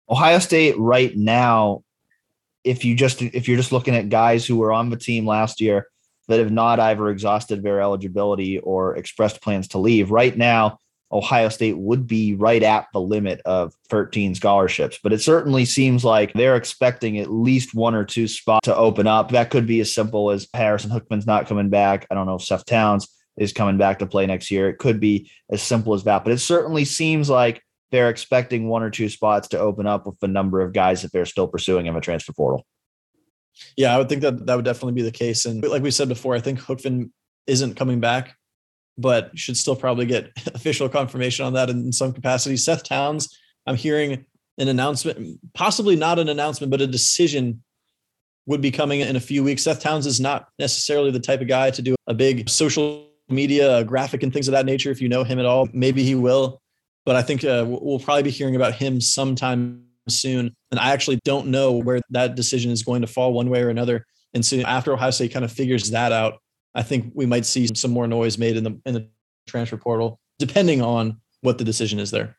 Ohio 0.10 0.40
State 0.40 0.78
right 0.78 1.16
now, 1.16 1.84
if 2.68 2.84
you 2.86 2.96
just 2.96 3.22
if 3.22 3.48
you're 3.48 3.58
just 3.58 3.72
looking 3.72 3.96
at 3.96 4.10
guys 4.10 4.46
who 4.46 4.58
were 4.58 4.72
on 4.72 4.90
the 4.90 4.98
team 4.98 5.26
last 5.26 5.62
year 5.62 5.88
that 6.28 6.40
have 6.40 6.52
not 6.52 6.80
either 6.80 7.10
exhausted 7.10 7.64
their 7.64 7.82
eligibility 7.82 8.60
or 8.60 8.96
expressed 8.96 9.42
plans 9.42 9.70
to 9.70 9.78
leave, 9.78 10.12
right 10.12 10.38
now 10.38 10.80
Ohio 11.12 11.48
State 11.50 11.78
would 11.78 12.06
be 12.06 12.36
right 12.36 12.62
at 12.62 12.88
the 12.92 13.00
limit 13.00 13.42
of 13.46 13.74
13 13.90 14.36
scholarships. 14.36 15.00
But 15.02 15.14
it 15.14 15.22
certainly 15.22 15.64
seems 15.64 16.04
like 16.04 16.34
they're 16.34 16.58
expecting 16.58 17.18
at 17.18 17.32
least 17.32 17.74
one 17.74 17.96
or 17.96 18.04
two 18.04 18.28
spots 18.28 18.66
to 18.66 18.76
open 18.76 19.08
up. 19.08 19.32
That 19.32 19.50
could 19.50 19.66
be 19.66 19.80
as 19.80 19.94
simple 19.94 20.32
as 20.32 20.48
Harrison 20.54 20.92
Hookman's 20.92 21.28
not 21.28 21.48
coming 21.48 21.70
back. 21.70 22.08
I 22.12 22.16
don't 22.16 22.28
know 22.28 22.36
if 22.36 22.44
Seth 22.44 22.66
Towns 22.66 23.08
is 23.38 23.54
coming 23.54 23.78
back 23.78 24.00
to 24.00 24.06
play 24.06 24.26
next 24.26 24.52
year. 24.52 24.68
It 24.68 24.80
could 24.80 25.00
be 25.00 25.32
as 25.50 25.62
simple 25.62 25.94
as 25.94 26.04
that. 26.04 26.24
But 26.24 26.34
it 26.34 26.40
certainly 26.40 26.84
seems 26.84 27.30
like 27.30 27.64
they're 27.92 28.10
expecting 28.10 28.68
one 28.68 28.84
or 28.84 28.90
two 28.90 29.10
spots 29.10 29.48
to 29.50 29.60
open 29.60 29.88
up 29.88 30.06
with 30.06 30.20
the 30.20 30.28
number 30.28 30.62
of 30.62 30.74
guys 30.74 31.02
that 31.02 31.12
they're 31.12 31.26
still 31.26 31.48
pursuing 31.48 31.86
in 31.86 31.94
the 31.94 32.02
transfer 32.02 32.34
portal. 32.34 32.66
Yeah, 33.76 33.96
I 33.96 33.98
would 33.98 34.10
think 34.10 34.22
that 34.22 34.46
that 34.46 34.56
would 34.56 34.66
definitely 34.66 34.94
be 34.94 35.02
the 35.02 35.12
case. 35.12 35.46
And 35.46 35.64
like 35.64 35.82
we 35.82 35.92
said 35.92 36.10
before, 36.10 36.36
I 36.36 36.40
think 36.40 36.60
Hookman 36.60 37.12
isn't 37.48 37.76
coming 37.76 38.00
back 38.00 38.36
but 38.98 39.38
should 39.38 39.58
still 39.58 39.76
probably 39.76 40.06
get 40.06 40.32
official 40.54 40.90
confirmation 40.90 41.46
on 41.46 41.54
that 41.54 41.70
in 41.70 41.92
some 41.92 42.14
capacity. 42.14 42.58
Seth 42.58 42.84
Towns, 42.84 43.38
I'm 43.66 43.76
hearing 43.76 44.26
an 44.58 44.68
announcement, 44.68 45.40
possibly 45.54 45.96
not 45.96 46.20
an 46.20 46.30
announcement, 46.30 46.72
but 46.72 46.82
a 46.82 46.88
decision 46.88 47.64
would 48.48 48.62
be 48.62 48.72
coming 48.72 49.02
in 49.02 49.16
a 49.16 49.20
few 49.20 49.44
weeks. 49.44 49.64
Seth 49.64 49.82
Towns 49.82 50.06
is 50.06 50.20
not 50.20 50.48
necessarily 50.58 51.12
the 51.12 51.20
type 51.20 51.42
of 51.42 51.48
guy 51.48 51.70
to 51.70 51.82
do 51.82 51.96
a 52.08 52.14
big 52.14 52.50
social 52.50 53.10
media 53.30 53.84
graphic 53.84 54.24
and 54.24 54.32
things 54.32 54.48
of 54.48 54.54
that 54.54 54.66
nature. 54.66 54.90
If 54.90 55.02
you 55.02 55.10
know 55.10 55.24
him 55.24 55.38
at 55.38 55.46
all, 55.46 55.68
maybe 55.74 56.04
he 56.04 56.16
will. 56.16 56.62
But 57.08 57.16
I 57.16 57.22
think 57.22 57.46
uh, 57.46 57.64
we'll 57.66 58.00
probably 58.00 58.24
be 58.24 58.32
hearing 58.32 58.58
about 58.58 58.74
him 58.74 59.00
sometime 59.00 59.86
soon. 60.10 60.54
And 60.72 60.78
I 60.78 60.92
actually 60.92 61.22
don't 61.24 61.48
know 61.48 61.72
where 61.72 62.02
that 62.10 62.36
decision 62.36 62.70
is 62.70 62.84
going 62.84 63.00
to 63.00 63.08
fall 63.08 63.32
one 63.32 63.50
way 63.50 63.64
or 63.64 63.70
another. 63.70 64.06
And 64.34 64.46
so 64.46 64.58
after 64.58 64.92
Ohio 64.92 65.12
State 65.12 65.32
kind 65.32 65.46
of 65.46 65.52
figures 65.54 65.90
that 65.92 66.12
out, 66.12 66.42
I 66.76 66.84
think 66.84 67.14
we 67.16 67.26
might 67.26 67.46
see 67.46 67.66
some 67.74 67.92
more 67.92 68.08
noise 68.08 68.38
made 68.38 68.58
in 68.58 68.66
the 68.66 68.82
in 68.86 68.94
the 68.94 69.08
transfer 69.48 69.78
portal, 69.78 70.20
depending 70.38 70.82
on 70.82 71.22
what 71.40 71.58
the 71.58 71.64
decision 71.64 71.98
is 71.98 72.12
there. 72.12 72.36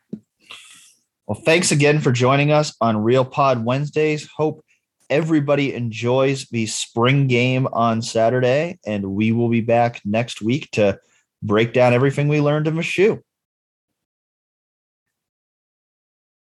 Well, 1.27 1.41
thanks 1.47 1.73
again 1.73 1.99
for 1.99 2.13
joining 2.13 2.53
us 2.53 2.77
on 2.83 2.99
Real 2.99 3.25
Pod 3.25 3.65
Wednesdays. 3.65 4.29
Hope 4.37 4.63
everybody 5.09 5.73
enjoys 5.73 6.45
the 6.49 6.67
spring 6.67 7.27
game 7.27 7.67
on 7.73 8.03
Saturday, 8.03 8.79
and 8.85 9.13
we 9.13 9.33
will 9.33 9.49
be 9.49 9.63
back 9.63 10.03
next 10.05 10.43
week 10.43 10.71
to 10.73 10.99
break 11.43 11.73
down 11.73 11.95
everything 11.95 12.29
we 12.29 12.43
learned 12.43 12.67
in 12.69 12.79
shoe. 12.83 13.23